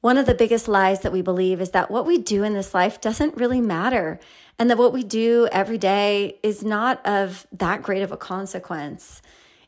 One 0.00 0.16
of 0.16 0.24
the 0.24 0.34
biggest 0.34 0.66
lies 0.66 1.00
that 1.00 1.12
we 1.12 1.20
believe 1.20 1.60
is 1.60 1.72
that 1.72 1.90
what 1.90 2.06
we 2.06 2.16
do 2.16 2.42
in 2.42 2.54
this 2.54 2.72
life 2.72 3.02
doesn't 3.02 3.36
really 3.36 3.60
matter, 3.60 4.18
and 4.58 4.70
that 4.70 4.78
what 4.78 4.94
we 4.94 5.02
do 5.02 5.46
every 5.52 5.76
day 5.76 6.38
is 6.42 6.64
not 6.64 7.04
of 7.06 7.46
that 7.52 7.82
great 7.82 8.02
of 8.02 8.10
a 8.10 8.16
consequence. 8.16 9.20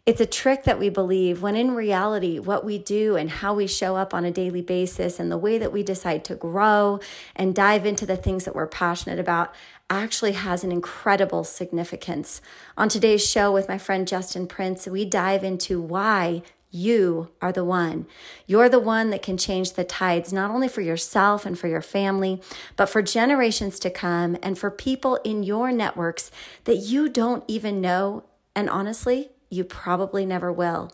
It's 0.07 0.23
a 0.23 0.27
trick 0.27 0.65
that 0.65 0.79
we 0.79 0.89
believe 0.89 1.43
when 1.43 1.55
in 1.55 1.73
reality, 1.73 2.39
what 2.39 2.65
we 2.65 2.79
do 2.79 3.15
and 3.15 3.31
how 3.31 3.53
we 3.53 3.67
show 3.67 3.95
up 3.95 4.15
on 4.15 4.25
a 4.25 4.33
daily 4.33 4.63
basis 4.63 5.21
and 5.21 5.31
the 5.31 5.39
way 5.39 5.59
that 5.59 5.71
we 5.71 5.83
decide 5.83 6.25
to 6.25 6.35
grow 6.35 6.99
and 7.37 7.55
dive 7.55 7.85
into 7.85 8.07
the 8.07 8.17
things 8.17 8.45
that 8.47 8.55
we're 8.55 8.67
passionate 8.67 9.21
about 9.21 9.55
actually 9.91 10.33
has 10.33 10.65
an 10.65 10.73
incredible 10.73 11.45
significance. 11.45 12.41
On 12.77 12.89
today's 12.89 13.25
show 13.25 13.53
with 13.53 13.69
my 13.69 13.79
friend 13.79 14.09
Justin 14.09 14.47
Prince, 14.47 14.89
we 14.89 15.05
dive 15.05 15.45
into 15.45 15.81
why 15.81 16.43
you 16.73 17.29
are 17.41 17.53
the 17.53 17.65
one. 17.65 18.07
You're 18.47 18.69
the 18.69 18.81
one 18.81 19.11
that 19.11 19.23
can 19.23 19.37
change 19.37 19.75
the 19.75 19.85
tides, 19.85 20.33
not 20.33 20.51
only 20.51 20.69
for 20.69 20.81
yourself 20.81 21.47
and 21.47 21.57
for 21.57 21.69
your 21.69 21.83
family, 21.83 22.43
but 22.77 22.87
for 22.89 23.03
generations 23.03 23.79
to 23.81 23.91
come 23.91 24.37
and 24.43 24.59
for 24.59 24.71
people 24.71 25.17
in 25.23 25.43
your 25.43 25.71
networks 25.71 26.31
that 26.65 26.79
you 26.79 27.09
don't 27.09 27.45
even 27.47 27.81
know. 27.81 28.25
And 28.57 28.71
honestly, 28.71 29.31
you 29.51 29.65
probably 29.65 30.25
never 30.25 30.51
will. 30.51 30.91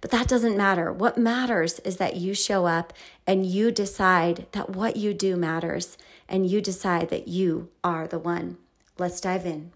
But 0.00 0.10
that 0.10 0.28
doesn't 0.28 0.56
matter. 0.56 0.90
What 0.90 1.18
matters 1.18 1.78
is 1.80 1.98
that 1.98 2.16
you 2.16 2.32
show 2.34 2.64
up 2.66 2.94
and 3.26 3.44
you 3.44 3.70
decide 3.70 4.46
that 4.52 4.70
what 4.70 4.96
you 4.96 5.12
do 5.12 5.36
matters 5.36 5.98
and 6.26 6.46
you 6.46 6.62
decide 6.62 7.10
that 7.10 7.28
you 7.28 7.68
are 7.84 8.06
the 8.06 8.18
one. 8.18 8.56
Let's 8.98 9.20
dive 9.20 9.44
in. 9.44 9.72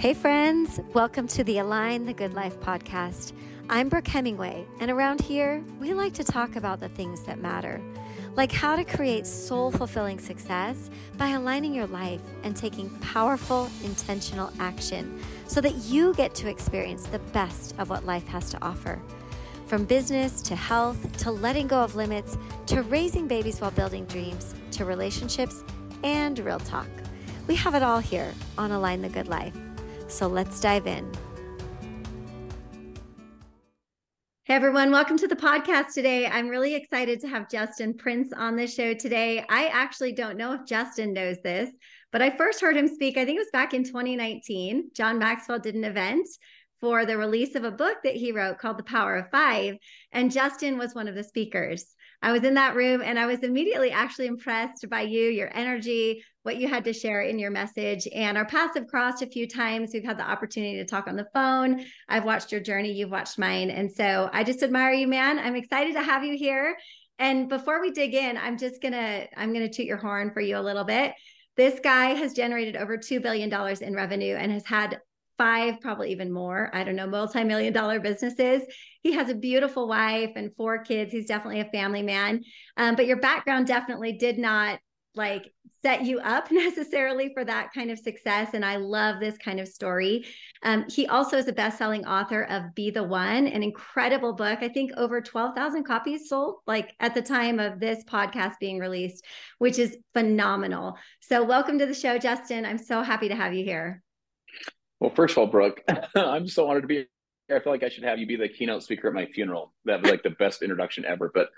Hey, 0.00 0.14
friends, 0.14 0.80
welcome 0.94 1.28
to 1.28 1.44
the 1.44 1.58
Align 1.58 2.06
the 2.06 2.14
Good 2.14 2.32
Life 2.32 2.58
podcast. 2.60 3.34
I'm 3.68 3.90
Brooke 3.90 4.08
Hemingway, 4.08 4.64
and 4.80 4.90
around 4.90 5.20
here, 5.20 5.62
we 5.78 5.92
like 5.92 6.14
to 6.14 6.24
talk 6.24 6.56
about 6.56 6.80
the 6.80 6.88
things 6.88 7.20
that 7.24 7.38
matter, 7.38 7.82
like 8.34 8.50
how 8.50 8.76
to 8.76 8.84
create 8.84 9.26
soul 9.26 9.70
fulfilling 9.70 10.18
success 10.18 10.88
by 11.18 11.28
aligning 11.28 11.74
your 11.74 11.86
life 11.88 12.22
and 12.44 12.56
taking 12.56 12.88
powerful, 13.00 13.68
intentional 13.84 14.50
action 14.58 15.20
so 15.46 15.60
that 15.60 15.74
you 15.74 16.14
get 16.14 16.34
to 16.36 16.48
experience 16.48 17.04
the 17.04 17.18
best 17.18 17.74
of 17.78 17.90
what 17.90 18.06
life 18.06 18.26
has 18.26 18.48
to 18.52 18.64
offer. 18.64 19.02
From 19.66 19.84
business 19.84 20.40
to 20.40 20.56
health 20.56 21.14
to 21.18 21.30
letting 21.30 21.66
go 21.66 21.82
of 21.82 21.94
limits 21.94 22.38
to 22.68 22.80
raising 22.84 23.28
babies 23.28 23.60
while 23.60 23.70
building 23.70 24.06
dreams 24.06 24.54
to 24.70 24.86
relationships 24.86 25.62
and 26.04 26.38
real 26.38 26.58
talk. 26.58 26.88
We 27.46 27.54
have 27.56 27.74
it 27.74 27.82
all 27.82 27.98
here 27.98 28.32
on 28.56 28.70
Align 28.70 29.02
the 29.02 29.10
Good 29.10 29.28
Life. 29.28 29.52
So 30.10 30.26
let's 30.26 30.60
dive 30.60 30.86
in. 30.86 31.10
Hey 34.44 34.56
everyone, 34.56 34.90
welcome 34.90 35.16
to 35.18 35.28
the 35.28 35.36
podcast 35.36 35.94
today. 35.94 36.26
I'm 36.26 36.48
really 36.48 36.74
excited 36.74 37.20
to 37.20 37.28
have 37.28 37.48
Justin 37.48 37.94
Prince 37.94 38.32
on 38.32 38.56
the 38.56 38.66
show 38.66 38.94
today. 38.94 39.44
I 39.48 39.66
actually 39.68 40.12
don't 40.12 40.36
know 40.36 40.52
if 40.52 40.66
Justin 40.66 41.12
knows 41.12 41.36
this, 41.44 41.70
but 42.10 42.20
I 42.20 42.36
first 42.36 42.60
heard 42.60 42.76
him 42.76 42.88
speak, 42.88 43.16
I 43.16 43.24
think 43.24 43.36
it 43.36 43.40
was 43.40 43.50
back 43.52 43.74
in 43.74 43.84
2019. 43.84 44.90
John 44.92 45.20
Maxwell 45.20 45.60
did 45.60 45.76
an 45.76 45.84
event 45.84 46.26
for 46.80 47.06
the 47.06 47.16
release 47.16 47.54
of 47.54 47.62
a 47.62 47.70
book 47.70 47.98
that 48.02 48.16
he 48.16 48.32
wrote 48.32 48.58
called 48.58 48.78
The 48.78 48.82
Power 48.82 49.16
of 49.16 49.30
Five, 49.30 49.76
and 50.10 50.32
Justin 50.32 50.78
was 50.78 50.96
one 50.96 51.06
of 51.06 51.14
the 51.14 51.22
speakers. 51.22 51.94
I 52.22 52.32
was 52.32 52.42
in 52.42 52.54
that 52.54 52.74
room 52.74 53.02
and 53.04 53.18
I 53.18 53.26
was 53.26 53.40
immediately 53.40 53.92
actually 53.92 54.26
impressed 54.26 54.88
by 54.90 55.02
you, 55.02 55.28
your 55.28 55.50
energy, 55.56 56.24
what 56.42 56.56
you 56.56 56.68
had 56.68 56.84
to 56.84 56.92
share 56.92 57.22
in 57.22 57.38
your 57.38 57.50
message. 57.50 58.08
And 58.14 58.38
our 58.38 58.46
paths 58.46 58.76
have 58.76 58.86
crossed 58.86 59.22
a 59.22 59.26
few 59.26 59.46
times. 59.46 59.90
We've 59.92 60.04
had 60.04 60.18
the 60.18 60.28
opportunity 60.28 60.76
to 60.76 60.84
talk 60.84 61.06
on 61.06 61.16
the 61.16 61.28
phone. 61.34 61.84
I've 62.08 62.24
watched 62.24 62.50
your 62.50 62.60
journey, 62.60 62.92
you've 62.92 63.10
watched 63.10 63.38
mine. 63.38 63.70
And 63.70 63.90
so 63.92 64.30
I 64.32 64.44
just 64.44 64.62
admire 64.62 64.92
you, 64.92 65.06
man. 65.06 65.38
I'm 65.38 65.56
excited 65.56 65.94
to 65.94 66.02
have 66.02 66.24
you 66.24 66.36
here. 66.36 66.76
And 67.18 67.48
before 67.48 67.80
we 67.82 67.90
dig 67.90 68.14
in, 68.14 68.38
I'm 68.38 68.56
just 68.56 68.80
gonna 68.80 69.26
I'm 69.36 69.52
gonna 69.52 69.68
toot 69.68 69.86
your 69.86 69.98
horn 69.98 70.30
for 70.32 70.40
you 70.40 70.56
a 70.56 70.60
little 70.60 70.84
bit. 70.84 71.12
This 71.56 71.78
guy 71.80 72.14
has 72.14 72.32
generated 72.32 72.76
over 72.76 72.96
$2 72.96 73.20
billion 73.20 73.52
in 73.82 73.94
revenue 73.94 74.34
and 74.36 74.50
has 74.50 74.64
had 74.64 74.98
five, 75.36 75.80
probably 75.80 76.12
even 76.12 76.32
more, 76.32 76.70
I 76.72 76.84
don't 76.84 76.96
know, 76.96 77.06
multi 77.06 77.44
million 77.44 77.72
dollar 77.72 78.00
businesses. 78.00 78.62
He 79.02 79.12
has 79.12 79.28
a 79.28 79.34
beautiful 79.34 79.88
wife 79.88 80.32
and 80.36 80.54
four 80.56 80.84
kids. 80.84 81.12
He's 81.12 81.26
definitely 81.26 81.60
a 81.60 81.70
family 81.70 82.02
man. 82.02 82.42
Um, 82.76 82.94
but 82.94 83.06
your 83.06 83.18
background 83.18 83.66
definitely 83.66 84.12
did 84.12 84.38
not 84.38 84.80
like 85.14 85.50
set 85.82 86.04
you 86.04 86.18
up 86.20 86.50
necessarily 86.50 87.32
for 87.32 87.44
that 87.44 87.72
kind 87.72 87.90
of 87.90 87.98
success. 87.98 88.50
And 88.54 88.64
I 88.64 88.76
love 88.76 89.20
this 89.20 89.36
kind 89.38 89.60
of 89.60 89.68
story. 89.68 90.26
Um, 90.62 90.84
he 90.88 91.06
also 91.06 91.38
is 91.38 91.48
a 91.48 91.52
best 91.52 91.78
selling 91.78 92.06
author 92.06 92.42
of 92.44 92.74
Be 92.74 92.90
the 92.90 93.02
One, 93.02 93.46
an 93.46 93.62
incredible 93.62 94.32
book. 94.32 94.58
I 94.62 94.68
think 94.68 94.92
over 94.96 95.20
12,000 95.20 95.84
copies 95.84 96.28
sold, 96.28 96.56
like 96.66 96.94
at 97.00 97.14
the 97.14 97.22
time 97.22 97.58
of 97.58 97.80
this 97.80 98.04
podcast 98.04 98.54
being 98.60 98.78
released, 98.78 99.24
which 99.58 99.78
is 99.78 99.96
phenomenal. 100.12 100.96
So, 101.20 101.44
welcome 101.44 101.78
to 101.78 101.86
the 101.86 101.94
show, 101.94 102.18
Justin. 102.18 102.64
I'm 102.64 102.78
so 102.78 103.02
happy 103.02 103.28
to 103.28 103.36
have 103.36 103.54
you 103.54 103.64
here. 103.64 104.02
Well, 104.98 105.12
first 105.14 105.32
of 105.32 105.38
all, 105.38 105.46
Brooke, 105.46 105.82
I'm 106.14 106.46
so 106.46 106.68
honored 106.68 106.82
to 106.82 106.88
be 106.88 107.06
here. 107.48 107.56
I 107.56 107.60
feel 107.60 107.72
like 107.72 107.82
I 107.82 107.88
should 107.88 108.04
have 108.04 108.18
you 108.18 108.26
be 108.26 108.36
the 108.36 108.48
keynote 108.48 108.82
speaker 108.82 109.08
at 109.08 109.14
my 109.14 109.26
funeral. 109.26 109.72
That 109.84 110.02
was 110.02 110.10
like 110.10 110.22
the 110.22 110.30
best 110.30 110.62
introduction 110.62 111.04
ever. 111.04 111.30
But 111.34 111.48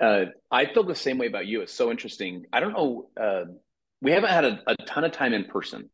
uh, 0.00 0.26
I 0.50 0.66
feel 0.66 0.84
the 0.84 0.94
same 0.94 1.18
way 1.18 1.26
about 1.26 1.46
you. 1.46 1.62
It's 1.62 1.72
so 1.72 1.90
interesting. 1.90 2.46
I 2.52 2.60
don't 2.60 2.72
know. 2.72 3.08
Uh, 3.20 3.44
we 4.02 4.12
haven't 4.12 4.30
had 4.30 4.44
a, 4.44 4.62
a, 4.66 4.76
ton 4.86 5.04
of 5.04 5.12
time 5.12 5.32
in 5.32 5.44
person, 5.44 5.90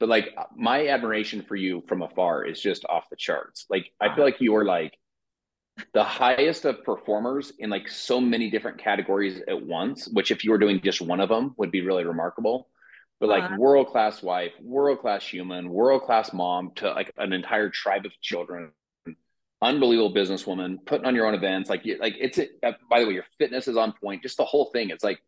but 0.00 0.08
like 0.08 0.34
my 0.56 0.88
admiration 0.88 1.42
for 1.42 1.56
you 1.56 1.82
from 1.88 2.02
afar 2.02 2.44
is 2.44 2.60
just 2.60 2.84
off 2.88 3.04
the 3.10 3.16
charts. 3.16 3.66
Like 3.68 3.86
I 4.00 4.14
feel 4.14 4.24
like 4.24 4.40
you're 4.40 4.64
like 4.64 4.96
the 5.94 6.04
highest 6.04 6.64
of 6.64 6.84
performers 6.84 7.52
in 7.58 7.70
like 7.70 7.88
so 7.88 8.20
many 8.20 8.50
different 8.50 8.78
categories 8.78 9.40
at 9.46 9.62
once. 9.62 10.08
Which, 10.08 10.30
if 10.30 10.44
you 10.44 10.50
were 10.50 10.58
doing 10.58 10.80
just 10.82 11.02
one 11.02 11.20
of 11.20 11.28
them, 11.28 11.54
would 11.58 11.70
be 11.70 11.82
really 11.82 12.04
remarkable 12.04 12.68
but 13.22 13.28
like 13.28 13.56
world 13.56 13.86
class 13.86 14.20
wife, 14.20 14.50
world 14.60 14.98
class 14.98 15.24
human, 15.24 15.70
world 15.70 16.02
class 16.02 16.32
mom 16.32 16.72
to 16.74 16.90
like 16.90 17.12
an 17.18 17.32
entire 17.32 17.70
tribe 17.70 18.04
of 18.04 18.10
children, 18.20 18.72
unbelievable 19.62 20.12
businesswoman, 20.12 20.84
putting 20.84 21.06
on 21.06 21.14
your 21.14 21.26
own 21.26 21.34
events. 21.34 21.70
Like, 21.70 21.82
like 22.00 22.16
it's 22.18 22.38
it. 22.38 22.58
Uh, 22.62 22.72
by 22.90 23.00
the 23.00 23.06
way, 23.06 23.14
your 23.14 23.24
fitness 23.38 23.68
is 23.68 23.76
on 23.76 23.94
point. 24.02 24.22
Just 24.22 24.36
the 24.36 24.44
whole 24.44 24.66
thing. 24.72 24.90
It's 24.90 25.04
like 25.04 25.20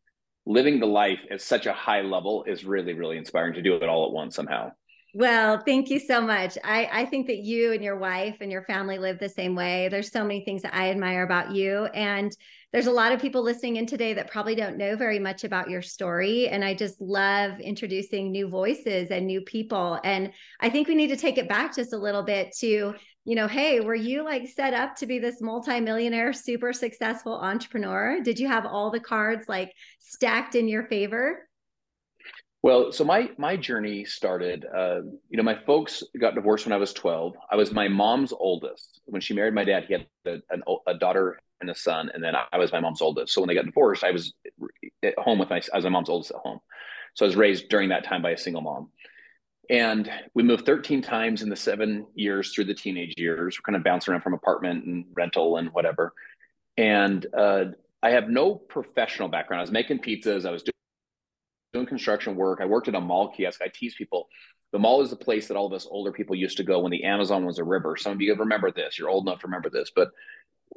living 0.44 0.80
the 0.80 0.86
life 0.86 1.20
at 1.30 1.40
such 1.40 1.66
a 1.66 1.72
high 1.72 2.02
level 2.02 2.44
is 2.44 2.64
really, 2.64 2.92
really 2.92 3.16
inspiring 3.16 3.54
to 3.54 3.62
do 3.62 3.74
it 3.76 3.88
all 3.88 4.06
at 4.06 4.12
once 4.12 4.36
somehow. 4.36 4.72
Well, 5.16 5.62
thank 5.64 5.90
you 5.90 6.00
so 6.00 6.20
much. 6.20 6.58
I, 6.64 6.88
I 6.92 7.06
think 7.06 7.28
that 7.28 7.38
you 7.38 7.72
and 7.72 7.84
your 7.84 7.96
wife 7.96 8.38
and 8.40 8.50
your 8.50 8.64
family 8.64 8.98
live 8.98 9.20
the 9.20 9.28
same 9.28 9.54
way. 9.54 9.88
There's 9.88 10.10
so 10.10 10.24
many 10.24 10.44
things 10.44 10.62
that 10.62 10.74
I 10.74 10.90
admire 10.90 11.22
about 11.22 11.52
you. 11.52 11.84
And 11.94 12.36
there's 12.72 12.88
a 12.88 12.92
lot 12.92 13.12
of 13.12 13.20
people 13.20 13.40
listening 13.40 13.76
in 13.76 13.86
today 13.86 14.12
that 14.14 14.28
probably 14.28 14.56
don't 14.56 14.76
know 14.76 14.96
very 14.96 15.20
much 15.20 15.44
about 15.44 15.70
your 15.70 15.82
story. 15.82 16.48
And 16.48 16.64
I 16.64 16.74
just 16.74 17.00
love 17.00 17.60
introducing 17.60 18.32
new 18.32 18.48
voices 18.48 19.12
and 19.12 19.24
new 19.24 19.40
people. 19.42 20.00
And 20.02 20.32
I 20.58 20.68
think 20.68 20.88
we 20.88 20.96
need 20.96 21.10
to 21.10 21.16
take 21.16 21.38
it 21.38 21.48
back 21.48 21.76
just 21.76 21.92
a 21.92 21.96
little 21.96 22.24
bit 22.24 22.52
to, 22.58 22.94
you 23.24 23.34
know, 23.34 23.48
hey, 23.48 23.80
were 23.80 23.94
you 23.94 24.22
like 24.22 24.46
set 24.48 24.74
up 24.74 24.96
to 24.96 25.06
be 25.06 25.18
this 25.18 25.40
multimillionaire, 25.40 26.32
super 26.32 26.72
successful 26.72 27.34
entrepreneur? 27.34 28.20
Did 28.22 28.38
you 28.38 28.48
have 28.48 28.66
all 28.66 28.90
the 28.90 29.00
cards 29.00 29.48
like 29.48 29.72
stacked 29.98 30.54
in 30.54 30.68
your 30.68 30.84
favor? 30.84 31.48
Well, 32.62 32.92
so 32.92 33.04
my 33.04 33.30
my 33.36 33.56
journey 33.56 34.04
started. 34.04 34.64
Uh, 34.64 35.02
you 35.28 35.36
know, 35.36 35.42
my 35.42 35.58
folks 35.66 36.02
got 36.18 36.34
divorced 36.34 36.64
when 36.66 36.72
I 36.72 36.78
was 36.78 36.92
twelve. 36.92 37.34
I 37.50 37.56
was 37.56 37.72
my 37.72 37.88
mom's 37.88 38.32
oldest. 38.32 39.00
When 39.04 39.20
she 39.20 39.34
married 39.34 39.54
my 39.54 39.64
dad, 39.64 39.84
he 39.84 39.94
had 39.94 40.06
a, 40.26 40.38
a, 40.50 40.92
a 40.92 40.94
daughter 40.98 41.38
and 41.60 41.68
a 41.70 41.74
son, 41.74 42.10
and 42.14 42.24
then 42.24 42.34
I 42.52 42.58
was 42.58 42.72
my 42.72 42.80
mom's 42.80 43.02
oldest. 43.02 43.34
So 43.34 43.40
when 43.40 43.48
they 43.48 43.54
got 43.54 43.66
divorced, 43.66 44.04
I 44.04 44.12
was 44.12 44.32
at 45.02 45.18
home 45.18 45.38
with 45.38 45.50
my 45.50 45.62
I 45.72 45.76
was 45.76 45.84
my 45.84 45.90
mom's 45.90 46.08
oldest 46.08 46.30
at 46.30 46.38
home. 46.38 46.60
So 47.14 47.24
I 47.24 47.28
was 47.28 47.36
raised 47.36 47.68
during 47.68 47.90
that 47.90 48.04
time 48.04 48.22
by 48.22 48.30
a 48.30 48.38
single 48.38 48.62
mom. 48.62 48.90
And 49.70 50.10
we 50.34 50.42
moved 50.42 50.66
13 50.66 51.02
times 51.02 51.42
in 51.42 51.48
the 51.48 51.56
seven 51.56 52.06
years 52.14 52.52
through 52.52 52.64
the 52.64 52.74
teenage 52.74 53.14
years. 53.16 53.58
We're 53.58 53.72
kind 53.72 53.76
of 53.76 53.84
bouncing 53.84 54.12
around 54.12 54.22
from 54.22 54.34
apartment 54.34 54.84
and 54.84 55.06
rental 55.14 55.56
and 55.56 55.70
whatever. 55.70 56.12
And 56.76 57.24
uh, 57.36 57.66
I 58.02 58.10
have 58.10 58.28
no 58.28 58.54
professional 58.54 59.28
background. 59.28 59.60
I 59.60 59.62
was 59.62 59.70
making 59.70 60.00
pizzas. 60.00 60.46
I 60.46 60.50
was 60.50 60.62
doing 60.62 60.72
doing 61.74 61.86
construction 61.86 62.36
work. 62.36 62.60
I 62.62 62.66
worked 62.66 62.88
at 62.88 62.94
a 62.94 63.00
mall 63.00 63.32
kiosk. 63.36 63.60
I 63.60 63.68
tease 63.68 63.94
people. 63.94 64.28
The 64.72 64.78
mall 64.78 65.02
is 65.02 65.10
the 65.10 65.16
place 65.16 65.48
that 65.48 65.56
all 65.56 65.66
of 65.66 65.72
us 65.72 65.86
older 65.90 66.12
people 66.12 66.34
used 66.34 66.56
to 66.56 66.64
go 66.64 66.80
when 66.80 66.90
the 66.90 67.04
Amazon 67.04 67.44
was 67.44 67.58
a 67.58 67.64
river. 67.64 67.96
Some 67.96 68.12
of 68.12 68.20
you 68.20 68.34
remember 68.34 68.70
this. 68.70 68.98
You're 68.98 69.10
old 69.10 69.26
enough 69.26 69.40
to 69.40 69.46
remember 69.46 69.70
this, 69.70 69.90
but 69.94 70.10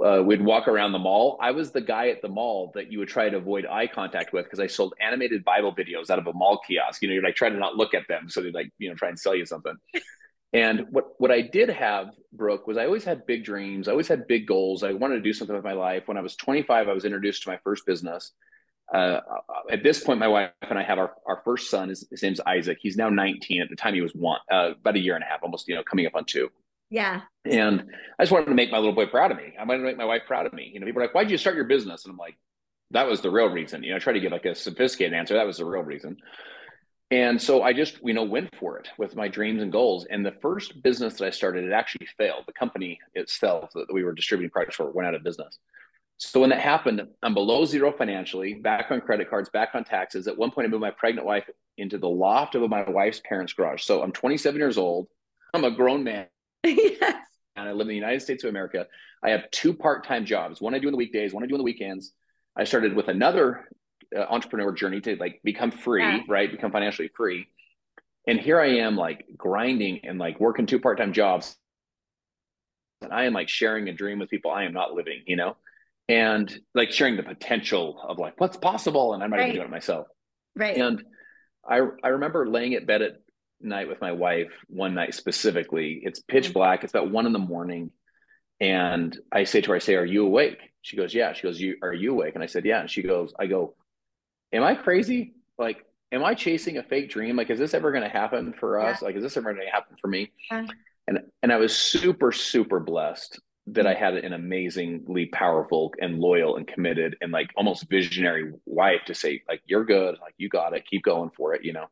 uh, 0.03 0.21
we'd 0.23 0.41
walk 0.41 0.67
around 0.67 0.91
the 0.91 0.99
mall. 0.99 1.37
I 1.41 1.51
was 1.51 1.71
the 1.71 1.81
guy 1.81 2.09
at 2.09 2.21
the 2.21 2.29
mall 2.29 2.71
that 2.75 2.91
you 2.91 2.99
would 2.99 3.07
try 3.07 3.29
to 3.29 3.37
avoid 3.37 3.65
eye 3.65 3.87
contact 3.87 4.33
with 4.33 4.45
because 4.45 4.59
I 4.59 4.67
sold 4.67 4.93
animated 5.01 5.43
Bible 5.43 5.75
videos 5.75 6.09
out 6.09 6.19
of 6.19 6.27
a 6.27 6.33
mall 6.33 6.59
kiosk. 6.65 7.01
You 7.01 7.07
know, 7.07 7.15
you're 7.15 7.23
like 7.23 7.35
trying 7.35 7.53
to 7.53 7.59
not 7.59 7.75
look 7.75 7.93
at 7.93 8.07
them, 8.07 8.29
so 8.29 8.41
they'd 8.41 8.53
like 8.53 8.71
you 8.77 8.89
know 8.89 8.95
try 8.95 9.09
and 9.09 9.19
sell 9.19 9.35
you 9.35 9.45
something. 9.45 9.75
And 10.53 10.85
what 10.91 11.07
what 11.17 11.29
I 11.29 11.41
did 11.41 11.67
have, 11.69 12.11
Brooke, 12.31 12.67
was 12.67 12.77
I 12.77 12.85
always 12.85 13.03
had 13.03 13.25
big 13.25 13.43
dreams. 13.43 13.89
I 13.89 13.91
always 13.91 14.07
had 14.07 14.27
big 14.27 14.47
goals. 14.47 14.81
I 14.81 14.93
wanted 14.93 15.15
to 15.15 15.21
do 15.21 15.33
something 15.33 15.53
with 15.53 15.65
my 15.65 15.73
life. 15.73 16.03
When 16.05 16.15
I 16.15 16.21
was 16.21 16.37
25, 16.37 16.87
I 16.87 16.93
was 16.93 17.03
introduced 17.03 17.43
to 17.43 17.49
my 17.49 17.59
first 17.65 17.85
business 17.85 18.31
uh, 18.93 19.19
at 19.69 19.83
this 19.83 20.03
point, 20.03 20.19
my 20.19 20.27
wife 20.27 20.51
and 20.61 20.79
I 20.79 20.83
have 20.83 20.97
our, 20.97 21.13
our 21.25 21.41
first 21.43 21.69
son. 21.69 21.89
His, 21.89 22.07
his 22.09 22.23
name's 22.23 22.39
Isaac. 22.45 22.77
He's 22.81 22.95
now 22.95 23.09
19. 23.09 23.61
At 23.61 23.69
the 23.69 23.75
time, 23.75 23.93
he 23.93 24.01
was 24.01 24.13
one, 24.13 24.39
uh, 24.51 24.71
about 24.79 24.95
a 24.95 24.99
year 24.99 25.15
and 25.15 25.23
a 25.23 25.27
half, 25.27 25.43
almost, 25.43 25.67
you 25.67 25.75
know, 25.75 25.83
coming 25.83 26.05
up 26.05 26.15
on 26.15 26.23
two. 26.25 26.49
Yeah. 26.89 27.21
And 27.45 27.85
I 28.17 28.23
just 28.23 28.31
wanted 28.31 28.45
to 28.45 28.55
make 28.55 28.71
my 28.71 28.77
little 28.77 28.93
boy 28.93 29.07
proud 29.07 29.31
of 29.31 29.37
me. 29.37 29.53
I 29.59 29.63
wanted 29.63 29.79
to 29.79 29.85
make 29.85 29.97
my 29.97 30.05
wife 30.05 30.23
proud 30.27 30.45
of 30.45 30.53
me. 30.53 30.71
You 30.73 30.79
know, 30.79 30.85
people 30.85 31.01
are 31.01 31.05
like, 31.05 31.15
why'd 31.15 31.29
you 31.29 31.37
start 31.37 31.55
your 31.55 31.65
business? 31.65 32.05
And 32.05 32.11
I'm 32.11 32.17
like, 32.17 32.37
that 32.91 33.07
was 33.07 33.21
the 33.21 33.31
real 33.31 33.47
reason. 33.47 33.83
You 33.83 33.91
know, 33.91 33.97
I 33.97 33.99
try 33.99 34.13
to 34.13 34.19
give 34.19 34.31
like 34.31 34.45
a 34.45 34.55
sophisticated 34.55 35.13
answer. 35.13 35.33
That 35.33 35.47
was 35.47 35.57
the 35.57 35.65
real 35.65 35.83
reason. 35.83 36.17
And 37.09 37.41
so 37.41 37.63
I 37.63 37.71
just, 37.71 37.99
you 38.03 38.13
know, 38.13 38.23
went 38.23 38.53
for 38.55 38.77
it 38.79 38.89
with 38.97 39.15
my 39.15 39.29
dreams 39.29 39.61
and 39.61 39.71
goals. 39.71 40.05
And 40.09 40.25
the 40.25 40.35
first 40.41 40.81
business 40.81 41.15
that 41.15 41.25
I 41.25 41.29
started, 41.29 41.63
it 41.63 41.71
actually 41.71 42.07
failed. 42.17 42.43
The 42.47 42.53
company 42.53 42.99
itself 43.13 43.71
that 43.75 43.93
we 43.93 44.03
were 44.03 44.13
distributing 44.13 44.51
products 44.51 44.75
for 44.75 44.91
went 44.91 45.07
out 45.07 45.15
of 45.15 45.23
business. 45.23 45.57
So 46.17 46.41
when 46.41 46.49
that 46.49 46.59
happened, 46.59 47.01
I'm 47.21 47.33
below 47.33 47.63
zero 47.63 47.93
financially, 47.93 48.55
back 48.55 48.87
on 48.89 49.01
credit 49.01 49.29
cards, 49.29 49.49
back 49.49 49.69
on 49.73 49.83
taxes. 49.83 50.27
At 50.27 50.37
one 50.37 50.51
point, 50.51 50.67
I 50.67 50.69
moved 50.69 50.81
my 50.81 50.91
pregnant 50.91 51.27
wife 51.27 51.47
into 51.77 51.97
the 51.97 52.09
loft 52.09 52.55
of 52.55 52.69
my 52.69 52.89
wife's 52.89 53.21
parents' 53.23 53.53
garage. 53.53 53.83
So 53.83 54.01
I'm 54.01 54.11
27 54.11 54.59
years 54.59 54.77
old. 54.77 55.07
I'm 55.53 55.63
a 55.63 55.71
grown 55.71 56.03
man. 56.03 56.25
yes. 56.63 57.15
And 57.55 57.67
I 57.67 57.71
live 57.71 57.81
in 57.81 57.87
the 57.89 57.95
United 57.95 58.21
States 58.21 58.43
of 58.43 58.49
America. 58.49 58.87
I 59.23 59.31
have 59.31 59.49
two 59.51 59.73
part-time 59.73 60.25
jobs. 60.25 60.61
One 60.61 60.75
I 60.75 60.79
do 60.79 60.87
in 60.87 60.91
the 60.91 60.97
weekdays, 60.97 61.33
one 61.33 61.43
I 61.43 61.47
do 61.47 61.55
in 61.55 61.59
the 61.59 61.63
weekends. 61.63 62.13
I 62.55 62.63
started 62.63 62.95
with 62.95 63.07
another 63.07 63.67
uh, 64.15 64.21
entrepreneur 64.21 64.71
journey 64.71 65.01
to 65.01 65.15
like 65.15 65.41
become 65.43 65.71
free, 65.71 66.03
yeah. 66.03 66.19
right? 66.29 66.51
Become 66.51 66.71
financially 66.71 67.09
free. 67.15 67.47
And 68.27 68.39
here 68.39 68.59
I 68.59 68.77
am 68.79 68.95
like 68.95 69.25
grinding 69.37 70.01
and 70.03 70.19
like 70.19 70.39
working 70.39 70.65
two 70.65 70.79
part-time 70.79 71.13
jobs. 71.13 71.55
And 73.01 73.13
I 73.13 73.25
am 73.25 73.33
like 73.33 73.49
sharing 73.49 73.89
a 73.89 73.93
dream 73.93 74.19
with 74.19 74.29
people 74.29 74.51
I 74.51 74.63
am 74.63 74.73
not 74.73 74.93
living, 74.93 75.23
you 75.25 75.35
know? 75.35 75.55
And 76.09 76.55
like 76.73 76.91
sharing 76.91 77.17
the 77.17 77.23
potential 77.23 78.01
of 78.07 78.17
like 78.17 78.39
what's 78.39 78.57
possible. 78.57 79.13
And 79.13 79.23
I'm 79.23 79.29
not 79.29 79.37
right. 79.37 79.49
even 79.49 79.55
doing 79.55 79.67
it 79.67 79.71
myself. 79.71 80.07
Right. 80.55 80.77
And 80.77 81.03
I 81.67 81.81
I 82.03 82.09
remember 82.09 82.47
laying 82.47 82.73
at 82.73 82.87
bed 82.87 83.01
at 83.01 83.17
night 83.61 83.87
with 83.87 84.01
my 84.01 84.11
wife 84.11 84.51
one 84.67 84.93
night 84.93 85.13
specifically. 85.13 86.01
It's 86.03 86.19
pitch 86.19 86.45
mm-hmm. 86.45 86.53
black. 86.53 86.83
It's 86.83 86.93
about 86.93 87.11
one 87.11 87.25
in 87.25 87.33
the 87.33 87.39
morning. 87.39 87.91
And 88.59 89.17
I 89.31 89.43
say 89.43 89.61
to 89.61 89.69
her, 89.69 89.75
I 89.75 89.79
say, 89.79 89.95
Are 89.95 90.05
you 90.05 90.25
awake? 90.25 90.59
She 90.81 90.97
goes, 90.97 91.13
Yeah. 91.13 91.33
She 91.33 91.43
goes, 91.43 91.59
You 91.59 91.77
are 91.81 91.93
you 91.93 92.11
awake? 92.11 92.35
And 92.35 92.43
I 92.43 92.47
said, 92.47 92.65
Yeah. 92.65 92.81
And 92.81 92.89
she 92.89 93.03
goes, 93.03 93.33
I 93.39 93.47
go, 93.47 93.75
Am 94.53 94.63
I 94.63 94.75
crazy? 94.75 95.33
Like, 95.57 95.85
am 96.11 96.23
I 96.23 96.33
chasing 96.33 96.77
a 96.77 96.83
fake 96.83 97.09
dream? 97.09 97.35
Like, 97.35 97.49
is 97.49 97.59
this 97.59 97.73
ever 97.73 97.91
going 97.91 98.03
to 98.03 98.09
happen 98.09 98.53
for 98.59 98.79
us? 98.79 99.01
Yeah. 99.01 99.07
Like, 99.07 99.15
is 99.15 99.23
this 99.23 99.37
ever 99.37 99.53
going 99.53 99.65
to 99.65 99.71
happen 99.71 99.97
for 99.99 100.07
me? 100.07 100.31
Yeah. 100.51 100.67
And 101.07 101.19
and 101.41 101.51
I 101.53 101.57
was 101.57 101.75
super, 101.75 102.31
super 102.31 102.79
blessed 102.79 103.39
that 103.67 103.85
I 103.85 103.93
had 103.93 104.13
an 104.15 104.31
amazingly 104.31 105.25
powerful 105.25 105.93
and 105.99 106.19
loyal 106.19 106.55
and 106.55 106.65
committed 106.65 107.17
and 107.19 107.33
like 107.33 107.49
almost 107.57 107.89
visionary 107.89 108.53
wife 108.65 109.01
to 109.07 109.13
say, 109.13 109.43
like, 109.47 109.61
you're 109.65 109.83
good, 109.83 110.15
like 110.21 110.33
you 110.37 110.47
got 110.47 110.73
it, 110.73 110.85
keep 110.89 111.03
going 111.03 111.31
for 111.35 111.53
it, 111.53 111.65
you 111.65 111.73
know. 111.73 111.87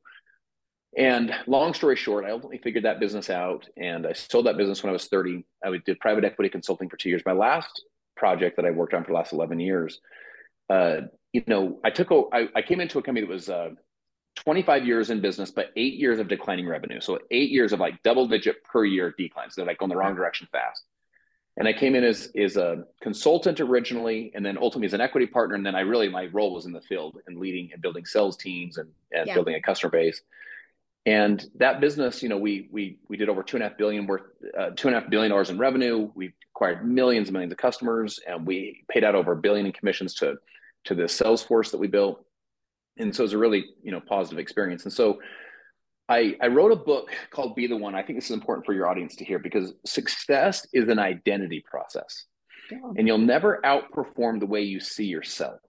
And 0.98 1.34
long 1.46 1.74
story 1.74 1.98
short, 1.98 2.26
I 2.26 2.32
ultimately 2.32 2.60
figured 2.60 2.86
that 2.86 3.00
business 3.00 3.30
out 3.30 3.68
and 3.76 4.08
I 4.08 4.14
sold 4.14 4.46
that 4.46 4.58
business 4.58 4.82
when 4.82 4.90
I 4.90 4.94
was 4.94 5.08
30. 5.08 5.46
I 5.64 5.78
did 5.86 6.00
private 6.00 6.24
equity 6.24 6.50
consulting 6.50 6.90
for 6.90 6.96
two 6.96 7.10
years. 7.10 7.22
My 7.26 7.34
last 7.34 7.84
project 8.16 8.56
that 8.56 8.66
I 8.66 8.72
worked 8.72 8.94
on 8.94 9.04
for 9.04 9.12
the 9.12 9.16
last 9.16 9.34
11 9.34 9.60
years, 9.60 10.00
uh, 10.70 11.02
you 11.34 11.44
know, 11.48 11.80
I 11.84 11.90
took, 11.90 12.12
a, 12.12 12.24
I, 12.32 12.48
I 12.56 12.62
came 12.62 12.80
into 12.80 12.98
a 12.98 13.02
company 13.02 13.26
that 13.26 13.32
was 13.32 13.50
uh, 13.50 13.72
25 14.38 14.86
years 14.86 15.10
in 15.10 15.20
business, 15.20 15.52
but 15.52 15.72
eight 15.76 15.96
years 15.96 16.20
of 16.20 16.30
declining 16.30 16.68
revenue. 16.68 17.02
So 17.02 17.20
eight 17.30 17.52
years 17.52 17.74
of 17.74 17.82
like 17.82 18.02
double 18.04 18.28
digit 18.28 18.64
per 18.64 18.86
year 18.86 19.14
declines. 19.18 19.56
They're 19.56 19.66
like 19.66 19.80
going 19.80 19.90
the 19.90 19.98
wrong 19.98 20.16
direction 20.16 20.48
fast. 20.52 20.84
And 21.58 21.68
I 21.68 21.74
came 21.74 21.96
in 21.96 22.04
as, 22.04 22.32
as 22.38 22.58
a 22.58 22.84
consultant 23.02 23.62
originally, 23.62 24.32
and 24.36 24.46
then 24.46 24.58
ultimately 24.58 24.88
as 24.88 24.94
an 24.94 25.00
equity 25.02 25.26
partner. 25.26 25.56
And 25.56 25.66
then 25.66 25.76
I 25.76 25.82
really, 25.82 26.10
my 26.10 26.26
role 26.28 26.54
was 26.54 26.66
in 26.66 26.74
the 26.74 26.82
field 26.82 27.18
and 27.28 27.38
leading 27.38 27.72
and 27.72 27.82
building 27.82 28.06
sales 28.06 28.36
teams 28.36 28.78
and, 28.78 28.90
and 29.14 29.28
yeah. 29.28 29.34
building 29.34 29.56
a 29.56 29.62
customer 29.62 29.92
base. 29.92 30.22
And 31.06 31.46
that 31.56 31.80
business, 31.80 32.24
you 32.24 32.30
know, 32.30 32.38
we 32.38 32.68
we 32.72 32.98
we 33.08 33.18
did 33.18 33.30
over 33.30 33.44
two 33.44 33.58
and 33.58 33.64
a 33.64 33.70
half 33.70 33.78
billion 33.78 34.08
worth, 34.08 34.24
uh, 34.58 34.72
two 34.76 34.88
and 34.88 34.98
a 34.98 35.00
half 35.00 35.10
billion 35.10 35.30
dollars 35.30 35.52
in 35.52 35.60
revenue. 35.60 36.10
We 36.16 36.34
acquired 36.56 36.88
millions 36.88 37.28
and 37.28 37.34
millions 37.34 37.52
of 37.52 37.60
customers, 37.60 38.20
and 38.28 38.46
we 38.46 38.84
paid 38.90 39.04
out 39.04 39.14
over 39.14 39.34
a 39.34 39.38
billion 39.38 39.68
in 39.68 39.72
commissions 39.72 40.16
to 40.16 40.38
to 40.86 40.96
the 40.96 41.08
sales 41.08 41.44
force 41.44 41.70
that 41.72 41.78
we 41.78 41.88
built. 41.88 42.26
And 42.98 43.16
so 43.16 43.22
it 43.22 43.26
was 43.26 43.34
a 43.34 43.38
really 43.38 43.66
you 43.84 43.92
know 43.92 44.00
positive 44.00 44.40
experience. 44.40 44.84
And 44.84 44.94
so 44.94 45.20
I 46.10 46.36
I 46.42 46.48
wrote 46.48 46.72
a 46.72 46.76
book 46.76 47.12
called 47.30 47.56
Be 47.56 47.68
the 47.68 47.78
One. 47.78 47.94
I 47.94 48.02
think 48.02 48.18
this 48.18 48.26
is 48.26 48.32
important 48.32 48.66
for 48.66 48.74
your 48.74 48.88
audience 48.88 49.16
to 49.18 49.26
hear 49.26 49.38
because 49.38 49.74
success 49.86 50.66
is 50.74 50.90
an 50.90 50.98
identity 50.98 51.64
process, 51.70 52.26
yeah. 52.72 52.80
and 52.98 53.08
you'll 53.08 53.20
never 53.20 53.60
outperform 53.64 54.40
the 54.40 54.48
way 54.48 54.64
you 54.64 54.80
see 54.80 55.06
yourself. 55.06 55.60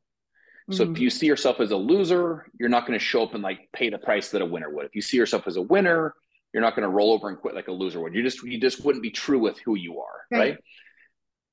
So 0.71 0.83
mm-hmm. 0.83 0.95
if 0.95 1.01
you 1.01 1.11
see 1.11 1.27
yourself 1.27 1.61
as 1.61 1.71
a 1.71 1.77
loser, 1.77 2.51
you're 2.59 2.69
not 2.69 2.87
going 2.87 2.99
to 2.99 3.05
show 3.05 3.23
up 3.23 3.35
and 3.35 3.43
like 3.43 3.69
pay 3.73 3.89
the 3.89 3.99
price 3.99 4.31
that 4.31 4.43
a 4.43 4.47
winner 4.47 4.69
would. 4.69 4.87
If 4.87 4.97
you 4.97 5.03
see 5.03 5.17
yourself 5.17 5.47
as 5.47 5.57
a 5.57 5.63
winner, 5.63 6.13
you're 6.53 6.63
not 6.63 6.75
going 6.75 6.83
to 6.83 6.89
roll 6.89 7.13
over 7.13 7.29
and 7.29 7.39
quit 7.39 7.55
like 7.55 7.69
a 7.69 7.73
loser 7.73 8.01
would. 8.01 8.15
You 8.15 8.23
just 8.23 8.43
you 8.43 8.61
just 8.61 8.85
wouldn't 8.85 9.03
be 9.03 9.11
true 9.11 9.39
with 9.39 9.59
who 9.61 9.77
you 9.77 10.01
are, 10.01 10.27
right? 10.31 10.39
right? 10.39 10.59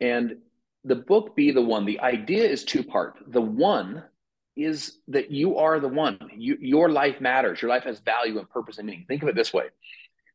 And 0.01 0.37
the 0.83 0.95
book 0.95 1.35
be 1.35 1.51
the 1.51 1.61
one. 1.61 1.85
The 1.85 1.99
idea 1.99 2.43
is 2.43 2.63
two 2.63 2.83
part. 2.83 3.17
The 3.27 3.41
one 3.41 4.03
is 4.55 4.99
that 5.07 5.31
you 5.31 5.57
are 5.57 5.79
the 5.79 5.87
one. 5.87 6.19
You, 6.35 6.57
your 6.59 6.89
life 6.89 7.21
matters. 7.21 7.61
Your 7.61 7.69
life 7.69 7.83
has 7.83 7.99
value 7.99 8.39
and 8.39 8.49
purpose 8.49 8.77
and 8.77 8.87
meaning. 8.87 9.05
Think 9.07 9.23
of 9.23 9.29
it 9.29 9.35
this 9.35 9.53
way. 9.53 9.65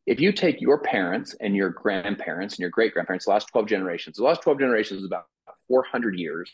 If 0.07 0.21
you 0.21 0.33
take 0.33 0.61
your 0.61 0.79
parents 0.81 1.35
and 1.41 1.55
your 1.55 1.71
grandparents 1.71 2.55
and 2.55 2.61
your 2.61 2.71
great 2.71 2.95
grandparents, 2.95 3.27
the 3.27 3.33
last 3.33 3.49
12 3.49 3.67
generations, 3.67 4.17
the 4.17 4.25
last 4.25 4.43
12 4.43 4.59
generations 4.59 5.01
is 5.01 5.07
about 5.07 5.27
400 5.69 6.19
years 6.19 6.51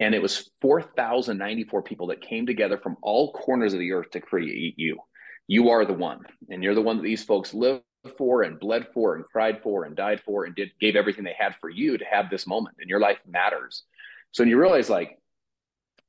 and 0.00 0.14
it 0.14 0.22
was 0.22 0.50
4,094 0.60 1.82
people 1.82 2.08
that 2.08 2.20
came 2.20 2.46
together 2.46 2.78
from 2.78 2.96
all 3.02 3.32
corners 3.32 3.72
of 3.72 3.80
the 3.80 3.92
earth 3.92 4.10
to 4.12 4.20
create 4.20 4.74
you. 4.78 4.98
You 5.46 5.70
are 5.70 5.84
the 5.84 5.94
one, 5.94 6.20
and 6.50 6.62
you're 6.62 6.74
the 6.74 6.82
one 6.82 6.98
that 6.98 7.02
these 7.02 7.24
folks 7.24 7.54
lived 7.54 7.82
for 8.16 8.42
and 8.42 8.60
bled 8.60 8.88
for 8.94 9.16
and 9.16 9.24
cried 9.24 9.62
for 9.62 9.84
and 9.84 9.96
died 9.96 10.20
for 10.24 10.44
and 10.44 10.54
did 10.54 10.70
gave 10.80 10.94
everything 10.94 11.24
they 11.24 11.34
had 11.36 11.56
for 11.60 11.68
you 11.68 11.98
to 11.98 12.04
have 12.04 12.30
this 12.30 12.46
moment. 12.46 12.76
And 12.80 12.88
your 12.88 13.00
life 13.00 13.18
matters. 13.26 13.82
So 14.30 14.42
when 14.42 14.50
you 14.50 14.58
realize, 14.58 14.88
like, 14.88 15.18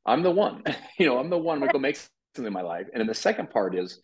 I'm 0.06 0.24
the 0.24 0.32
one, 0.32 0.64
you 1.00 1.06
know, 1.06 1.18
I'm 1.18 1.30
the 1.30 1.38
one. 1.38 1.56
I'm 1.56 1.62
gonna 1.62 1.74
go 1.74 1.80
make 1.80 1.96
something 1.96 2.46
in 2.46 2.54
my 2.54 2.62
life. 2.62 2.88
And 2.94 3.00
then 3.00 3.08
the 3.08 3.16
second 3.16 3.50
part 3.50 3.76
is 3.76 4.00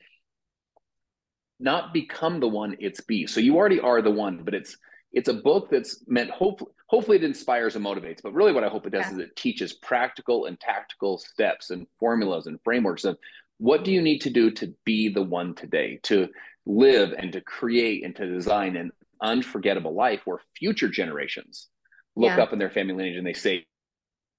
not 1.60 1.94
become 1.94 2.40
the 2.40 2.48
one, 2.48 2.78
it's 2.80 3.02
be. 3.02 3.28
So 3.28 3.40
you 3.40 3.56
already 3.56 3.80
are 3.80 4.02
the 4.02 4.12
one, 4.12 4.44
but 4.44 4.54
it's 4.54 4.78
it's 5.16 5.30
a 5.30 5.34
book 5.34 5.70
that's 5.72 6.04
meant 6.08 6.30
hopefully 6.30 6.72
hopefully 6.88 7.18
it 7.18 7.24
inspires 7.24 7.76
and 7.76 7.84
motivates 7.84 8.22
but 8.22 8.34
really 8.34 8.52
what 8.52 8.64
i 8.64 8.68
hope 8.68 8.86
it 8.86 8.92
does 8.92 9.06
yeah. 9.06 9.14
is 9.14 9.18
it 9.18 9.36
teaches 9.36 9.74
practical 9.74 10.46
and 10.46 10.60
tactical 10.60 11.18
steps 11.18 11.72
and 11.72 11.88
formulas 12.00 12.46
and 12.46 12.60
frameworks 12.64 13.06
of 13.06 13.18
what 13.58 13.84
do 13.84 13.92
you 13.92 14.02
need 14.02 14.20
to 14.20 14.30
do 14.30 14.52
to 14.52 14.76
be 14.84 15.10
the 15.10 15.24
one 15.24 15.56
today 15.56 16.00
to 16.04 16.28
live 16.66 17.14
and 17.18 17.32
to 17.32 17.42
create 17.42 18.04
and 18.04 18.16
to 18.16 18.28
design 18.28 18.76
an 18.76 18.92
unforgettable 19.22 19.96
life 19.96 20.22
where 20.26 20.40
future 20.56 20.90
generations 20.90 21.70
look 22.16 22.36
yeah. 22.36 22.44
up 22.44 22.54
in 22.54 22.60
their 22.60 22.70
family 22.70 22.94
lineage 22.94 23.18
and 23.18 23.26
they 23.26 23.34
say 23.34 23.66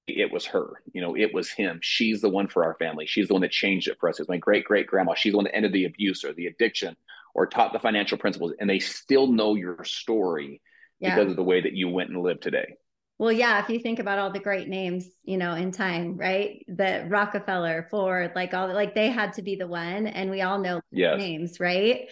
it 0.06 0.30
was 0.30 0.44
her 0.44 0.82
you 0.92 1.00
know 1.00 1.16
it 1.16 1.32
was 1.34 1.50
him 1.50 1.80
she's 1.82 2.20
the 2.20 2.28
one 2.28 2.46
for 2.46 2.64
our 2.64 2.74
family 2.74 3.06
she's 3.06 3.26
the 3.26 3.34
one 3.34 3.42
that 3.42 3.50
changed 3.50 3.88
it 3.88 3.96
for 3.98 4.08
us 4.08 4.20
it's 4.20 4.28
my 4.28 4.36
great 4.36 4.64
great 4.64 4.86
grandma 4.86 5.14
she's 5.14 5.32
the 5.32 5.36
one 5.36 5.44
that 5.44 5.56
ended 5.56 5.72
the 5.72 5.84
abuse 5.84 6.22
or 6.22 6.32
the 6.34 6.46
addiction 6.46 6.96
or 7.36 7.46
taught 7.46 7.72
the 7.74 7.78
financial 7.78 8.16
principles 8.16 8.54
and 8.58 8.68
they 8.68 8.78
still 8.78 9.26
know 9.26 9.54
your 9.54 9.84
story 9.84 10.62
yeah. 10.98 11.14
because 11.14 11.30
of 11.30 11.36
the 11.36 11.44
way 11.44 11.60
that 11.60 11.74
you 11.74 11.88
went 11.88 12.08
and 12.08 12.22
lived 12.22 12.42
today. 12.42 12.76
Well, 13.18 13.32
yeah, 13.32 13.62
if 13.62 13.68
you 13.68 13.78
think 13.78 13.98
about 13.98 14.18
all 14.18 14.32
the 14.32 14.40
great 14.40 14.68
names, 14.68 15.06
you 15.22 15.36
know, 15.36 15.54
in 15.54 15.70
time, 15.70 16.16
right? 16.16 16.64
The 16.66 17.06
Rockefeller, 17.08 17.88
Ford, 17.90 18.32
like 18.34 18.54
all 18.54 18.72
like 18.72 18.94
they 18.94 19.08
had 19.08 19.34
to 19.34 19.42
be 19.42 19.54
the 19.54 19.66
one 19.66 20.06
and 20.06 20.30
we 20.30 20.40
all 20.40 20.58
know 20.58 20.80
yes. 20.90 21.18
names, 21.18 21.60
right? 21.60 22.08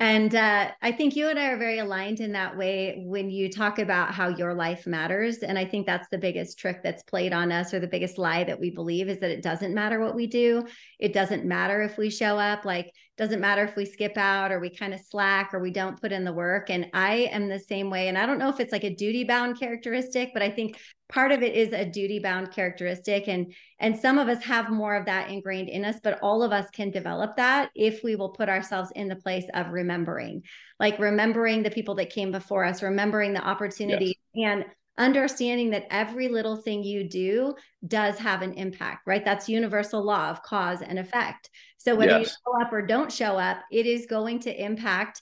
And 0.00 0.34
uh, 0.34 0.70
I 0.82 0.90
think 0.90 1.14
you 1.14 1.28
and 1.28 1.38
I 1.38 1.50
are 1.50 1.56
very 1.56 1.78
aligned 1.78 2.18
in 2.18 2.32
that 2.32 2.56
way 2.56 3.04
when 3.06 3.30
you 3.30 3.48
talk 3.48 3.78
about 3.78 4.12
how 4.12 4.28
your 4.28 4.52
life 4.52 4.88
matters. 4.88 5.38
And 5.38 5.56
I 5.56 5.64
think 5.64 5.86
that's 5.86 6.08
the 6.10 6.18
biggest 6.18 6.58
trick 6.58 6.82
that's 6.82 7.04
played 7.04 7.32
on 7.32 7.52
us, 7.52 7.72
or 7.72 7.78
the 7.78 7.86
biggest 7.86 8.18
lie 8.18 8.42
that 8.42 8.58
we 8.58 8.70
believe 8.70 9.08
is 9.08 9.20
that 9.20 9.30
it 9.30 9.42
doesn't 9.42 9.72
matter 9.72 10.00
what 10.00 10.16
we 10.16 10.26
do. 10.26 10.66
It 10.98 11.12
doesn't 11.12 11.44
matter 11.44 11.80
if 11.82 11.96
we 11.96 12.10
show 12.10 12.36
up. 12.36 12.64
Like 12.64 12.92
doesn't 13.16 13.40
matter 13.40 13.62
if 13.62 13.76
we 13.76 13.84
skip 13.84 14.16
out 14.16 14.50
or 14.50 14.58
we 14.58 14.68
kind 14.68 14.92
of 14.92 15.00
slack 15.00 15.54
or 15.54 15.60
we 15.60 15.70
don't 15.70 16.00
put 16.00 16.10
in 16.10 16.24
the 16.24 16.32
work. 16.32 16.68
And 16.70 16.88
i 16.92 17.28
am 17.30 17.48
the 17.48 17.58
same 17.58 17.90
way. 17.90 18.08
And 18.08 18.18
i 18.18 18.26
don't 18.26 18.38
know 18.38 18.48
if 18.48 18.60
it's 18.60 18.72
like 18.72 18.84
a 18.84 18.94
duty 18.94 19.24
bound 19.24 19.58
characteristic 19.58 20.30
but 20.32 20.42
i 20.42 20.50
think 20.50 20.78
part 21.08 21.32
of 21.32 21.42
it 21.42 21.54
is 21.54 21.72
a 21.72 21.84
duty 21.84 22.18
bound 22.18 22.50
characteristic. 22.50 23.28
And 23.28 23.52
and 23.78 23.98
some 23.98 24.18
of 24.18 24.28
us 24.28 24.42
have 24.42 24.70
more 24.70 24.96
of 24.96 25.06
that 25.06 25.30
ingrained 25.30 25.68
in 25.68 25.84
us 25.84 25.96
but 26.02 26.18
all 26.22 26.42
of 26.42 26.52
us 26.52 26.68
can 26.70 26.90
develop 26.90 27.36
that 27.36 27.70
if 27.74 28.02
we 28.02 28.16
will 28.16 28.30
put 28.30 28.48
ourselves 28.48 28.90
in 28.94 29.08
the 29.08 29.16
place 29.16 29.46
of 29.54 29.70
remembering 29.70 30.42
like 30.80 30.98
remembering 30.98 31.62
the 31.62 31.70
people 31.70 31.94
that 31.96 32.10
came 32.10 32.32
before 32.32 32.64
us 32.64 32.82
remembering 32.82 33.32
the 33.32 33.46
opportunity 33.46 34.18
yes. 34.34 34.48
and 34.48 34.64
understanding 34.96 35.70
that 35.70 35.86
every 35.90 36.28
little 36.28 36.56
thing 36.56 36.82
you 36.82 37.08
do 37.08 37.54
does 37.86 38.18
have 38.18 38.42
an 38.42 38.54
impact, 38.54 39.06
right? 39.06 39.24
That's 39.24 39.48
universal 39.48 40.02
law 40.02 40.30
of 40.30 40.42
cause 40.42 40.82
and 40.82 40.98
effect. 40.98 41.50
So 41.78 41.94
whether 41.94 42.18
yes. 42.18 42.20
you 42.20 42.26
show 42.26 42.62
up 42.64 42.72
or 42.72 42.86
don't 42.86 43.12
show 43.12 43.36
up, 43.36 43.58
it 43.72 43.86
is 43.86 44.06
going 44.06 44.40
to 44.40 44.64
impact 44.64 45.20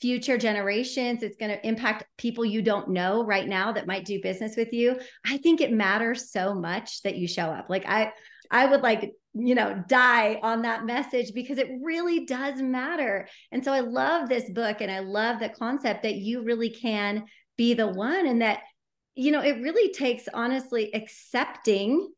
future 0.00 0.36
generations. 0.36 1.22
It's 1.22 1.36
going 1.36 1.52
to 1.52 1.66
impact 1.66 2.04
people 2.18 2.44
you 2.44 2.60
don't 2.60 2.88
know 2.88 3.24
right 3.24 3.46
now 3.46 3.72
that 3.72 3.86
might 3.86 4.04
do 4.04 4.20
business 4.20 4.56
with 4.56 4.72
you. 4.72 4.98
I 5.24 5.38
think 5.38 5.60
it 5.60 5.72
matters 5.72 6.32
so 6.32 6.54
much 6.54 7.02
that 7.02 7.16
you 7.16 7.28
show 7.28 7.44
up. 7.44 7.66
Like 7.68 7.86
I 7.86 8.12
I 8.50 8.66
would 8.66 8.82
like, 8.82 9.12
you 9.32 9.54
know, 9.54 9.82
die 9.88 10.38
on 10.42 10.62
that 10.62 10.84
message 10.84 11.32
because 11.34 11.56
it 11.56 11.70
really 11.80 12.26
does 12.26 12.60
matter. 12.60 13.26
And 13.50 13.64
so 13.64 13.72
I 13.72 13.80
love 13.80 14.28
this 14.28 14.50
book 14.50 14.80
and 14.80 14.90
I 14.90 14.98
love 14.98 15.40
the 15.40 15.48
concept 15.48 16.02
that 16.02 16.16
you 16.16 16.42
really 16.42 16.68
can 16.68 17.24
be 17.56 17.72
the 17.72 17.86
one 17.86 18.26
and 18.26 18.42
that, 18.42 18.60
you 19.14 19.32
know, 19.32 19.42
it 19.42 19.62
really 19.62 19.92
takes 19.92 20.28
honestly 20.32 20.94
accepting 20.94 22.10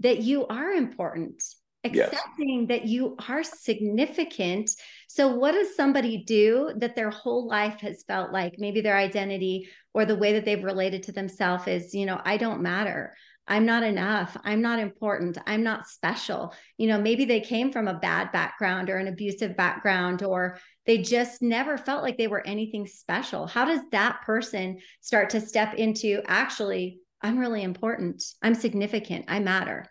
that 0.00 0.18
you 0.18 0.46
are 0.46 0.72
important 0.72 1.42
accepting 1.86 2.60
yes. 2.60 2.68
that 2.68 2.86
you 2.86 3.16
are 3.28 3.42
significant. 3.42 4.70
So, 5.08 5.28
what 5.28 5.52
does 5.52 5.76
somebody 5.76 6.24
do 6.24 6.72
that 6.76 6.96
their 6.96 7.10
whole 7.10 7.46
life 7.46 7.80
has 7.80 8.02
felt 8.04 8.32
like 8.32 8.56
maybe 8.58 8.80
their 8.80 8.96
identity 8.96 9.68
or 9.94 10.04
the 10.04 10.16
way 10.16 10.32
that 10.34 10.44
they've 10.44 10.62
related 10.62 11.04
to 11.04 11.12
themselves 11.12 11.66
is, 11.66 11.94
you 11.94 12.06
know, 12.06 12.20
I 12.24 12.36
don't 12.36 12.62
matter. 12.62 13.14
I'm 13.48 13.64
not 13.64 13.84
enough. 13.84 14.36
I'm 14.44 14.60
not 14.60 14.80
important. 14.80 15.38
I'm 15.46 15.62
not 15.62 15.88
special. 15.88 16.52
You 16.78 16.88
know, 16.88 17.00
maybe 17.00 17.24
they 17.24 17.40
came 17.40 17.70
from 17.70 17.86
a 17.86 17.94
bad 17.94 18.32
background 18.32 18.90
or 18.90 18.96
an 18.96 19.06
abusive 19.06 19.56
background, 19.56 20.22
or 20.22 20.58
they 20.84 20.98
just 20.98 21.42
never 21.42 21.78
felt 21.78 22.02
like 22.02 22.18
they 22.18 22.26
were 22.26 22.44
anything 22.46 22.86
special. 22.86 23.46
How 23.46 23.64
does 23.64 23.80
that 23.92 24.22
person 24.22 24.78
start 25.00 25.30
to 25.30 25.40
step 25.40 25.74
into 25.74 26.22
actually, 26.26 26.98
I'm 27.22 27.38
really 27.38 27.62
important. 27.62 28.24
I'm 28.42 28.54
significant. 28.54 29.26
I 29.28 29.38
matter? 29.38 29.86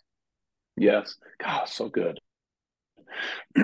Yes. 0.77 1.15
God, 1.41 1.69
so 1.69 1.88
good. 1.88 2.19
a 3.57 3.63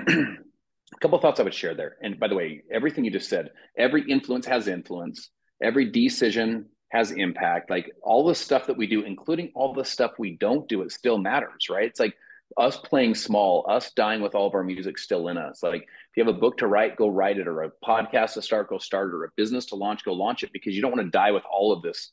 couple 1.00 1.18
thoughts 1.18 1.38
I 1.38 1.42
would 1.42 1.54
share 1.54 1.74
there. 1.74 1.96
And 2.02 2.18
by 2.18 2.28
the 2.28 2.34
way, 2.34 2.62
everything 2.72 3.04
you 3.04 3.10
just 3.10 3.28
said, 3.28 3.50
every 3.76 4.04
influence 4.08 4.46
has 4.46 4.68
influence, 4.68 5.30
every 5.62 5.90
decision 5.90 6.66
has 6.92 7.10
impact. 7.10 7.70
Like 7.70 7.90
all 8.02 8.26
the 8.26 8.34
stuff 8.34 8.66
that 8.66 8.76
we 8.76 8.86
do, 8.86 9.02
including 9.02 9.50
all 9.54 9.72
the 9.72 9.84
stuff 9.84 10.12
we 10.18 10.36
don't 10.36 10.68
do, 10.68 10.82
it 10.82 10.92
still 10.92 11.16
matters, 11.16 11.68
right? 11.70 11.86
It's 11.86 11.98
like 11.98 12.14
us 12.58 12.76
playing 12.76 13.14
small, 13.14 13.64
us 13.66 13.90
dying 13.92 14.20
with 14.20 14.34
all 14.34 14.46
of 14.46 14.54
our 14.54 14.62
music 14.62 14.98
still 14.98 15.28
in 15.28 15.38
us. 15.38 15.62
Like 15.62 15.82
if 15.82 16.16
you 16.16 16.24
have 16.24 16.34
a 16.34 16.38
book 16.38 16.58
to 16.58 16.66
write, 16.66 16.96
go 16.96 17.08
write 17.08 17.38
it, 17.38 17.48
or 17.48 17.62
a 17.62 17.72
podcast 17.82 18.34
to 18.34 18.42
start, 18.42 18.68
go 18.68 18.76
start 18.76 19.08
it, 19.08 19.16
or 19.16 19.24
a 19.24 19.30
business 19.36 19.66
to 19.66 19.74
launch, 19.74 20.04
go 20.04 20.12
launch 20.12 20.42
it, 20.42 20.52
because 20.52 20.76
you 20.76 20.82
don't 20.82 20.92
want 20.92 21.02
to 21.02 21.10
die 21.10 21.30
with 21.30 21.44
all 21.50 21.72
of 21.72 21.80
this 21.80 22.12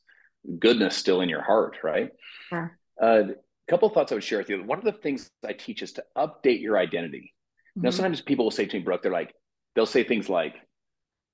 goodness 0.58 0.96
still 0.96 1.20
in 1.20 1.28
your 1.28 1.42
heart, 1.42 1.76
right? 1.82 2.10
Yeah. 2.50 2.68
Uh, 3.00 3.22
couple 3.68 3.86
of 3.86 3.94
thoughts 3.94 4.10
I 4.10 4.16
would 4.16 4.24
share 4.24 4.38
with 4.38 4.50
you. 4.50 4.62
One 4.64 4.78
of 4.78 4.84
the 4.84 4.92
things 4.92 5.30
I 5.46 5.52
teach 5.52 5.82
is 5.82 5.92
to 5.92 6.04
update 6.18 6.60
your 6.60 6.76
identity. 6.76 7.34
Mm-hmm. 7.76 7.84
Now, 7.84 7.90
sometimes 7.90 8.20
people 8.20 8.44
will 8.46 8.50
say 8.50 8.66
to 8.66 8.76
me, 8.76 8.82
Brooke, 8.82 9.02
they're 9.02 9.12
like, 9.12 9.32
they'll 9.74 9.86
say 9.86 10.02
things 10.02 10.28
like, 10.28 10.56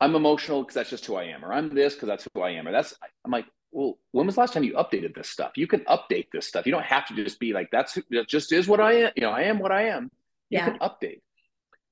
I'm 0.00 0.14
emotional 0.14 0.62
because 0.62 0.74
that's 0.74 0.90
just 0.90 1.06
who 1.06 1.14
I 1.14 1.24
am, 1.24 1.44
or 1.44 1.52
I'm 1.52 1.74
this 1.74 1.94
because 1.94 2.08
that's 2.08 2.26
who 2.34 2.42
I 2.42 2.50
am, 2.50 2.68
or 2.68 2.72
that's, 2.72 2.94
I'm 3.24 3.30
like, 3.30 3.46
well, 3.72 3.98
when 4.12 4.26
was 4.26 4.36
the 4.36 4.40
last 4.40 4.54
time 4.54 4.64
you 4.64 4.74
updated 4.74 5.14
this 5.14 5.28
stuff? 5.28 5.52
You 5.56 5.66
can 5.66 5.80
update 5.80 6.28
this 6.32 6.46
stuff. 6.46 6.66
You 6.66 6.72
don't 6.72 6.84
have 6.84 7.06
to 7.08 7.14
just 7.14 7.38
be 7.38 7.52
like, 7.52 7.70
that's 7.70 7.98
that 8.10 8.28
just 8.28 8.52
is 8.52 8.68
what 8.68 8.80
I 8.80 8.92
am. 8.92 9.10
You 9.16 9.22
know, 9.22 9.30
I 9.30 9.42
am 9.42 9.58
what 9.58 9.72
I 9.72 9.88
am. 9.88 10.04
You 10.50 10.58
yeah. 10.58 10.70
can 10.70 10.78
update. 10.78 11.20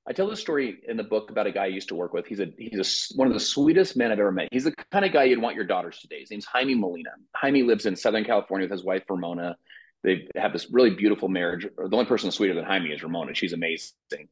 I 0.07 0.13
tell 0.13 0.29
this 0.29 0.39
story 0.39 0.77
in 0.87 0.97
the 0.97 1.03
book 1.03 1.31
about 1.31 1.47
a 1.47 1.51
guy 1.51 1.63
I 1.63 1.67
used 1.67 1.89
to 1.89 1.95
work 1.95 2.13
with. 2.13 2.27
He's 2.27 2.39
a 2.39 2.47
he's 2.57 3.11
a, 3.11 3.17
one 3.17 3.27
of 3.27 3.33
the 3.33 3.39
sweetest 3.39 3.97
men 3.97 4.11
I've 4.11 4.19
ever 4.19 4.31
met. 4.31 4.49
He's 4.51 4.65
the 4.65 4.73
kind 4.91 5.03
of 5.03 5.11
guy 5.11 5.23
you'd 5.23 5.41
want 5.41 5.55
your 5.55 5.65
daughters 5.65 5.99
to 5.99 6.07
date. 6.07 6.21
His 6.21 6.31
name's 6.31 6.45
Jaime 6.45 6.75
Molina. 6.75 7.11
Jaime 7.35 7.63
lives 7.63 7.85
in 7.85 7.95
Southern 7.95 8.23
California 8.23 8.65
with 8.65 8.71
his 8.71 8.83
wife 8.83 9.03
Ramona. 9.09 9.55
They 10.03 10.27
have 10.35 10.53
this 10.53 10.69
really 10.71 10.91
beautiful 10.91 11.27
marriage. 11.27 11.67
The 11.75 11.89
only 11.91 12.05
person 12.05 12.29
sweeter 12.29 12.53
than 12.53 12.65
Jaime 12.65 12.91
is 12.91 13.01
Ramona. 13.01 13.33
She's 13.33 13.53
amazing. 13.53 14.29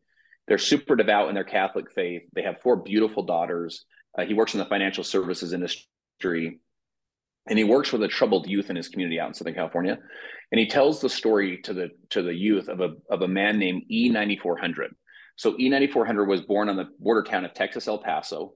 They're 0.48 0.58
super 0.58 0.96
devout 0.96 1.30
in 1.30 1.36
their 1.36 1.44
Catholic 1.44 1.92
faith. 1.92 2.24
They 2.34 2.44
have 2.44 2.62
four 2.62 2.78
beautiful 2.78 3.24
daughters. 3.24 3.86
Uh, 4.18 4.26
he 4.26 4.34
works 4.34 4.54
in 4.54 4.60
the 4.60 4.66
financial 4.66 5.04
services 5.04 5.54
industry, 5.54 6.60
and 7.48 7.58
he 7.58 7.64
works 7.64 7.92
with 7.92 8.02
the 8.02 8.08
troubled 8.08 8.48
youth 8.48 8.70
in 8.70 8.76
his 8.76 8.90
community 8.90 9.20
out 9.20 9.30
in 9.30 9.34
Southern 9.34 9.54
California. 9.54 9.98
And 10.52 10.60
he 10.60 10.68
tells 10.68 11.02
the 11.02 11.10
story 11.10 11.60
to 11.64 11.74
the 11.74 11.90
to 12.10 12.22
the 12.22 12.34
youth 12.34 12.68
of 12.68 12.82
a 12.82 12.94
of 13.10 13.22
a 13.22 13.28
man 13.28 13.58
named 13.58 13.84
E 13.90 14.10
ninety 14.10 14.38
four 14.38 14.58
hundred. 14.58 14.94
So 15.36 15.56
E 15.60 15.70
ninety 15.70 15.88
four 15.88 16.06
hundred 16.06 16.26
was 16.26 16.42
born 16.42 16.70
on 16.70 16.76
the 16.76 16.90
border 17.00 17.24
town 17.24 17.46
of 17.46 17.54
Texas 17.54 17.88
El 17.88 18.00
Paso. 18.00 18.54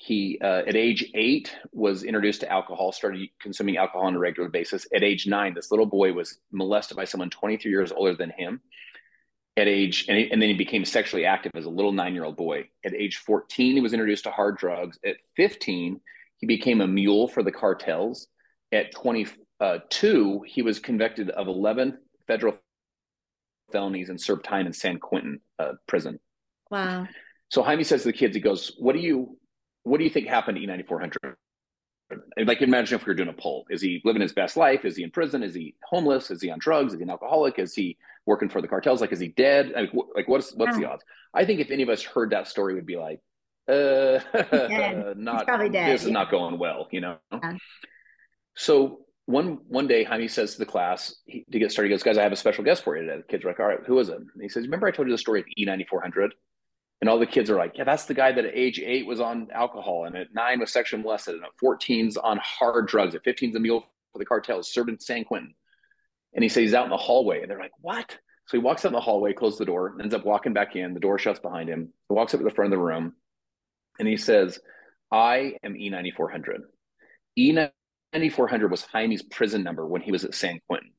He, 0.00 0.38
uh, 0.40 0.62
at 0.64 0.76
age 0.76 1.10
eight, 1.14 1.56
was 1.72 2.04
introduced 2.04 2.42
to 2.42 2.52
alcohol, 2.52 2.92
started 2.92 3.28
consuming 3.40 3.78
alcohol 3.78 4.06
on 4.06 4.14
a 4.14 4.18
regular 4.18 4.48
basis. 4.48 4.86
At 4.94 5.02
age 5.02 5.26
nine, 5.26 5.54
this 5.54 5.72
little 5.72 5.86
boy 5.86 6.12
was 6.12 6.38
molested 6.52 6.96
by 6.96 7.04
someone 7.04 7.30
23 7.30 7.68
years 7.68 7.90
older 7.90 8.14
than 8.14 8.30
him. 8.30 8.60
At 9.58 9.66
age, 9.66 10.06
and, 10.08 10.16
and 10.16 10.40
then 10.40 10.48
he 10.48 10.54
became 10.54 10.84
sexually 10.84 11.24
active 11.24 11.50
as 11.56 11.64
a 11.64 11.70
little 11.70 11.90
nine 11.90 12.14
year 12.14 12.22
old 12.22 12.36
boy. 12.36 12.68
At 12.84 12.94
age 12.94 13.16
14, 13.16 13.74
he 13.74 13.80
was 13.80 13.92
introduced 13.92 14.22
to 14.24 14.30
hard 14.30 14.56
drugs. 14.56 15.00
At 15.04 15.16
15, 15.36 16.00
he 16.38 16.46
became 16.46 16.80
a 16.80 16.86
mule 16.86 17.26
for 17.26 17.42
the 17.42 17.50
cartels. 17.50 18.28
At 18.70 18.92
22, 18.92 20.44
he 20.46 20.62
was 20.62 20.78
convicted 20.78 21.30
of 21.30 21.48
11 21.48 21.98
federal 22.28 22.58
felonies 23.72 24.10
and 24.10 24.20
served 24.20 24.44
time 24.44 24.66
in 24.66 24.72
San 24.72 24.98
Quentin 24.98 25.40
uh, 25.58 25.72
prison. 25.88 26.20
Wow. 26.70 27.08
So 27.50 27.64
Jaime 27.64 27.82
says 27.82 28.02
to 28.02 28.08
the 28.08 28.12
kids, 28.12 28.36
he 28.36 28.40
goes, 28.40 28.76
What 28.78 28.94
do 28.94 29.00
you 29.00 29.36
what 29.82 29.98
do 29.98 30.04
you 30.04 30.10
think 30.10 30.28
happened 30.28 30.58
to 30.58 30.66
E9400? 30.66 31.34
Like, 32.38 32.62
imagine 32.62 32.98
if 32.98 33.06
we 33.06 33.10
were 33.10 33.14
doing 33.14 33.28
a 33.28 33.34
poll. 33.34 33.66
Is 33.68 33.82
he 33.82 34.00
living 34.04 34.22
his 34.22 34.32
best 34.32 34.56
life? 34.56 34.84
Is 34.84 34.96
he 34.96 35.02
in 35.02 35.10
prison? 35.10 35.42
Is 35.42 35.54
he 35.54 35.74
homeless? 35.84 36.30
Is 36.30 36.40
he 36.40 36.50
on 36.50 36.58
drugs? 36.58 36.94
Is 36.94 36.98
he 36.98 37.02
an 37.02 37.10
alcoholic? 37.10 37.58
Is 37.58 37.74
he 37.74 37.98
working 38.24 38.48
for 38.48 38.62
the 38.62 38.68
cartels? 38.68 39.00
Like, 39.00 39.12
is 39.12 39.20
he 39.20 39.28
dead? 39.28 39.72
Like, 39.74 39.90
like 40.14 40.28
what's 40.28 40.54
what's 40.54 40.76
yeah. 40.76 40.80
the 40.80 40.90
odds? 40.92 41.04
I 41.34 41.44
think 41.44 41.60
if 41.60 41.70
any 41.70 41.82
of 41.82 41.88
us 41.88 42.02
heard 42.02 42.30
that 42.30 42.48
story, 42.48 42.74
would 42.74 42.86
be 42.86 42.96
like, 42.96 43.20
uh, 43.68 44.20
not 45.16 45.46
probably 45.46 45.68
dead. 45.68 45.92
This 45.92 46.02
yeah. 46.02 46.08
is 46.08 46.10
not 46.10 46.30
going 46.30 46.58
well, 46.58 46.88
you 46.90 47.00
know. 47.00 47.18
Yeah. 47.32 47.56
So 48.56 49.00
one 49.26 49.58
one 49.68 49.86
day, 49.86 50.04
Jaime 50.04 50.28
says 50.28 50.52
to 50.52 50.58
the 50.58 50.66
class 50.66 51.14
he, 51.26 51.44
to 51.52 51.58
get 51.58 51.70
started, 51.70 51.90
he 51.90 51.94
goes, 51.94 52.02
"Guys, 52.02 52.16
I 52.16 52.22
have 52.22 52.32
a 52.32 52.36
special 52.36 52.64
guest 52.64 52.82
for 52.82 52.96
you 52.96 53.02
today." 53.04 53.18
The 53.18 53.24
kids 53.24 53.44
are 53.44 53.48
like, 53.48 53.60
"All 53.60 53.66
right, 53.66 53.80
who 53.86 53.98
is 53.98 54.08
it?" 54.08 54.16
And 54.16 54.26
he 54.40 54.48
says, 54.48 54.64
"Remember 54.64 54.86
I 54.86 54.90
told 54.90 55.08
you 55.08 55.12
the 55.12 55.18
story 55.18 55.40
of 55.40 55.46
E 55.58 55.66
ninety 55.66 55.84
four 55.84 56.00
hundred? 56.00 56.32
And 57.00 57.08
all 57.08 57.18
the 57.18 57.26
kids 57.26 57.48
are 57.48 57.56
like, 57.56 57.76
yeah, 57.76 57.84
that's 57.84 58.06
the 58.06 58.14
guy 58.14 58.32
that 58.32 58.44
at 58.44 58.56
age 58.56 58.80
eight 58.80 59.06
was 59.06 59.20
on 59.20 59.48
alcohol 59.52 60.04
and 60.04 60.16
at 60.16 60.34
nine 60.34 60.58
was 60.58 60.72
sexually 60.72 61.02
molested 61.02 61.36
and 61.36 61.44
at 61.44 61.50
14's 61.62 62.16
on 62.16 62.40
hard 62.42 62.88
drugs. 62.88 63.14
At 63.14 63.24
15's 63.24 63.54
a 63.54 63.60
mule 63.60 63.84
for 64.12 64.18
the 64.18 64.24
cartels, 64.24 64.72
served 64.72 64.88
in 64.88 64.98
San 64.98 65.24
Quentin. 65.24 65.54
And 66.34 66.42
he 66.42 66.48
says 66.48 66.62
he's 66.62 66.74
out 66.74 66.84
in 66.84 66.90
the 66.90 66.96
hallway. 66.96 67.40
And 67.42 67.50
they're 67.50 67.58
like, 67.58 67.72
what? 67.80 68.10
So 68.46 68.56
he 68.56 68.58
walks 68.58 68.84
out 68.84 68.88
in 68.88 68.94
the 68.94 69.00
hallway, 69.00 69.32
closes 69.32 69.58
the 69.58 69.64
door, 69.64 69.94
ends 70.00 70.14
up 70.14 70.24
walking 70.24 70.54
back 70.54 70.74
in. 70.74 70.94
The 70.94 71.00
door 71.00 71.18
shuts 71.18 71.38
behind 71.38 71.68
him. 71.68 71.92
He 72.08 72.14
walks 72.14 72.34
up 72.34 72.40
to 72.40 72.44
the 72.44 72.50
front 72.50 72.72
of 72.72 72.78
the 72.78 72.84
room 72.84 73.14
and 73.98 74.08
he 74.08 74.16
says, 74.16 74.58
I 75.12 75.54
am 75.62 75.74
E9400. 75.74 76.60
E9400 77.38 78.70
was 78.70 78.82
Jaime's 78.82 79.22
prison 79.22 79.62
number 79.62 79.86
when 79.86 80.02
he 80.02 80.12
was 80.12 80.24
at 80.24 80.34
San 80.34 80.60
Quentin. 80.66 80.90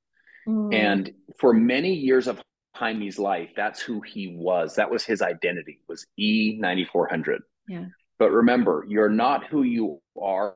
Mm. 0.47 0.73
And 0.73 1.11
for 1.39 1.53
many 1.53 1.93
years 1.93 2.27
of 2.27 2.41
Jaime's 2.75 3.19
life, 3.19 3.49
that's 3.55 3.81
who 3.81 4.01
he 4.01 4.35
was. 4.37 4.75
That 4.75 4.91
was 4.91 5.03
his 5.03 5.21
identity, 5.21 5.79
was 5.87 6.05
E9400. 6.19 7.39
Yeah. 7.67 7.85
But 8.17 8.31
remember, 8.31 8.85
you're 8.87 9.09
not 9.09 9.45
who 9.47 9.63
you 9.63 10.01
are. 10.21 10.55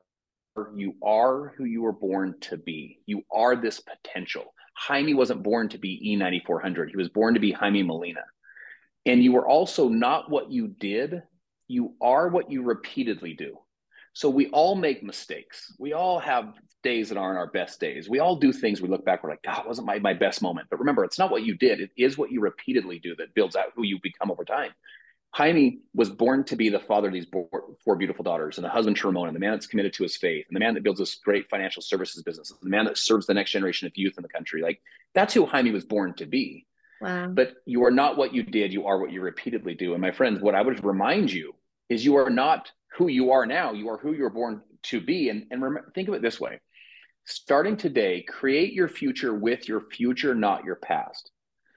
You 0.76 0.94
are 1.02 1.52
who 1.56 1.64
you 1.64 1.82
were 1.82 1.92
born 1.92 2.36
to 2.42 2.56
be. 2.56 3.00
You 3.06 3.22
are 3.32 3.56
this 3.56 3.80
potential. 3.80 4.54
Jaime 4.76 5.14
wasn't 5.14 5.42
born 5.42 5.68
to 5.70 5.78
be 5.78 6.16
E9400. 6.16 6.90
He 6.90 6.96
was 6.96 7.08
born 7.08 7.34
to 7.34 7.40
be 7.40 7.52
Jaime 7.52 7.82
Molina. 7.82 8.22
And 9.06 9.22
you 9.22 9.32
were 9.32 9.46
also 9.46 9.88
not 9.88 10.30
what 10.30 10.50
you 10.50 10.68
did. 10.68 11.22
You 11.68 11.94
are 12.00 12.28
what 12.28 12.50
you 12.50 12.62
repeatedly 12.62 13.34
do. 13.34 13.58
So 14.14 14.30
we 14.30 14.48
all 14.48 14.76
make 14.76 15.02
mistakes. 15.02 15.72
We 15.78 15.92
all 15.92 16.18
have 16.20 16.54
days 16.84 17.08
that 17.08 17.18
aren't 17.18 17.38
our 17.38 17.48
best 17.48 17.80
days. 17.80 18.08
We 18.08 18.20
all 18.20 18.36
do 18.36 18.52
things 18.52 18.80
we 18.80 18.88
look 18.88 19.04
back, 19.04 19.24
we're 19.24 19.30
like, 19.30 19.42
God, 19.42 19.66
wasn't 19.66 19.86
my, 19.86 19.98
my 19.98 20.14
best 20.14 20.40
moment. 20.40 20.68
But 20.70 20.78
remember, 20.78 21.04
it's 21.04 21.18
not 21.18 21.30
what 21.30 21.42
you 21.42 21.56
did, 21.56 21.80
it 21.80 21.90
is 21.96 22.16
what 22.16 22.30
you 22.30 22.40
repeatedly 22.40 23.00
do 23.00 23.16
that 23.16 23.34
builds 23.34 23.56
out 23.56 23.72
who 23.74 23.84
you 23.84 23.98
become 24.02 24.30
over 24.30 24.44
time. 24.44 24.70
Jaime 25.32 25.80
was 25.94 26.10
born 26.10 26.44
to 26.44 26.54
be 26.54 26.68
the 26.68 26.78
father 26.78 27.08
of 27.08 27.14
these 27.14 27.26
four 27.84 27.96
beautiful 27.96 28.22
daughters 28.22 28.56
and 28.56 28.64
the 28.64 28.68
husband 28.68 28.96
to 28.98 29.08
Ramona, 29.08 29.28
and 29.28 29.34
the 29.34 29.40
man 29.40 29.50
that's 29.50 29.66
committed 29.66 29.92
to 29.94 30.04
his 30.04 30.16
faith, 30.16 30.46
and 30.48 30.54
the 30.54 30.60
man 30.60 30.74
that 30.74 30.84
builds 30.84 31.00
this 31.00 31.16
great 31.16 31.50
financial 31.50 31.82
services 31.82 32.22
business, 32.22 32.52
the 32.62 32.68
man 32.68 32.84
that 32.84 32.96
serves 32.96 33.26
the 33.26 33.34
next 33.34 33.50
generation 33.50 33.88
of 33.88 33.92
youth 33.96 34.14
in 34.16 34.22
the 34.22 34.28
country. 34.28 34.62
Like 34.62 34.80
that's 35.12 35.34
who 35.34 35.44
Jaime 35.44 35.72
was 35.72 35.84
born 35.84 36.14
to 36.14 36.26
be. 36.26 36.66
Wow. 37.00 37.26
But 37.26 37.54
you 37.66 37.84
are 37.84 37.90
not 37.90 38.16
what 38.16 38.32
you 38.32 38.44
did, 38.44 38.72
you 38.72 38.86
are 38.86 39.00
what 39.00 39.10
you 39.10 39.22
repeatedly 39.22 39.74
do. 39.74 39.92
And 39.94 40.00
my 40.00 40.12
friends, 40.12 40.40
what 40.40 40.54
I 40.54 40.62
would 40.62 40.84
remind 40.84 41.32
you 41.32 41.56
is 41.88 42.04
you 42.04 42.16
are 42.16 42.30
not 42.30 42.70
who 42.96 43.08
you 43.08 43.32
are 43.32 43.46
now, 43.46 43.72
you 43.72 43.88
are 43.88 43.98
who 43.98 44.12
you 44.12 44.22
were 44.22 44.30
born 44.30 44.62
to 44.84 45.00
be. 45.00 45.28
And, 45.28 45.46
and 45.50 45.62
remember, 45.62 45.90
think 45.94 46.08
of 46.08 46.14
it 46.14 46.22
this 46.22 46.40
way 46.40 46.60
starting 47.26 47.76
today, 47.76 48.22
create 48.22 48.72
your 48.72 48.88
future 48.88 49.34
with 49.34 49.68
your 49.68 49.80
future, 49.80 50.34
not 50.34 50.64
your 50.64 50.76
past. 50.76 51.30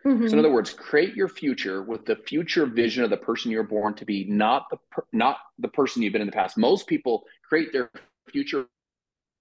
Mm-hmm. 0.05 0.27
So, 0.27 0.33
in 0.33 0.39
other 0.39 0.51
words, 0.51 0.73
create 0.73 1.15
your 1.15 1.27
future 1.27 1.83
with 1.83 2.05
the 2.05 2.15
future 2.15 2.65
vision 2.65 3.03
of 3.03 3.09
the 3.09 3.17
person 3.17 3.51
you're 3.51 3.63
born 3.63 3.93
to 3.95 4.05
be, 4.05 4.25
not 4.25 4.67
the 4.69 4.77
per- 4.91 5.05
not 5.11 5.37
the 5.59 5.67
person 5.67 6.01
you've 6.01 6.13
been 6.13 6.21
in 6.21 6.27
the 6.27 6.33
past. 6.33 6.57
Most 6.57 6.87
people 6.87 7.25
create 7.47 7.73
their 7.73 7.89
future 8.29 8.67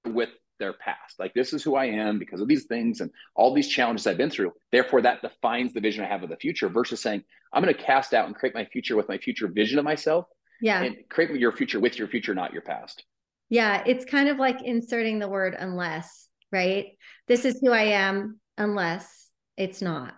with 0.07 0.31
their 0.59 0.73
past. 0.73 1.19
Like 1.19 1.35
this 1.35 1.53
is 1.53 1.63
who 1.63 1.77
I 1.77 1.85
am 1.87 2.19
because 2.19 2.41
of 2.41 2.49
these 2.49 2.65
things 2.65 3.01
and 3.01 3.11
all 3.37 3.55
these 3.55 3.69
challenges 3.69 4.07
I've 4.07 4.17
been 4.17 4.31
through. 4.31 4.53
Therefore, 4.73 5.03
that 5.03 5.23
defines 5.23 5.73
the 5.73 5.81
vision 5.81 6.05
I 6.05 6.09
have 6.09 6.23
of 6.23 6.31
the 6.31 6.37
future. 6.37 6.69
Versus 6.69 7.01
saying 7.01 7.23
I'm 7.53 7.63
going 7.63 7.75
to 7.75 7.81
cast 7.81 8.15
out 8.15 8.27
and 8.27 8.35
create 8.35 8.55
my 8.55 8.65
future 8.65 8.97
with 8.97 9.09
my 9.09 9.19
future 9.19 9.49
vision 9.49 9.79
of 9.79 9.85
myself. 9.85 10.27
Yeah, 10.61 10.83
and 10.83 10.97
create 11.09 11.31
your 11.39 11.53
future 11.53 11.81
with 11.81 11.99
your 11.99 12.09
future, 12.09 12.35
not 12.35 12.53
your 12.53 12.63
past. 12.63 13.05
Yeah, 13.49 13.83
it's 13.87 14.05
kind 14.05 14.29
of 14.29 14.39
like 14.39 14.63
inserting 14.63 15.19
the 15.19 15.29
word 15.29 15.55
unless, 15.59 16.29
right? 16.53 16.87
This 17.29 17.45
is 17.45 17.61
who 17.61 17.73
I 17.73 17.83
am 17.83 18.41
unless 18.59 19.31
it's 19.57 19.81
not. 19.83 20.15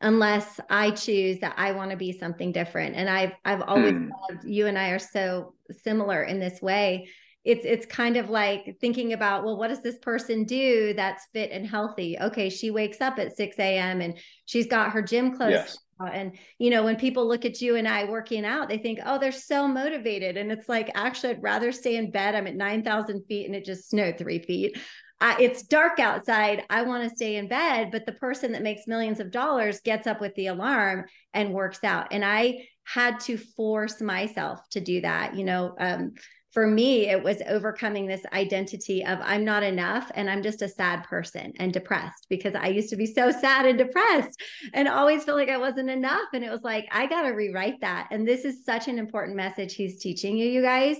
unless 0.00 0.60
I 0.68 0.90
choose 0.90 1.40
that 1.40 1.54
I 1.56 1.72
want 1.72 1.90
to 1.90 1.96
be 1.96 2.12
something 2.12 2.52
different. 2.52 2.94
And 2.94 3.08
I've 3.08 3.32
I've 3.44 3.62
always 3.62 3.92
hmm. 3.92 4.10
loved 4.28 4.44
you 4.44 4.66
and 4.66 4.78
I 4.78 4.90
are 4.90 4.98
so 4.98 5.54
similar 5.82 6.22
in 6.22 6.38
this 6.38 6.60
way. 6.60 7.08
It's 7.44 7.64
it's 7.64 7.86
kind 7.86 8.16
of 8.16 8.30
like 8.30 8.76
thinking 8.80 9.12
about, 9.12 9.44
well, 9.44 9.56
what 9.56 9.68
does 9.68 9.82
this 9.82 9.98
person 9.98 10.44
do 10.44 10.94
that's 10.94 11.26
fit 11.32 11.50
and 11.52 11.66
healthy? 11.66 12.16
Okay, 12.20 12.50
she 12.50 12.70
wakes 12.70 13.00
up 13.00 13.18
at 13.18 13.36
6 13.36 13.58
a.m. 13.58 14.00
and 14.00 14.18
she's 14.46 14.66
got 14.66 14.92
her 14.92 15.02
gym 15.02 15.34
clothes. 15.36 15.52
Yes. 15.52 15.78
And 16.00 16.36
you 16.58 16.70
know, 16.70 16.82
when 16.84 16.96
people 16.96 17.26
look 17.26 17.44
at 17.44 17.60
you 17.60 17.76
and 17.76 17.88
I 17.88 18.04
working 18.04 18.44
out, 18.44 18.68
they 18.68 18.78
think, 18.78 19.00
oh, 19.04 19.18
they're 19.18 19.32
so 19.32 19.68
motivated. 19.68 20.36
And 20.36 20.50
it's 20.50 20.68
like, 20.68 20.90
actually, 20.94 21.30
I'd 21.30 21.42
rather 21.42 21.72
stay 21.72 21.96
in 21.96 22.10
bed. 22.10 22.34
I'm 22.34 22.46
at 22.46 22.56
9,000 22.56 23.24
feet 23.26 23.46
and 23.46 23.54
it 23.54 23.64
just 23.64 23.90
snowed 23.90 24.18
three 24.18 24.40
feet. 24.40 24.78
I, 25.20 25.40
it's 25.40 25.62
dark 25.62 26.00
outside. 26.00 26.64
I 26.68 26.82
want 26.82 27.08
to 27.08 27.16
stay 27.16 27.36
in 27.36 27.48
bed. 27.48 27.90
But 27.90 28.06
the 28.06 28.12
person 28.12 28.52
that 28.52 28.62
makes 28.62 28.86
millions 28.86 29.20
of 29.20 29.30
dollars 29.30 29.80
gets 29.80 30.06
up 30.06 30.20
with 30.20 30.34
the 30.34 30.48
alarm 30.48 31.06
and 31.32 31.54
works 31.54 31.84
out. 31.84 32.08
And 32.10 32.24
I 32.24 32.66
had 32.84 33.20
to 33.20 33.36
force 33.38 34.00
myself 34.00 34.60
to 34.70 34.80
do 34.80 35.00
that. 35.00 35.34
You 35.34 35.44
know, 35.44 35.74
um, 35.78 36.12
for 36.54 36.68
me, 36.68 37.08
it 37.08 37.20
was 37.20 37.42
overcoming 37.48 38.06
this 38.06 38.22
identity 38.32 39.04
of 39.04 39.18
I'm 39.22 39.44
not 39.44 39.64
enough 39.64 40.08
and 40.14 40.30
I'm 40.30 40.40
just 40.40 40.62
a 40.62 40.68
sad 40.68 41.02
person 41.02 41.52
and 41.58 41.72
depressed 41.72 42.28
because 42.30 42.54
I 42.54 42.68
used 42.68 42.90
to 42.90 42.96
be 42.96 43.06
so 43.06 43.32
sad 43.32 43.66
and 43.66 43.76
depressed 43.76 44.40
and 44.72 44.86
always 44.86 45.24
feel 45.24 45.34
like 45.34 45.48
I 45.48 45.58
wasn't 45.58 45.90
enough. 45.90 46.28
And 46.32 46.44
it 46.44 46.52
was 46.52 46.62
like, 46.62 46.86
I 46.92 47.08
got 47.08 47.22
to 47.22 47.30
rewrite 47.30 47.80
that. 47.80 48.06
And 48.12 48.26
this 48.26 48.44
is 48.44 48.64
such 48.64 48.86
an 48.86 49.00
important 49.00 49.36
message 49.36 49.74
he's 49.74 49.98
teaching 49.98 50.36
you, 50.36 50.46
you 50.46 50.62
guys, 50.62 50.96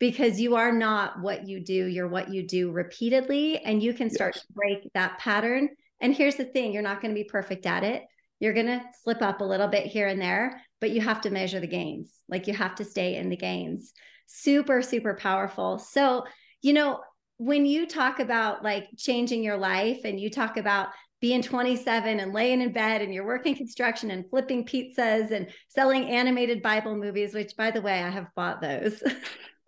because 0.00 0.40
you 0.40 0.56
are 0.56 0.72
not 0.72 1.20
what 1.20 1.46
you 1.46 1.62
do, 1.62 1.84
you're 1.84 2.08
what 2.08 2.32
you 2.32 2.46
do 2.46 2.72
repeatedly, 2.72 3.58
and 3.58 3.82
you 3.82 3.92
can 3.92 4.08
start 4.08 4.36
yes. 4.36 4.46
to 4.46 4.52
break 4.54 4.90
that 4.94 5.18
pattern. 5.18 5.68
And 6.00 6.14
here's 6.14 6.36
the 6.36 6.46
thing 6.46 6.72
you're 6.72 6.82
not 6.82 7.02
going 7.02 7.14
to 7.14 7.20
be 7.20 7.28
perfect 7.28 7.66
at 7.66 7.84
it. 7.84 8.04
You're 8.40 8.54
going 8.54 8.66
to 8.66 8.82
slip 9.02 9.20
up 9.20 9.42
a 9.42 9.44
little 9.44 9.68
bit 9.68 9.84
here 9.86 10.08
and 10.08 10.20
there, 10.20 10.62
but 10.80 10.92
you 10.92 11.02
have 11.02 11.20
to 11.22 11.30
measure 11.30 11.60
the 11.60 11.66
gains. 11.66 12.10
Like 12.26 12.46
you 12.46 12.54
have 12.54 12.76
to 12.76 12.86
stay 12.86 13.16
in 13.16 13.28
the 13.28 13.36
gains. 13.36 13.92
Super, 14.26 14.82
super 14.82 15.14
powerful. 15.14 15.78
So, 15.78 16.24
you 16.62 16.72
know, 16.72 17.00
when 17.36 17.66
you 17.66 17.86
talk 17.86 18.20
about 18.20 18.62
like 18.62 18.88
changing 18.96 19.42
your 19.42 19.56
life 19.56 20.00
and 20.04 20.20
you 20.20 20.30
talk 20.30 20.56
about 20.56 20.88
being 21.20 21.42
27 21.42 22.20
and 22.20 22.32
laying 22.34 22.60
in 22.60 22.72
bed 22.72 23.00
and 23.00 23.12
you're 23.12 23.26
working 23.26 23.54
construction 23.54 24.10
and 24.10 24.28
flipping 24.28 24.64
pizzas 24.64 25.30
and 25.30 25.48
selling 25.68 26.04
animated 26.04 26.62
Bible 26.62 26.96
movies, 26.96 27.34
which 27.34 27.56
by 27.56 27.70
the 27.70 27.80
way, 27.80 28.02
I 28.02 28.10
have 28.10 28.26
bought 28.36 28.60
those. 28.60 29.02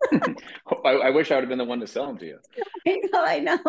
I, 0.85 0.91
I, 0.91 1.09
wish 1.09 1.31
I 1.31 1.35
would 1.35 1.41
have 1.41 1.49
been 1.49 1.57
the 1.57 1.65
one 1.65 1.79
to 1.79 1.87
sell 1.87 2.07
them 2.07 2.17
to 2.19 2.25
you. 2.25 2.39
I 2.85 2.99
know, 3.11 3.23
I 3.25 3.39
know. 3.39 3.59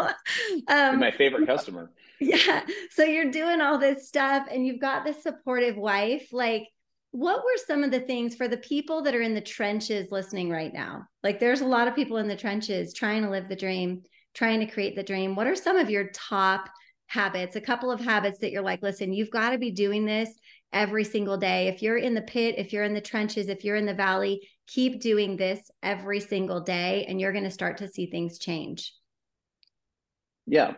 Um, 0.69 1.01
my 1.01 1.11
favorite 1.11 1.47
customer. 1.47 1.91
Yeah. 2.21 2.65
So 2.91 3.05
you're 3.05 3.31
doing 3.31 3.61
all 3.61 3.79
this 3.79 4.09
stuff 4.09 4.47
and 4.51 4.67
you've 4.67 4.81
got 4.81 5.05
this 5.05 5.23
supportive 5.23 5.77
wife. 5.77 6.29
Like, 6.33 6.69
what 7.11 7.43
were 7.43 7.57
some 7.67 7.85
of 7.85 7.91
the 7.91 8.01
things 8.01 8.35
for 8.35 8.49
the 8.49 8.59
people 8.59 9.03
that 9.03 9.15
are 9.15 9.23
in 9.23 9.35
the 9.35 9.41
trenches 9.41 10.11
listening 10.11 10.51
right 10.51 10.73
now? 10.73 11.05
Like, 11.23 11.41
there's 11.41 11.63
a 11.63 11.67
lot 11.67 11.89
of 11.89 11.95
people 11.95 12.19
in 12.19 12.29
the 12.29 12.37
trenches 12.37 12.93
trying 12.93 13.23
to 13.23 13.31
live 13.31 13.49
the 13.49 13.57
dream, 13.57 14.03
trying 14.35 14.61
to 14.61 14.67
create 14.67 14.95
the 14.95 15.03
dream. 15.03 15.35
What 15.35 15.47
are 15.47 15.57
some 15.57 15.77
of 15.77 15.91
your 15.91 16.09
top 16.15 16.69
habits? 17.07 17.57
A 17.57 17.61
couple 17.61 17.91
of 17.91 18.01
habits 18.01 18.39
that 18.41 18.51
you're 18.51 18.63
like, 18.63 18.83
listen, 18.83 19.13
you've 19.13 19.31
got 19.31 19.51
to 19.51 19.59
be 19.59 19.71
doing 19.71 20.05
this 20.05 20.31
every 20.73 21.05
single 21.05 21.39
day. 21.39 21.69
If 21.69 21.83
you're 21.83 21.97
in 21.97 22.15
the 22.15 22.23
pit, 22.23 22.57
if 22.59 22.73
you're 22.73 22.85
in 22.85 22.95
the 22.95 23.01
trenches, 23.01 23.49
if 23.49 23.65
you're 23.65 23.77
in 23.77 23.87
the 23.87 23.95
valley, 23.95 24.47
keep 24.67 25.01
doing 25.01 25.37
this 25.37 25.71
every 25.83 26.21
single 26.21 26.61
day 26.61 27.07
and 27.09 27.19
you're 27.19 27.33
going 27.33 27.45
to 27.45 27.51
start 27.51 27.79
to 27.79 27.89
see 27.89 28.11
things 28.11 28.39
change. 28.39 28.93
Yeah. 30.47 30.73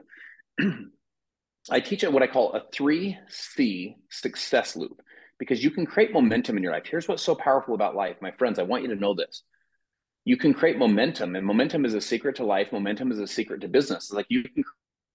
I 1.71 1.81
teach 1.81 2.05
it 2.05 2.13
what 2.13 2.23
I 2.23 2.29
call 2.29 2.53
a 2.55 2.63
3C 2.73 3.97
success 4.09 4.77
loop 4.77 5.03
because 5.41 5.65
you 5.65 5.71
can 5.71 5.87
create 5.87 6.13
momentum 6.13 6.57
in 6.57 6.63
your 6.63 6.71
life. 6.71 6.85
Here's 6.87 7.09
what's 7.09 7.23
so 7.23 7.35
powerful 7.35 7.75
about 7.75 7.97
life. 7.97 8.17
My 8.21 8.31
friends, 8.31 8.61
I 8.61 8.63
want 8.63 8.85
you 8.85 8.91
to 8.91 9.01
know 9.01 9.15
this. 9.15 9.43
You 10.27 10.37
can 10.37 10.53
create 10.53 10.79
momentum, 10.79 11.35
and 11.35 11.45
momentum 11.45 11.87
is 11.87 11.95
a 11.95 12.01
secret 12.01 12.37
to 12.37 12.45
life. 12.45 12.71
Momentum 12.71 13.11
is 13.11 13.19
a 13.19 13.27
secret 13.27 13.63
to 13.63 13.69
business. 13.69 14.05
It's 14.05 14.13
like 14.13 14.27
you 14.29 14.45
can 14.45 14.63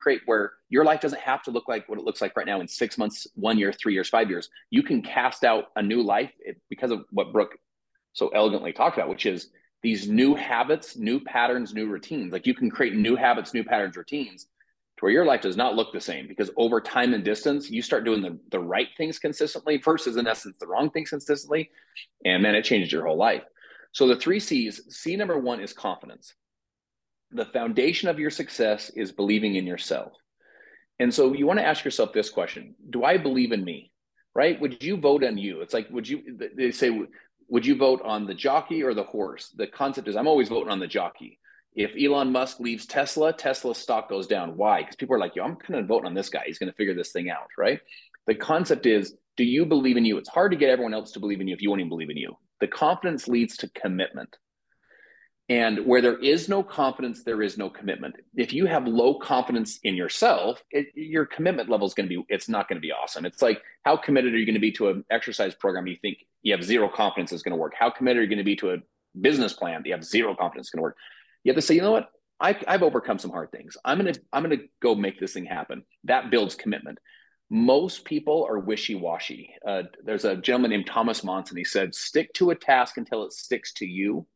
create 0.01 0.21
where 0.25 0.53
your 0.67 0.83
life 0.83 0.99
doesn't 0.99 1.21
have 1.21 1.43
to 1.43 1.51
look 1.51 1.67
like 1.67 1.87
what 1.87 1.99
it 1.99 2.03
looks 2.03 2.21
like 2.21 2.35
right 2.35 2.47
now 2.47 2.59
in 2.59 2.67
six 2.67 2.97
months, 2.97 3.27
one 3.35 3.59
year, 3.59 3.71
three 3.71 3.93
years, 3.93 4.09
five 4.09 4.29
years. 4.29 4.49
You 4.71 4.81
can 4.81 5.03
cast 5.03 5.43
out 5.43 5.65
a 5.75 5.81
new 5.81 6.01
life 6.01 6.31
eh, 6.45 6.53
because 6.69 6.89
of 6.89 7.05
what 7.11 7.31
Brooke 7.31 7.57
so 8.13 8.29
elegantly 8.29 8.73
talked 8.73 8.97
about, 8.97 9.09
which 9.09 9.27
is 9.27 9.49
these 9.83 10.09
new 10.09 10.33
habits, 10.33 10.97
new 10.97 11.19
patterns, 11.19 11.73
new 11.73 11.87
routines. 11.87 12.33
Like 12.33 12.47
you 12.47 12.55
can 12.55 12.71
create 12.71 12.95
new 12.95 13.15
habits, 13.15 13.53
new 13.53 13.63
patterns, 13.63 13.95
routines 13.95 14.47
to 14.97 15.05
where 15.05 15.11
your 15.11 15.25
life 15.25 15.41
does 15.41 15.57
not 15.57 15.75
look 15.75 15.91
the 15.91 16.01
same 16.01 16.27
because 16.27 16.49
over 16.55 16.79
time 16.79 17.13
and 17.13 17.23
distance, 17.23 17.69
you 17.69 17.81
start 17.81 18.05
doing 18.05 18.21
the, 18.21 18.39
the 18.51 18.59
right 18.59 18.87
things 18.97 19.19
consistently 19.19 19.77
versus, 19.77 20.17
in 20.17 20.27
essence, 20.27 20.57
the 20.59 20.67
wrong 20.67 20.89
things 20.89 21.09
consistently. 21.09 21.69
And 22.23 22.43
man, 22.43 22.55
it 22.55 22.63
changes 22.63 22.91
your 22.91 23.05
whole 23.05 23.17
life. 23.17 23.43
So 23.91 24.07
the 24.07 24.15
three 24.15 24.39
C's 24.39 24.81
C 24.89 25.15
number 25.15 25.37
one 25.37 25.59
is 25.59 25.73
confidence 25.73 26.33
the 27.35 27.45
foundation 27.45 28.09
of 28.09 28.19
your 28.19 28.29
success 28.29 28.89
is 28.91 29.11
believing 29.11 29.55
in 29.55 29.67
yourself. 29.67 30.13
And 30.99 31.13
so 31.13 31.33
you 31.33 31.45
want 31.45 31.59
to 31.59 31.65
ask 31.65 31.83
yourself 31.83 32.13
this 32.13 32.29
question 32.29 32.75
Do 32.89 33.03
I 33.03 33.17
believe 33.17 33.51
in 33.51 33.63
me? 33.63 33.91
Right? 34.33 34.59
Would 34.59 34.83
you 34.83 34.97
vote 34.97 35.23
on 35.23 35.37
you? 35.37 35.61
It's 35.61 35.73
like, 35.73 35.89
would 35.89 36.07
you, 36.07 36.37
they 36.55 36.71
say, 36.71 37.07
would 37.47 37.65
you 37.65 37.77
vote 37.77 38.01
on 38.03 38.25
the 38.25 38.33
jockey 38.33 38.83
or 38.83 38.93
the 38.93 39.03
horse? 39.03 39.49
The 39.55 39.67
concept 39.67 40.09
is 40.09 40.15
I'm 40.15 40.27
always 40.27 40.49
voting 40.49 40.71
on 40.71 40.79
the 40.79 40.87
jockey. 40.87 41.39
If 41.75 41.91
Elon 42.01 42.31
Musk 42.31 42.59
leaves 42.59 42.85
Tesla, 42.85 43.33
Tesla's 43.33 43.77
stock 43.77 44.09
goes 44.09 44.27
down. 44.27 44.55
Why? 44.55 44.81
Because 44.81 44.95
people 44.95 45.15
are 45.15 45.19
like, 45.19 45.35
yo, 45.35 45.43
I'm 45.43 45.57
kind 45.57 45.79
of 45.79 45.87
voting 45.87 46.07
on 46.07 46.13
this 46.13 46.29
guy. 46.29 46.43
He's 46.45 46.57
going 46.57 46.71
to 46.71 46.75
figure 46.75 46.95
this 46.95 47.11
thing 47.11 47.29
out, 47.29 47.47
right? 47.57 47.81
The 48.27 48.35
concept 48.35 48.85
is, 48.85 49.15
do 49.35 49.43
you 49.43 49.65
believe 49.65 49.97
in 49.97 50.05
you? 50.05 50.17
It's 50.17 50.29
hard 50.29 50.51
to 50.51 50.57
get 50.57 50.69
everyone 50.69 50.93
else 50.93 51.11
to 51.11 51.19
believe 51.19 51.41
in 51.41 51.47
you 51.47 51.53
if 51.53 51.61
you 51.61 51.69
won't 51.69 51.81
even 51.81 51.89
believe 51.89 52.09
in 52.09 52.17
you. 52.17 52.37
The 52.61 52.67
confidence 52.67 53.27
leads 53.27 53.57
to 53.57 53.69
commitment. 53.69 54.37
And 55.47 55.85
where 55.85 56.01
there 56.01 56.17
is 56.17 56.49
no 56.49 56.63
confidence, 56.63 57.23
there 57.23 57.43
is 57.43 57.55
no 57.55 57.69
commitment. 57.69 58.15
If 58.35 58.51
you 58.51 58.65
have 58.65 58.87
low 58.87 59.19
confidence 59.19 59.77
in 59.83 59.95
yourself, 59.95 60.63
it, 60.71 60.87
your 60.95 61.25
commitment 61.25 61.69
level 61.69 61.85
is 61.85 61.93
going 61.93 62.09
to 62.09 62.15
be, 62.15 62.25
it's 62.29 62.49
not 62.49 62.67
going 62.67 62.77
to 62.77 62.81
be 62.81 62.91
awesome. 62.91 63.25
It's 63.25 63.43
like, 63.43 63.61
how 63.83 63.95
committed 63.97 64.33
are 64.33 64.37
you 64.37 64.45
going 64.45 64.55
to 64.55 64.59
be 64.59 64.71
to 64.71 64.89
an 64.89 65.05
exercise 65.11 65.53
program 65.53 65.85
you 65.85 65.97
think 66.01 66.19
you 66.41 66.53
have 66.53 66.63
zero 66.63 66.89
confidence 66.89 67.31
is 67.31 67.43
going 67.43 67.51
to 67.51 67.57
work? 67.57 67.73
How 67.77 67.91
committed 67.91 68.21
are 68.21 68.23
you 68.23 68.29
going 68.29 68.39
to 68.39 68.43
be 68.43 68.55
to 68.55 68.71
a 68.71 68.77
business 69.19 69.53
plan 69.53 69.83
that 69.83 69.87
you 69.87 69.93
have 69.93 70.03
zero 70.03 70.33
confidence 70.33 70.67
is 70.67 70.71
going 70.71 70.79
to 70.79 70.83
work? 70.83 70.97
You 71.45 71.51
have 71.51 71.55
to 71.55 71.61
say, 71.61 71.75
you 71.75 71.81
know 71.81 71.93
what? 71.93 72.09
I, 72.41 72.59
I've 72.67 72.83
overcome 72.83 73.17
some 73.17 73.31
hard 73.31 73.53
things. 73.53 73.77
I'm 73.85 74.03
to, 74.03 74.19
I'm 74.33 74.49
to 74.49 74.57
go 74.81 74.93
make 74.93 75.21
this 75.21 75.31
thing 75.31 75.45
happen. 75.45 75.83
That 76.03 76.29
builds 76.29 76.55
commitment. 76.55 76.97
Most 77.49 78.03
people 78.03 78.45
are 78.49 78.59
wishy-washy. 78.59 79.55
Uh, 79.65 79.83
there's 80.03 80.25
a 80.25 80.35
gentleman 80.35 80.71
named 80.71 80.87
Thomas 80.87 81.23
Monson. 81.23 81.55
He 81.55 81.63
said, 81.63 81.95
stick 81.95 82.33
to 82.33 82.49
a 82.49 82.55
task 82.55 82.97
until 82.97 83.23
it 83.23 83.31
sticks 83.31 83.71
to 83.75 83.85
you 83.85 84.27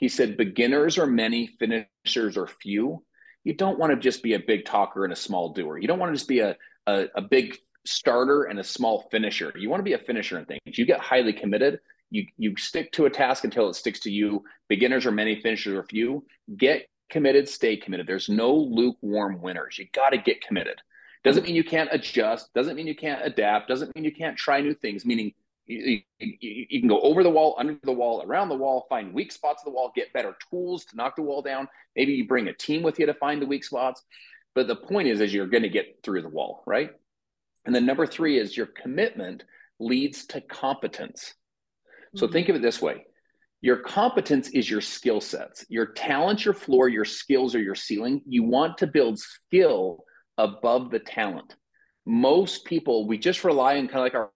he 0.00 0.08
said, 0.08 0.38
beginners 0.38 0.98
are 0.98 1.06
many, 1.06 1.46
finishers 1.58 2.38
are 2.38 2.46
few. 2.46 3.04
You 3.44 3.52
don't 3.52 3.78
want 3.78 3.92
to 3.92 3.98
just 3.98 4.22
be 4.22 4.32
a 4.32 4.40
big 4.40 4.64
talker 4.64 5.04
and 5.04 5.12
a 5.12 5.16
small 5.16 5.52
doer. 5.52 5.78
You 5.78 5.86
don't 5.86 5.98
want 5.98 6.10
to 6.10 6.16
just 6.16 6.28
be 6.28 6.40
a, 6.40 6.56
a, 6.86 7.04
a 7.14 7.20
big 7.20 7.58
starter 7.84 8.44
and 8.44 8.58
a 8.58 8.64
small 8.64 9.08
finisher. 9.10 9.52
You 9.56 9.68
want 9.68 9.80
to 9.80 9.84
be 9.84 9.92
a 9.92 9.98
finisher 9.98 10.38
in 10.38 10.46
things. 10.46 10.60
You 10.78 10.86
get 10.86 11.00
highly 11.00 11.34
committed. 11.34 11.80
You, 12.10 12.26
you 12.36 12.56
stick 12.56 12.92
to 12.92 13.06
a 13.06 13.10
task 13.10 13.44
until 13.44 13.68
it 13.68 13.74
sticks 13.74 14.00
to 14.00 14.10
you. 14.10 14.44
Beginners 14.68 15.06
are 15.06 15.12
many, 15.12 15.40
finishers 15.40 15.74
are 15.74 15.84
few. 15.84 16.24
Get 16.56 16.86
committed, 17.08 17.48
stay 17.48 17.76
committed. 17.76 18.06
There's 18.06 18.28
no 18.28 18.54
lukewarm 18.54 19.40
winners. 19.40 19.78
You 19.78 19.86
got 19.92 20.10
to 20.10 20.18
get 20.18 20.40
committed. 20.40 20.80
Doesn't 21.22 21.44
mean 21.44 21.54
you 21.54 21.64
can't 21.64 21.90
adjust. 21.92 22.52
Doesn't 22.54 22.76
mean 22.76 22.86
you 22.86 22.96
can't 22.96 23.24
adapt. 23.24 23.68
Doesn't 23.68 23.94
mean 23.94 24.04
you 24.04 24.14
can't 24.14 24.36
try 24.36 24.60
new 24.60 24.74
things. 24.74 25.04
Meaning 25.04 25.32
you, 25.66 26.00
you, 26.18 26.66
you, 26.68 26.80
can 26.80 26.88
go 26.88 27.00
over 27.00 27.22
the 27.22 27.30
wall, 27.30 27.54
under 27.58 27.76
the 27.82 27.92
wall, 27.92 28.22
around 28.22 28.48
the 28.48 28.56
wall, 28.56 28.86
find 28.88 29.12
weak 29.12 29.30
spots 29.30 29.62
of 29.62 29.66
the 29.66 29.70
wall, 29.70 29.92
get 29.94 30.12
better 30.12 30.34
tools 30.50 30.84
to 30.86 30.96
knock 30.96 31.16
the 31.16 31.22
wall 31.22 31.42
down. 31.42 31.68
Maybe 31.94 32.12
you 32.12 32.26
bring 32.26 32.48
a 32.48 32.52
team 32.54 32.82
with 32.82 32.98
you 32.98 33.06
to 33.06 33.14
find 33.14 33.40
the 33.40 33.46
weak 33.46 33.64
spots. 33.64 34.02
But 34.54 34.66
the 34.66 34.76
point 34.76 35.08
is, 35.08 35.20
is 35.20 35.32
you're 35.32 35.46
going 35.46 35.62
to 35.62 35.68
get 35.68 36.00
through 36.02 36.22
the 36.22 36.28
wall, 36.28 36.62
right? 36.66 36.90
And 37.66 37.74
then 37.74 37.86
number 37.86 38.06
three 38.06 38.38
is 38.38 38.56
your 38.56 38.66
commitment 38.66 39.44
leads 39.78 40.26
to 40.26 40.40
competence. 40.40 41.34
So 42.16 42.26
mm-hmm. 42.26 42.32
think 42.32 42.48
of 42.48 42.56
it 42.56 42.62
this 42.62 42.80
way. 42.82 43.04
Your 43.62 43.76
competence 43.76 44.48
is 44.48 44.70
your 44.70 44.80
skill 44.80 45.20
sets. 45.20 45.66
Your 45.68 45.86
talent, 45.86 46.44
your 46.44 46.54
floor, 46.54 46.88
your 46.88 47.04
skills 47.04 47.54
are 47.54 47.60
your 47.60 47.74
ceiling. 47.74 48.22
You 48.26 48.42
want 48.42 48.78
to 48.78 48.86
build 48.86 49.18
skill 49.18 50.04
above 50.38 50.90
the 50.90 50.98
talent. 50.98 51.54
Most 52.06 52.64
people, 52.64 53.06
we 53.06 53.18
just 53.18 53.44
rely 53.44 53.76
on 53.76 53.86
kind 53.86 53.98
of 53.98 54.02
like 54.02 54.14
our 54.14 54.30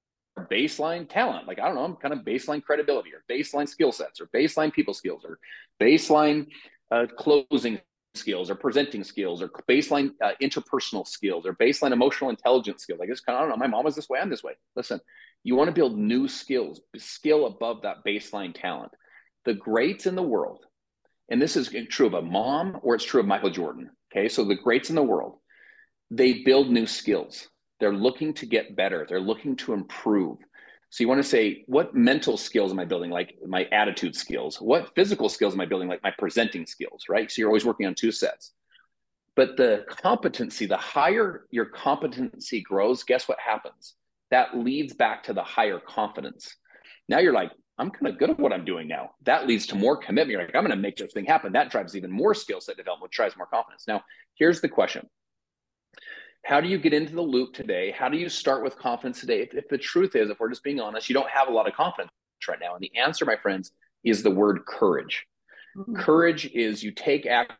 baseline 0.50 1.08
talent, 1.08 1.46
like 1.46 1.60
I 1.60 1.66
don't 1.66 1.76
know, 1.76 1.84
I'm 1.84 1.96
kind 1.96 2.12
of 2.12 2.20
baseline 2.20 2.62
credibility 2.62 3.10
or 3.14 3.22
baseline 3.30 3.68
skill 3.68 3.92
sets 3.92 4.20
or 4.20 4.26
baseline 4.34 4.72
people 4.72 4.94
skills 4.94 5.24
or 5.24 5.38
baseline 5.80 6.46
uh, 6.90 7.06
closing 7.16 7.80
skills 8.14 8.50
or 8.50 8.54
presenting 8.54 9.04
skills 9.04 9.42
or 9.42 9.50
baseline 9.68 10.10
uh, 10.22 10.32
interpersonal 10.40 11.06
skills 11.06 11.46
or 11.46 11.54
baseline 11.54 11.92
emotional 11.92 12.30
intelligence 12.30 12.82
skills. 12.82 13.00
Like 13.00 13.08
this 13.08 13.20
kind 13.20 13.36
of, 13.36 13.40
I 13.40 13.48
don't 13.48 13.50
know, 13.50 13.64
my 13.64 13.68
mom 13.68 13.84
was 13.84 13.96
this 13.96 14.08
way, 14.08 14.20
I'm 14.20 14.30
this 14.30 14.42
way. 14.42 14.52
Listen, 14.76 15.00
you 15.42 15.56
want 15.56 15.68
to 15.68 15.74
build 15.74 15.98
new 15.98 16.28
skills, 16.28 16.80
skill 16.96 17.46
above 17.46 17.82
that 17.82 18.04
baseline 18.06 18.54
talent. 18.54 18.92
The 19.44 19.54
greats 19.54 20.06
in 20.06 20.14
the 20.14 20.22
world, 20.22 20.64
and 21.28 21.40
this 21.42 21.56
is 21.56 21.74
true 21.90 22.06
of 22.06 22.14
a 22.14 22.22
mom 22.22 22.78
or 22.82 22.94
it's 22.94 23.04
true 23.04 23.20
of 23.20 23.26
Michael 23.26 23.50
Jordan. 23.50 23.90
Okay, 24.12 24.28
so 24.28 24.44
the 24.44 24.54
greats 24.54 24.90
in 24.90 24.96
the 24.96 25.02
world, 25.02 25.38
they 26.10 26.42
build 26.44 26.70
new 26.70 26.86
skills 26.86 27.48
They're 27.80 27.92
looking 27.92 28.34
to 28.34 28.46
get 28.46 28.76
better. 28.76 29.06
They're 29.08 29.20
looking 29.20 29.56
to 29.56 29.72
improve. 29.72 30.38
So 30.94 31.02
you 31.02 31.08
want 31.08 31.20
to 31.20 31.28
say, 31.28 31.64
what 31.66 31.92
mental 31.92 32.36
skills 32.36 32.70
am 32.70 32.78
I 32.78 32.84
building? 32.84 33.10
Like 33.10 33.34
my 33.44 33.64
attitude 33.72 34.14
skills. 34.14 34.60
What 34.60 34.94
physical 34.94 35.28
skills 35.28 35.52
am 35.52 35.60
I 35.60 35.64
building? 35.64 35.88
Like 35.88 36.04
my 36.04 36.12
presenting 36.16 36.66
skills, 36.66 37.06
right? 37.08 37.28
So 37.28 37.40
you're 37.40 37.48
always 37.48 37.64
working 37.64 37.86
on 37.86 37.96
two 37.96 38.12
sets. 38.12 38.52
But 39.34 39.56
the 39.56 39.86
competency, 39.88 40.66
the 40.66 40.76
higher 40.76 41.46
your 41.50 41.64
competency 41.64 42.60
grows, 42.60 43.02
guess 43.02 43.26
what 43.26 43.40
happens? 43.40 43.94
That 44.30 44.56
leads 44.56 44.94
back 44.94 45.24
to 45.24 45.32
the 45.32 45.42
higher 45.42 45.80
confidence. 45.80 46.54
Now 47.08 47.18
you're 47.18 47.32
like, 47.32 47.50
I'm 47.76 47.90
kind 47.90 48.06
of 48.06 48.16
good 48.16 48.30
at 48.30 48.38
what 48.38 48.52
I'm 48.52 48.64
doing 48.64 48.86
now. 48.86 49.16
That 49.24 49.48
leads 49.48 49.66
to 49.68 49.74
more 49.74 49.96
commitment. 49.96 50.30
You're 50.30 50.42
like, 50.42 50.54
I'm 50.54 50.62
going 50.62 50.76
to 50.76 50.80
make 50.80 50.96
this 50.96 51.12
thing 51.12 51.24
happen. 51.24 51.54
That 51.54 51.72
drives 51.72 51.96
even 51.96 52.12
more 52.12 52.34
skill 52.34 52.60
set 52.60 52.76
development, 52.76 53.10
which 53.10 53.16
drives 53.16 53.36
more 53.36 53.48
confidence. 53.48 53.82
Now, 53.88 54.04
here's 54.36 54.60
the 54.60 54.68
question 54.68 55.10
How 56.44 56.60
do 56.60 56.68
you 56.68 56.78
get 56.78 56.92
into 56.92 57.14
the 57.14 57.22
loop 57.22 57.54
today? 57.54 57.90
How 57.90 58.08
do 58.08 58.18
you 58.18 58.28
start 58.28 58.62
with 58.62 58.76
confidence 58.78 59.20
today? 59.20 59.40
If, 59.40 59.54
if 59.54 59.68
the 59.68 59.78
truth 59.78 60.14
is, 60.14 60.28
if 60.28 60.38
we're 60.38 60.50
just 60.50 60.62
being 60.62 60.78
honest, 60.78 61.08
you 61.08 61.14
don't 61.14 61.30
have 61.30 61.48
a 61.48 61.52
lot 61.52 61.66
of 61.66 61.74
confidence 61.74 62.12
right 62.46 62.58
now. 62.60 62.74
And 62.74 62.82
the 62.82 62.94
answer, 62.98 63.24
my 63.24 63.36
friends, 63.36 63.72
is 64.04 64.22
the 64.22 64.30
word 64.30 64.66
courage. 64.66 65.26
Mm-hmm. 65.76 65.96
Courage 65.96 66.46
is 66.52 66.82
you 66.84 66.92
take 66.92 67.26
action 67.26 67.56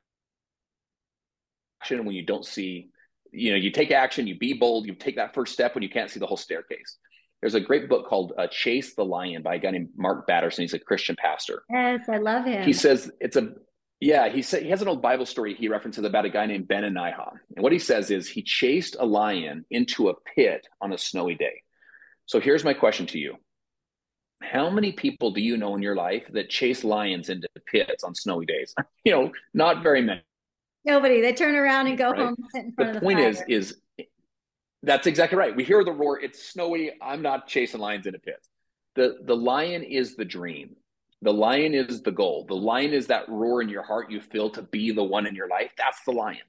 when 1.90 2.12
you 2.14 2.26
don't 2.26 2.44
see, 2.44 2.90
you 3.32 3.52
know, 3.52 3.56
you 3.56 3.70
take 3.70 3.90
action, 3.90 4.26
you 4.26 4.38
be 4.38 4.52
bold, 4.52 4.86
you 4.86 4.94
take 4.94 5.16
that 5.16 5.34
first 5.34 5.54
step 5.54 5.74
when 5.74 5.82
you 5.82 5.88
can't 5.88 6.10
see 6.10 6.20
the 6.20 6.26
whole 6.26 6.36
staircase. 6.36 6.98
There's 7.40 7.54
a 7.54 7.60
great 7.60 7.88
book 7.88 8.06
called 8.06 8.32
uh, 8.38 8.46
Chase 8.48 8.94
the 8.94 9.04
Lion 9.04 9.42
by 9.42 9.56
a 9.56 9.58
guy 9.58 9.70
named 9.70 9.90
Mark 9.96 10.26
Batterson. 10.26 10.62
He's 10.62 10.74
a 10.74 10.78
Christian 10.78 11.16
pastor. 11.16 11.62
Yes, 11.70 12.08
I 12.08 12.18
love 12.18 12.44
him. 12.44 12.64
He 12.64 12.72
says 12.72 13.10
it's 13.20 13.36
a 13.36 13.52
yeah, 14.00 14.28
he 14.28 14.42
said 14.42 14.62
he 14.62 14.70
has 14.70 14.82
an 14.82 14.88
old 14.88 15.02
Bible 15.02 15.26
story 15.26 15.54
he 15.54 15.68
references 15.68 16.04
about 16.04 16.24
a 16.24 16.30
guy 16.30 16.46
named 16.46 16.68
Benaiah. 16.68 17.32
And 17.56 17.62
what 17.62 17.72
he 17.72 17.78
says 17.78 18.10
is 18.10 18.28
he 18.28 18.42
chased 18.42 18.96
a 18.98 19.06
lion 19.06 19.64
into 19.70 20.08
a 20.08 20.14
pit 20.34 20.66
on 20.80 20.92
a 20.92 20.98
snowy 20.98 21.34
day. 21.34 21.62
So 22.26 22.40
here's 22.40 22.64
my 22.64 22.74
question 22.74 23.06
to 23.06 23.18
you. 23.18 23.36
How 24.42 24.68
many 24.68 24.92
people 24.92 25.30
do 25.30 25.40
you 25.40 25.56
know 25.56 25.74
in 25.74 25.82
your 25.82 25.96
life 25.96 26.24
that 26.32 26.50
chase 26.50 26.84
lions 26.84 27.28
into 27.28 27.48
pits 27.66 28.04
on 28.04 28.14
snowy 28.14 28.46
days? 28.46 28.74
you 29.04 29.12
know, 29.12 29.32
not 29.54 29.82
very 29.82 30.02
many. 30.02 30.22
Nobody. 30.84 31.20
They 31.20 31.32
turn 31.32 31.54
around 31.54 31.86
and 31.86 31.96
go 31.96 32.10
right? 32.10 32.18
home. 32.18 32.36
Sit 32.52 32.64
in 32.66 32.72
front 32.72 32.92
the 32.92 32.96
of 32.98 33.00
the 33.00 33.00
point 33.00 33.18
fire. 33.18 33.28
is, 33.28 33.42
is 33.48 33.76
that's 34.82 35.06
exactly 35.06 35.38
right. 35.38 35.56
We 35.56 35.64
hear 35.64 35.82
the 35.82 35.92
roar. 35.92 36.20
It's 36.20 36.44
snowy. 36.44 36.92
I'm 37.00 37.22
not 37.22 37.46
chasing 37.46 37.80
lions 37.80 38.06
in 38.06 38.14
a 38.14 38.18
pit. 38.18 38.46
The 38.96 39.18
the 39.22 39.34
lion 39.34 39.82
is 39.82 40.14
the 40.14 40.24
dream. 40.26 40.76
The 41.24 41.32
lion 41.32 41.72
is 41.74 42.02
the 42.02 42.12
goal. 42.12 42.44
The 42.46 42.54
lion 42.54 42.92
is 42.92 43.06
that 43.06 43.26
roar 43.30 43.62
in 43.62 43.70
your 43.70 43.82
heart 43.82 44.10
you 44.10 44.20
feel 44.20 44.50
to 44.50 44.60
be 44.60 44.92
the 44.92 45.02
one 45.02 45.26
in 45.26 45.34
your 45.34 45.48
life. 45.48 45.70
That's 45.78 46.04
the 46.04 46.12
lion. 46.12 46.42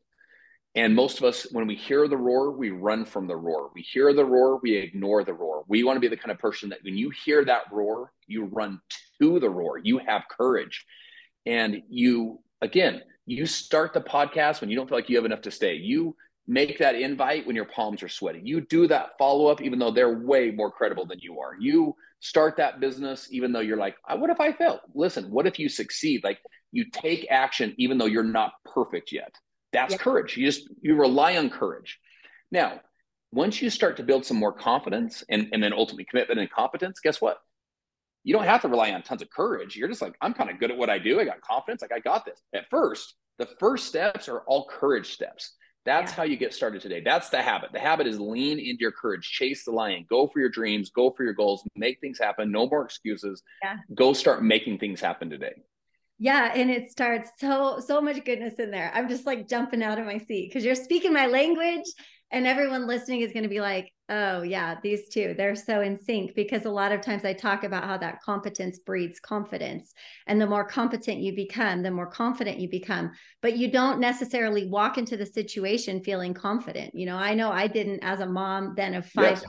And 0.76 0.94
most 0.94 1.18
of 1.18 1.24
us, 1.24 1.48
when 1.54 1.66
we 1.66 1.76
hear 1.76 2.10
the 2.10 2.18
roar, 2.18 2.52
we 2.52 2.72
run 2.72 3.06
from 3.06 3.26
the 3.26 3.38
roar. 3.38 3.72
We 3.74 3.82
hear 3.82 4.14
the 4.14 4.26
roar, 4.26 4.60
we 4.62 4.76
ignore 4.76 5.24
the 5.24 5.34
roar. 5.34 5.64
We 5.70 5.86
want 5.86 5.96
to 5.96 6.02
be 6.02 6.10
the 6.10 6.18
kind 6.18 6.32
of 6.32 6.40
person 6.40 6.68
that 6.70 6.84
when 6.84 6.98
you 6.98 7.10
hear 7.24 7.46
that 7.46 7.72
roar, 7.72 8.12
you 8.28 8.44
run 8.48 8.82
to 9.22 9.40
the 9.40 9.50
roar. 9.50 9.78
You 9.78 10.00
have 10.00 10.24
courage. 10.30 10.86
And 11.46 11.82
you, 11.88 12.40
again, 12.62 13.02
you 13.26 13.46
start 13.46 13.94
the 13.94 14.02
podcast 14.02 14.60
when 14.60 14.70
you 14.70 14.76
don't 14.76 14.90
feel 14.90 14.98
like 14.98 15.08
you 15.08 15.16
have 15.16 15.24
enough 15.24 15.44
to 15.44 15.52
stay. 15.52 15.76
You 15.76 16.18
make 16.48 16.80
that 16.80 16.96
invite 16.96 17.48
when 17.48 17.56
your 17.56 17.66
palms 17.66 18.04
are 18.04 18.10
sweaty. 18.10 18.42
You 18.44 18.60
do 18.60 18.88
that 18.88 19.18
follow 19.18 19.48
up, 19.48 19.62
even 19.62 19.80
though 19.80 19.92
they're 19.92 20.20
way 20.20 20.52
more 20.52 20.70
credible 20.70 21.06
than 21.06 21.20
you 21.20 21.40
are. 21.40 21.56
You 21.58 21.96
start 22.26 22.58
that 22.58 22.80
business, 22.80 23.28
even 23.30 23.52
though 23.52 23.60
you're 23.60 23.78
like, 23.78 23.96
what 24.18 24.32
if 24.32 24.40
I 24.40 24.52
fail? 24.52 24.80
Listen, 24.96 25.30
what 25.30 25.46
if 25.46 25.60
you 25.60 25.70
succeed? 25.70 26.24
Like 26.24 26.40
you 26.72 26.86
take 26.92 27.28
action, 27.30 27.76
even 27.78 28.00
though 28.00 28.08
you're 28.08 28.24
not 28.24 28.54
perfect 28.74 29.12
yet. 29.12 29.36
That's 29.72 29.92
yep. 29.92 30.02
courage. 30.02 30.36
You 30.36 30.48
just, 30.48 30.68
you 30.82 30.96
rely 30.96 31.38
on 31.38 31.52
courage. 31.52 32.00
Now, 32.52 32.82
once 33.32 33.62
you 33.62 33.70
start 33.70 33.98
to 33.98 34.04
build 34.04 34.26
some 34.26 34.38
more 34.38 34.54
confidence 34.54 35.24
and, 35.30 35.50
and 35.52 35.62
then 35.62 35.72
ultimately 35.72 36.06
commitment 36.10 36.40
and 36.40 36.50
competence, 36.50 37.00
guess 37.00 37.22
what? 37.22 37.38
You 38.24 38.34
don't 38.34 38.46
have 38.46 38.64
to 38.64 38.70
rely 38.70 38.92
on 38.92 39.04
tons 39.04 39.22
of 39.22 39.30
courage. 39.30 39.76
You're 39.76 39.90
just 39.90 40.02
like, 40.02 40.16
I'm 40.20 40.34
kind 40.34 40.50
of 40.50 40.60
good 40.60 40.72
at 40.72 40.78
what 40.78 40.90
I 40.90 40.98
do. 40.98 41.20
I 41.20 41.26
got 41.26 41.42
confidence. 41.42 41.84
Like 41.84 41.94
I 41.94 42.00
got 42.00 42.26
this. 42.26 42.42
At 42.56 42.72
first, 42.72 43.14
the 43.38 43.48
first 43.60 43.86
steps 43.86 44.28
are 44.30 44.40
all 44.48 44.68
courage 44.68 45.14
steps 45.14 45.54
that's 45.86 46.12
yeah. 46.12 46.16
how 46.16 46.24
you 46.24 46.36
get 46.36 46.54
started 46.54 46.82
today. 46.82 47.02
That's 47.02 47.30
the 47.30 47.42
habit. 47.42 47.72
The 47.72 47.80
habit 47.80 48.08
is 48.08 48.20
lean 48.20 48.60
into 48.60 48.82
your 48.82 48.92
courage, 48.92 49.30
chase 49.30 49.66
the 49.66 49.72
lion, 49.72 50.06
go 50.10 50.28
for 50.28 50.40
your 50.40 50.50
dreams, 50.50 50.90
go 50.90 51.12
for 51.12 51.24
your 51.24 51.34
goals, 51.34 51.64
make 51.76 52.02
things 52.02 52.20
happen. 52.20 52.52
No 52.52 52.68
more 52.68 52.84
excuses. 52.84 53.44
Yeah. 53.64 53.78
Go 53.94 54.14
start 54.14 54.44
making 54.44 54.80
things 54.80 55.00
happen 55.00 55.30
today. 55.30 55.54
Yeah, 56.18 56.54
and 56.56 56.72
it 56.72 56.92
starts 56.92 57.30
so 57.40 57.82
so 57.86 58.02
much 58.02 58.24
goodness 58.24 58.56
in 58.56 58.72
there. 58.72 58.90
I'm 58.94 59.10
just 59.10 59.26
like 59.26 59.50
jumping 59.50 59.84
out 59.84 60.00
of 60.00 60.06
my 60.06 60.18
seat 60.18 60.50
because 60.50 60.64
you're 60.64 60.76
speaking 60.76 61.12
my 61.12 61.28
language 61.28 61.86
and 62.36 62.46
everyone 62.46 62.86
listening 62.86 63.22
is 63.22 63.32
going 63.32 63.44
to 63.44 63.50
be 63.50 63.62
like, 63.62 63.94
oh, 64.10 64.42
yeah, 64.42 64.76
these 64.84 65.08
two, 65.08 65.34
they're 65.38 65.56
so 65.56 65.80
in 65.80 65.98
sync 65.98 66.36
because 66.36 66.66
a 66.66 66.70
lot 66.70 66.92
of 66.92 67.00
times 67.00 67.24
I 67.24 67.32
talk 67.32 67.64
about 67.64 67.86
how 67.86 67.98
that 68.00 68.22
competence 68.22 68.78
breeds 68.80 69.22
confidence. 69.22 69.94
And 70.28 70.40
the 70.40 70.46
more 70.46 70.66
competent 70.66 71.22
you 71.22 71.34
become, 71.34 71.82
the 71.82 71.92
more 71.92 72.06
confident 72.06 72.60
you 72.60 72.70
become. 72.70 73.14
But 73.42 73.56
you 73.56 73.72
don't 73.72 74.02
necessarily 74.02 74.68
walk 74.68 74.98
into 74.98 75.16
the 75.16 75.26
situation 75.26 76.04
feeling 76.04 76.34
confident. 76.34 76.94
You 76.94 77.06
know, 77.06 77.16
I 77.16 77.36
know 77.36 77.54
I 77.54 77.68
didn't 77.68 78.04
as 78.04 78.20
a 78.20 78.26
mom 78.26 78.74
then 78.76 78.96
of 78.96 79.06
five 79.06 79.42
yes. 79.42 79.46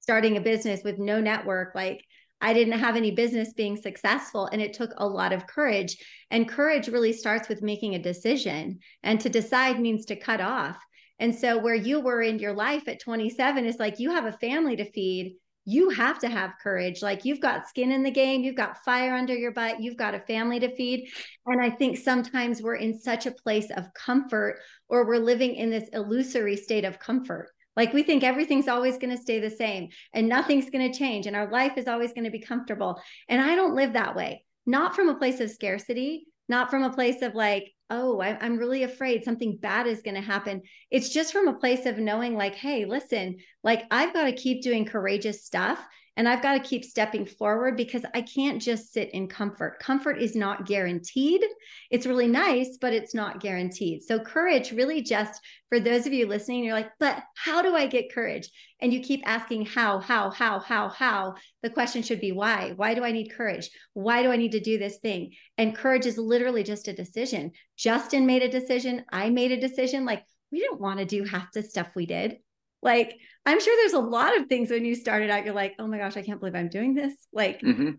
starting 0.00 0.36
a 0.36 0.42
business 0.42 0.82
with 0.84 0.98
no 0.98 1.22
network. 1.22 1.74
Like, 1.74 2.04
I 2.42 2.52
didn't 2.52 2.78
have 2.78 2.96
any 2.96 3.12
business 3.12 3.54
being 3.54 3.78
successful. 3.78 4.44
And 4.52 4.60
it 4.60 4.74
took 4.74 4.90
a 4.98 5.06
lot 5.06 5.32
of 5.32 5.46
courage. 5.46 5.96
And 6.30 6.46
courage 6.46 6.88
really 6.88 7.14
starts 7.14 7.48
with 7.48 7.62
making 7.62 7.94
a 7.94 8.02
decision. 8.02 8.80
And 9.02 9.18
to 9.20 9.30
decide 9.30 9.80
means 9.80 10.04
to 10.06 10.16
cut 10.16 10.42
off. 10.42 10.76
And 11.20 11.34
so, 11.34 11.58
where 11.58 11.74
you 11.74 12.00
were 12.00 12.22
in 12.22 12.38
your 12.38 12.54
life 12.54 12.88
at 12.88 12.98
27 12.98 13.66
is 13.66 13.78
like 13.78 14.00
you 14.00 14.10
have 14.10 14.24
a 14.24 14.32
family 14.32 14.74
to 14.76 14.90
feed. 14.90 15.36
You 15.66 15.90
have 15.90 16.18
to 16.20 16.28
have 16.28 16.54
courage. 16.60 17.02
Like 17.02 17.26
you've 17.26 17.40
got 17.40 17.68
skin 17.68 17.92
in 17.92 18.02
the 18.02 18.10
game, 18.10 18.42
you've 18.42 18.56
got 18.56 18.82
fire 18.82 19.14
under 19.14 19.36
your 19.36 19.52
butt, 19.52 19.80
you've 19.80 19.98
got 19.98 20.14
a 20.14 20.20
family 20.20 20.58
to 20.58 20.74
feed. 20.74 21.10
And 21.46 21.60
I 21.60 21.68
think 21.70 21.98
sometimes 21.98 22.62
we're 22.62 22.76
in 22.76 22.98
such 22.98 23.26
a 23.26 23.32
place 23.32 23.70
of 23.76 23.92
comfort 23.92 24.60
or 24.88 25.06
we're 25.06 25.18
living 25.18 25.54
in 25.54 25.70
this 25.70 25.88
illusory 25.92 26.56
state 26.56 26.86
of 26.86 26.98
comfort. 26.98 27.50
Like 27.76 27.92
we 27.92 28.02
think 28.02 28.24
everything's 28.24 28.68
always 28.68 28.96
going 28.96 29.14
to 29.14 29.22
stay 29.22 29.38
the 29.38 29.50
same 29.50 29.90
and 30.14 30.28
nothing's 30.28 30.70
going 30.70 30.90
to 30.90 30.98
change 30.98 31.26
and 31.26 31.36
our 31.36 31.50
life 31.50 31.76
is 31.76 31.86
always 31.86 32.12
going 32.14 32.24
to 32.24 32.30
be 32.30 32.40
comfortable. 32.40 33.00
And 33.28 33.40
I 33.40 33.54
don't 33.54 33.76
live 33.76 33.92
that 33.92 34.16
way, 34.16 34.44
not 34.66 34.96
from 34.96 35.10
a 35.10 35.14
place 35.14 35.40
of 35.40 35.50
scarcity, 35.50 36.26
not 36.50 36.68
from 36.68 36.82
a 36.82 36.92
place 36.92 37.22
of 37.22 37.34
like, 37.34 37.72
oh, 37.88 38.20
I, 38.20 38.44
am 38.44 38.58
really 38.58 38.82
afraid 38.82 39.24
something 39.24 39.56
bad 39.56 39.86
is 39.86 40.02
going 40.02 40.16
to 40.16 40.20
happen. 40.20 40.62
It's 40.90 41.08
just 41.08 41.32
from 41.32 41.48
a 41.48 41.58
place 41.58 41.86
of 41.86 41.98
knowing, 41.98 42.34
like, 42.34 42.54
hey, 42.54 42.84
listen, 42.84 43.38
like 43.64 43.84
I've 43.90 44.12
got 44.12 44.24
to 44.24 44.32
keep 44.32 44.62
doing 44.62 44.84
courageous 44.84 45.44
stuff 45.44 45.78
and 46.20 46.28
I've 46.28 46.42
got 46.42 46.52
to 46.52 46.68
keep 46.68 46.84
stepping 46.84 47.24
forward 47.24 47.78
because 47.78 48.04
I 48.12 48.20
can't 48.20 48.60
just 48.60 48.92
sit 48.92 49.08
in 49.14 49.26
comfort. 49.26 49.78
Comfort 49.78 50.20
is 50.20 50.36
not 50.36 50.66
guaranteed. 50.66 51.42
It's 51.90 52.04
really 52.04 52.28
nice, 52.28 52.76
but 52.78 52.92
it's 52.92 53.14
not 53.14 53.40
guaranteed. 53.40 54.02
So, 54.02 54.18
courage 54.18 54.70
really 54.70 55.00
just 55.00 55.40
for 55.70 55.80
those 55.80 56.06
of 56.06 56.12
you 56.12 56.26
listening, 56.26 56.62
you're 56.62 56.74
like, 56.74 56.90
but 56.98 57.22
how 57.36 57.62
do 57.62 57.74
I 57.74 57.86
get 57.86 58.12
courage? 58.12 58.50
And 58.82 58.92
you 58.92 59.00
keep 59.00 59.22
asking 59.24 59.64
how, 59.64 59.98
how, 59.98 60.28
how, 60.28 60.58
how, 60.58 60.90
how. 60.90 61.36
The 61.62 61.70
question 61.70 62.02
should 62.02 62.20
be 62.20 62.32
why? 62.32 62.74
Why 62.76 62.92
do 62.92 63.02
I 63.02 63.12
need 63.12 63.32
courage? 63.32 63.70
Why 63.94 64.22
do 64.22 64.30
I 64.30 64.36
need 64.36 64.52
to 64.52 64.60
do 64.60 64.76
this 64.76 64.98
thing? 64.98 65.32
And 65.56 65.74
courage 65.74 66.04
is 66.04 66.18
literally 66.18 66.64
just 66.64 66.86
a 66.86 66.92
decision. 66.92 67.52
Justin 67.78 68.26
made 68.26 68.42
a 68.42 68.48
decision. 68.50 69.06
I 69.10 69.30
made 69.30 69.52
a 69.52 69.60
decision. 69.60 70.04
Like, 70.04 70.22
we 70.52 70.58
didn't 70.58 70.82
want 70.82 70.98
to 70.98 71.06
do 71.06 71.24
half 71.24 71.50
the 71.52 71.62
stuff 71.62 71.88
we 71.94 72.04
did. 72.04 72.40
Like, 72.82 73.16
I'm 73.46 73.60
sure 73.60 73.74
there's 73.76 73.94
a 73.94 74.06
lot 74.06 74.36
of 74.36 74.46
things 74.46 74.70
when 74.70 74.84
you 74.84 74.94
started 74.94 75.30
out, 75.30 75.44
you're 75.44 75.54
like, 75.54 75.74
oh 75.78 75.86
my 75.86 75.98
gosh, 75.98 76.16
I 76.16 76.22
can't 76.22 76.40
believe 76.40 76.54
I'm 76.54 76.68
doing 76.68 76.94
this. 76.94 77.14
Like, 77.32 77.60
mm-hmm. 77.60 77.92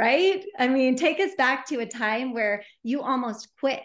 right? 0.00 0.44
I 0.58 0.68
mean, 0.68 0.96
take 0.96 1.20
us 1.20 1.30
back 1.36 1.66
to 1.68 1.80
a 1.80 1.86
time 1.86 2.32
where 2.32 2.64
you 2.82 3.02
almost 3.02 3.48
quit 3.60 3.82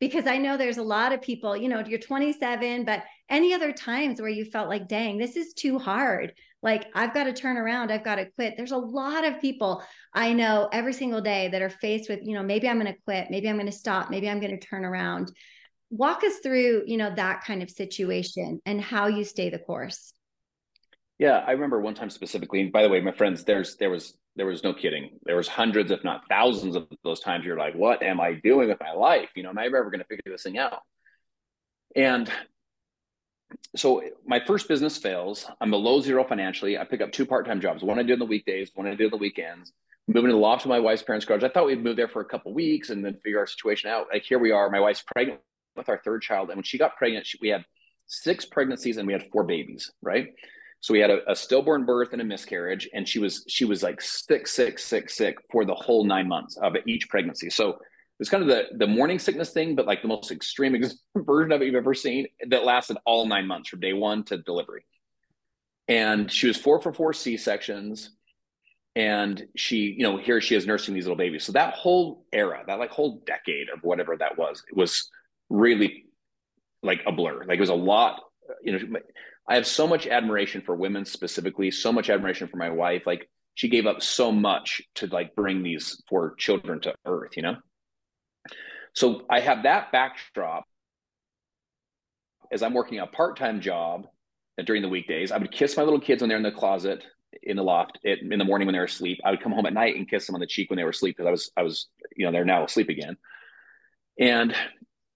because 0.00 0.26
I 0.26 0.38
know 0.38 0.56
there's 0.56 0.78
a 0.78 0.82
lot 0.82 1.12
of 1.12 1.22
people, 1.22 1.56
you 1.56 1.68
know, 1.68 1.82
you're 1.86 2.00
27, 2.00 2.84
but 2.84 3.04
any 3.28 3.54
other 3.54 3.72
times 3.72 4.20
where 4.20 4.30
you 4.30 4.44
felt 4.44 4.68
like, 4.68 4.88
dang, 4.88 5.16
this 5.16 5.36
is 5.36 5.54
too 5.54 5.78
hard. 5.78 6.32
Like, 6.60 6.86
I've 6.92 7.14
got 7.14 7.24
to 7.24 7.32
turn 7.32 7.56
around, 7.56 7.92
I've 7.92 8.04
got 8.04 8.16
to 8.16 8.26
quit. 8.32 8.54
There's 8.56 8.72
a 8.72 8.76
lot 8.76 9.24
of 9.24 9.40
people 9.40 9.82
I 10.12 10.32
know 10.32 10.68
every 10.72 10.92
single 10.92 11.20
day 11.20 11.48
that 11.48 11.62
are 11.62 11.70
faced 11.70 12.10
with, 12.10 12.20
you 12.24 12.34
know, 12.34 12.42
maybe 12.42 12.68
I'm 12.68 12.80
going 12.80 12.92
to 12.92 13.00
quit, 13.04 13.28
maybe 13.30 13.48
I'm 13.48 13.56
going 13.56 13.66
to 13.66 13.72
stop, 13.72 14.10
maybe 14.10 14.28
I'm 14.28 14.40
going 14.40 14.58
to 14.58 14.66
turn 14.66 14.84
around 14.84 15.32
walk 15.94 16.24
us 16.24 16.38
through 16.38 16.84
you 16.86 16.96
know 16.96 17.14
that 17.14 17.44
kind 17.44 17.62
of 17.62 17.68
situation 17.68 18.62
and 18.64 18.80
how 18.80 19.08
you 19.08 19.24
stay 19.24 19.50
the 19.50 19.58
course 19.58 20.14
yeah 21.22 21.44
i 21.46 21.52
remember 21.52 21.80
one 21.80 21.94
time 21.94 22.10
specifically 22.10 22.60
and 22.60 22.72
by 22.72 22.82
the 22.82 22.88
way 22.88 23.00
my 23.00 23.12
friends 23.12 23.44
there's 23.44 23.76
there 23.76 23.90
was 23.90 24.14
there 24.36 24.46
was 24.46 24.62
no 24.64 24.72
kidding. 24.72 25.10
There 25.24 25.36
was 25.36 25.48
hundreds 25.48 25.90
if 25.90 26.04
not 26.04 26.22
thousands 26.28 26.74
of 26.74 26.88
those 27.04 27.20
times 27.20 27.44
you're 27.44 27.58
like 27.58 27.74
what 27.74 28.02
am 28.02 28.20
i 28.20 28.34
doing 28.34 28.68
with 28.68 28.80
my 28.80 28.92
life? 28.92 29.28
You 29.34 29.42
know 29.42 29.50
am 29.50 29.58
i 29.58 29.66
ever 29.66 29.84
going 29.84 30.00
to 30.00 30.06
figure 30.06 30.22
this 30.26 30.42
thing 30.42 30.58
out? 30.58 30.80
And 31.94 32.30
so 33.76 34.02
my 34.26 34.40
first 34.46 34.66
business 34.66 34.96
fails. 34.96 35.46
I'm 35.60 35.70
below 35.70 36.00
zero 36.00 36.24
financially. 36.24 36.78
I 36.78 36.84
pick 36.84 37.02
up 37.02 37.12
two 37.12 37.26
part-time 37.26 37.60
jobs 37.60 37.82
one 37.82 37.98
i 37.98 38.02
do 38.02 38.14
in 38.14 38.18
the 38.18 38.24
weekdays 38.24 38.70
one 38.74 38.86
i 38.86 38.94
do 38.94 39.04
in 39.04 39.10
the 39.10 39.16
weekends. 39.16 39.72
Moving 40.08 40.30
to 40.30 40.34
the 40.34 40.40
loft 40.40 40.64
of 40.64 40.68
my 40.68 40.80
wife's 40.80 41.02
parents 41.02 41.24
garage. 41.24 41.44
I 41.44 41.48
thought 41.48 41.66
we'd 41.66 41.84
move 41.84 41.96
there 41.96 42.08
for 42.08 42.22
a 42.22 42.24
couple 42.24 42.52
weeks 42.52 42.90
and 42.90 43.04
then 43.04 43.14
figure 43.22 43.38
our 43.38 43.46
situation 43.46 43.88
out. 43.90 44.06
Like 44.12 44.24
here 44.24 44.38
we 44.38 44.50
are 44.50 44.68
my 44.68 44.80
wife's 44.80 45.04
pregnant 45.14 45.40
with 45.76 45.88
our 45.88 46.00
third 46.04 46.22
child. 46.22 46.48
And 46.48 46.56
when 46.56 46.64
she 46.64 46.76
got 46.76 46.96
pregnant, 46.96 47.26
she, 47.26 47.38
we 47.40 47.50
had 47.50 47.64
six 48.06 48.44
pregnancies 48.44 48.96
and 48.96 49.06
we 49.06 49.12
had 49.12 49.28
four 49.30 49.44
babies, 49.44 49.92
right? 50.02 50.34
So 50.82 50.92
we 50.92 50.98
had 50.98 51.10
a, 51.10 51.30
a, 51.30 51.36
stillborn 51.36 51.84
birth 51.86 52.12
and 52.12 52.20
a 52.20 52.24
miscarriage, 52.24 52.88
and 52.92 53.08
she 53.08 53.20
was 53.20 53.44
she 53.46 53.64
was 53.64 53.84
like 53.84 54.00
sick, 54.00 54.48
sick, 54.48 54.80
sick, 54.80 55.08
sick 55.08 55.36
for 55.50 55.64
the 55.64 55.74
whole 55.74 56.04
nine 56.04 56.26
months 56.26 56.56
of 56.56 56.74
each 56.88 57.08
pregnancy. 57.08 57.50
So 57.50 57.70
it 57.70 57.78
was 58.18 58.28
kind 58.28 58.42
of 58.42 58.48
the 58.48 58.64
the 58.78 58.88
morning 58.88 59.20
sickness 59.20 59.50
thing, 59.50 59.76
but 59.76 59.86
like 59.86 60.02
the 60.02 60.08
most 60.08 60.32
extreme 60.32 60.76
version 61.16 61.52
of 61.52 61.62
it 61.62 61.66
you've 61.66 61.76
ever 61.76 61.94
seen 61.94 62.26
that 62.48 62.64
lasted 62.64 62.96
all 63.06 63.26
nine 63.26 63.46
months 63.46 63.68
from 63.68 63.78
day 63.78 63.92
one 63.92 64.24
to 64.24 64.38
delivery. 64.38 64.84
And 65.86 66.30
she 66.30 66.48
was 66.48 66.56
four 66.56 66.80
for 66.80 66.92
four 66.92 67.12
C 67.12 67.36
sections, 67.36 68.10
and 68.96 69.40
she, 69.54 69.94
you 69.96 70.02
know, 70.02 70.16
here 70.16 70.40
she 70.40 70.56
is 70.56 70.66
nursing 70.66 70.94
these 70.94 71.04
little 71.04 71.16
babies. 71.16 71.44
So 71.44 71.52
that 71.52 71.74
whole 71.74 72.26
era, 72.32 72.64
that 72.66 72.80
like 72.80 72.90
whole 72.90 73.22
decade 73.24 73.68
of 73.68 73.84
whatever 73.84 74.16
that 74.16 74.36
was, 74.36 74.64
it 74.68 74.76
was 74.76 75.08
really 75.48 76.06
like 76.82 77.02
a 77.06 77.12
blur. 77.12 77.44
Like 77.44 77.58
it 77.58 77.60
was 77.60 77.70
a 77.70 77.74
lot. 77.74 78.20
You 78.64 78.72
know, 78.72 78.98
I 79.48 79.56
have 79.56 79.66
so 79.66 79.86
much 79.86 80.06
admiration 80.06 80.62
for 80.62 80.76
women 80.76 81.04
specifically, 81.04 81.70
so 81.70 81.92
much 81.92 82.10
admiration 82.10 82.48
for 82.48 82.56
my 82.56 82.70
wife. 82.70 83.02
Like 83.06 83.28
she 83.54 83.68
gave 83.68 83.86
up 83.86 84.02
so 84.02 84.32
much 84.32 84.82
to 84.96 85.06
like 85.08 85.34
bring 85.34 85.62
these 85.62 86.00
four 86.08 86.34
children 86.36 86.80
to 86.82 86.94
earth, 87.04 87.36
you 87.36 87.42
know? 87.42 87.56
So 88.94 89.22
I 89.28 89.40
have 89.40 89.64
that 89.64 89.90
backdrop 89.90 90.64
as 92.50 92.62
I'm 92.62 92.74
working 92.74 92.98
a 92.98 93.06
part-time 93.06 93.60
job 93.60 94.06
during 94.64 94.82
the 94.82 94.88
weekdays. 94.88 95.32
I 95.32 95.38
would 95.38 95.50
kiss 95.50 95.76
my 95.76 95.82
little 95.82 96.00
kids 96.00 96.22
when 96.22 96.28
they're 96.28 96.36
in 96.38 96.44
the 96.44 96.52
closet 96.52 97.02
in 97.42 97.56
the 97.56 97.62
loft 97.62 97.98
in 98.04 98.38
the 98.38 98.44
morning 98.44 98.66
when 98.66 98.74
they're 98.74 98.84
asleep. 98.84 99.18
I 99.24 99.30
would 99.30 99.40
come 99.40 99.52
home 99.52 99.66
at 99.66 99.72
night 99.72 99.96
and 99.96 100.08
kiss 100.08 100.26
them 100.26 100.34
on 100.34 100.40
the 100.40 100.46
cheek 100.46 100.70
when 100.70 100.76
they 100.76 100.84
were 100.84 100.90
asleep 100.90 101.16
because 101.16 101.28
I 101.28 101.30
was 101.30 101.50
I 101.56 101.62
was 101.62 101.88
you 102.14 102.26
know 102.26 102.32
they're 102.32 102.44
now 102.44 102.64
asleep 102.64 102.90
again. 102.90 103.16
And 104.18 104.54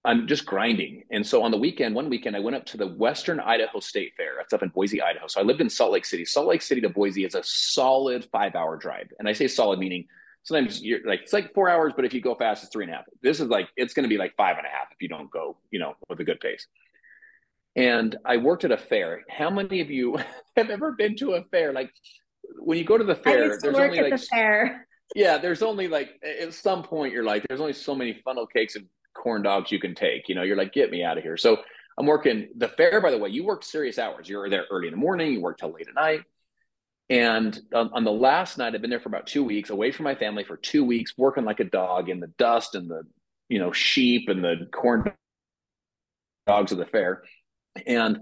I'm 0.07 0.27
just 0.27 0.47
grinding. 0.47 1.05
And 1.11 1.27
so 1.27 1.43
on 1.43 1.51
the 1.51 1.57
weekend, 1.59 1.95
one 1.95 2.09
weekend, 2.09 2.37
I 2.37 2.41
went 2.41 2.57
up 2.57 2.65
to 2.67 2.77
the 2.77 2.87
Western 2.87 3.41
Idaho 3.41 3.81
State 3.81 4.13
Fair. 4.17 4.35
That's 4.39 4.53
up 4.53 4.63
in 4.63 4.69
Boise, 4.71 5.03
Idaho. 5.03 5.27
So 5.27 5.41
I 5.41 5.43
lived 5.43 5.61
in 5.61 5.69
Salt 5.69 5.93
Lake 5.93 6.05
City. 6.05 6.25
Salt 6.25 6.47
Lake 6.47 6.63
City 6.63 6.81
to 6.81 6.89
Boise 6.89 7.25
is 7.25 7.35
a 7.35 7.43
solid 7.43 8.27
five 8.33 8.55
hour 8.55 8.77
drive. 8.77 9.13
And 9.19 9.29
I 9.29 9.33
say 9.33 9.49
solid 9.49 9.79
meaning 9.79 10.07
sometimes 10.47 10.81
you're 10.81 11.01
like, 11.05 11.23
it's 11.23 11.33
like 11.33 11.53
four 11.53 11.69
hours, 11.69 11.93
but 11.97 12.05
if 12.05 12.15
you 12.15 12.21
go 12.21 12.35
fast, 12.37 12.63
it's 12.63 12.73
three 12.73 12.85
and 12.85 12.93
a 12.93 12.97
half. 12.97 13.05
This 13.21 13.41
is 13.41 13.49
like, 13.49 13.69
it's 13.77 13.95
going 13.95 14.05
to 14.05 14.09
be 14.09 14.17
like 14.17 14.35
five 14.37 14.57
and 14.57 14.67
a 14.67 14.71
half 14.71 14.87
if 14.93 15.03
you 15.03 15.09
don't 15.09 15.31
go, 15.31 15.59
you 15.73 15.81
know, 15.81 15.95
with 16.09 16.21
a 16.21 16.25
good 16.25 16.41
pace. 16.41 16.67
And 17.75 18.17
I 18.25 18.37
worked 18.37 18.65
at 18.65 18.71
a 18.71 18.77
fair. 18.77 19.25
How 19.29 19.51
many 19.51 19.81
of 19.81 19.91
you 19.91 20.19
have 20.57 20.71
ever 20.71 20.93
been 20.93 21.17
to 21.17 21.33
a 21.33 21.43
fair? 21.51 21.73
Like 21.73 21.91
when 22.61 22.79
you 22.79 22.85
go 22.85 22.97
to 22.97 23.05
the 23.05 23.17
fair, 23.17 23.59
there's 23.59 23.77
only 23.77 24.01
like, 24.01 24.13
the 24.13 24.19
fair. 24.19 24.87
yeah, 25.17 25.37
there's 25.37 25.63
only 25.63 25.89
like, 25.89 26.11
at 26.23 26.55
some 26.55 26.85
point 26.85 27.13
you're 27.13 27.25
like, 27.25 27.45
there's 27.49 27.61
only 27.61 27.73
so 27.73 27.95
many 27.95 28.21
funnel 28.25 28.47
cakes 28.47 28.77
and 28.77 28.87
corn 29.17 29.43
dogs 29.43 29.73
you 29.73 29.81
can 29.81 29.95
take. 29.95 30.29
You 30.29 30.35
know, 30.35 30.43
you're 30.43 30.57
like, 30.57 30.73
get 30.73 30.91
me 30.91 31.03
out 31.03 31.19
of 31.19 31.25
here. 31.25 31.37
So 31.37 31.59
I'm 31.99 32.07
working 32.07 32.49
the 32.57 32.69
fair, 32.69 33.01
by 33.01 33.11
the 33.11 33.19
way, 33.19 33.31
you 33.31 33.45
work 33.45 33.65
serious 33.65 33.99
hours. 33.99 34.29
You're 34.29 34.51
there 34.51 34.67
early 34.71 34.89
in 34.89 34.93
the 34.93 34.99
morning, 34.99 35.33
you 35.33 35.41
work 35.41 35.59
till 35.59 35.73
late 35.73 35.89
at 35.89 35.95
night. 35.95 36.23
And 37.09 37.59
on, 37.73 37.91
on 37.93 38.05
the 38.05 38.13
last 38.13 38.59
night, 38.59 38.75
I've 38.75 38.81
been 38.81 38.91
there 38.91 39.01
for 39.01 39.09
about 39.09 39.27
two 39.29 39.45
weeks, 39.45 39.71
away 39.71 39.93
from 39.93 40.05
my 40.05 40.15
family 40.15 40.45
for 40.45 40.57
two 40.57 40.85
weeks, 40.85 41.15
working 41.17 41.45
like 41.45 41.61
a 41.61 41.65
dog 41.65 42.09
in 42.09 42.21
the 42.21 42.33
dust 42.39 42.75
and 42.75 42.91
the, 42.91 43.03
you 43.49 43.59
know, 43.59 43.73
sheep 43.73 44.29
and 44.29 44.43
the 44.43 44.69
corn 44.73 45.13
dogs 46.47 46.73
of 46.73 46.79
the 46.79 46.87
fair. 46.87 47.23
And 47.87 48.19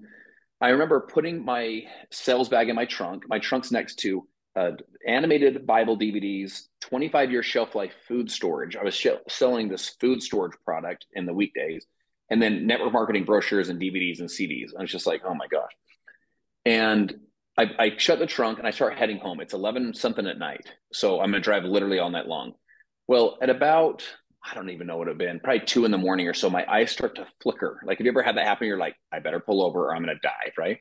I 0.60 0.68
remember 0.70 1.00
putting 1.00 1.44
my 1.44 1.84
sales 2.10 2.48
bag 2.48 2.68
in 2.68 2.76
my 2.76 2.84
trunk. 2.84 3.24
My 3.26 3.38
trunk's 3.38 3.72
next 3.72 3.96
to 4.00 4.26
uh, 4.56 4.72
animated 5.06 5.66
Bible 5.66 5.98
DVDs, 5.98 6.62
25 6.82 7.30
year 7.30 7.42
shelf 7.42 7.74
life 7.74 7.92
food 8.06 8.30
storage. 8.30 8.76
I 8.76 8.84
was 8.84 8.94
sh- 8.94 9.08
selling 9.28 9.68
this 9.68 9.90
food 10.00 10.22
storage 10.22 10.56
product 10.64 11.06
in 11.12 11.26
the 11.26 11.32
weekdays, 11.32 11.86
and 12.30 12.40
then 12.40 12.66
network 12.66 12.92
marketing 12.92 13.24
brochures 13.24 13.68
and 13.68 13.80
DVDs 13.80 14.20
and 14.20 14.28
CDs. 14.28 14.70
I 14.76 14.82
was 14.82 14.90
just 14.90 15.06
like, 15.06 15.22
oh 15.24 15.34
my 15.34 15.46
gosh. 15.48 15.72
And 16.64 17.14
I, 17.58 17.70
I 17.78 17.92
shut 17.96 18.18
the 18.18 18.26
trunk 18.26 18.58
and 18.58 18.66
I 18.66 18.70
start 18.70 18.98
heading 18.98 19.18
home. 19.18 19.40
It's 19.40 19.54
11 19.54 19.94
something 19.94 20.26
at 20.26 20.38
night. 20.38 20.70
So 20.92 21.20
I'm 21.20 21.30
going 21.30 21.34
to 21.34 21.40
drive 21.40 21.64
literally 21.64 21.98
all 21.98 22.10
night 22.10 22.26
long. 22.26 22.54
Well, 23.06 23.36
at 23.42 23.50
about, 23.50 24.02
I 24.42 24.54
don't 24.54 24.70
even 24.70 24.86
know 24.86 24.96
what 24.96 25.08
it 25.08 25.12
had 25.12 25.18
been, 25.18 25.40
probably 25.40 25.66
two 25.66 25.84
in 25.84 25.90
the 25.90 25.98
morning 25.98 26.26
or 26.26 26.34
so, 26.34 26.48
my 26.48 26.64
eyes 26.68 26.90
start 26.90 27.16
to 27.16 27.26
flicker. 27.42 27.80
Like, 27.84 27.98
have 27.98 28.06
you 28.06 28.12
ever 28.12 28.22
had 28.22 28.36
that 28.36 28.46
happen? 28.46 28.66
You're 28.66 28.78
like, 28.78 28.96
I 29.12 29.18
better 29.18 29.40
pull 29.40 29.62
over 29.62 29.88
or 29.88 29.94
I'm 29.94 30.02
going 30.02 30.16
to 30.16 30.20
die, 30.22 30.52
right? 30.56 30.78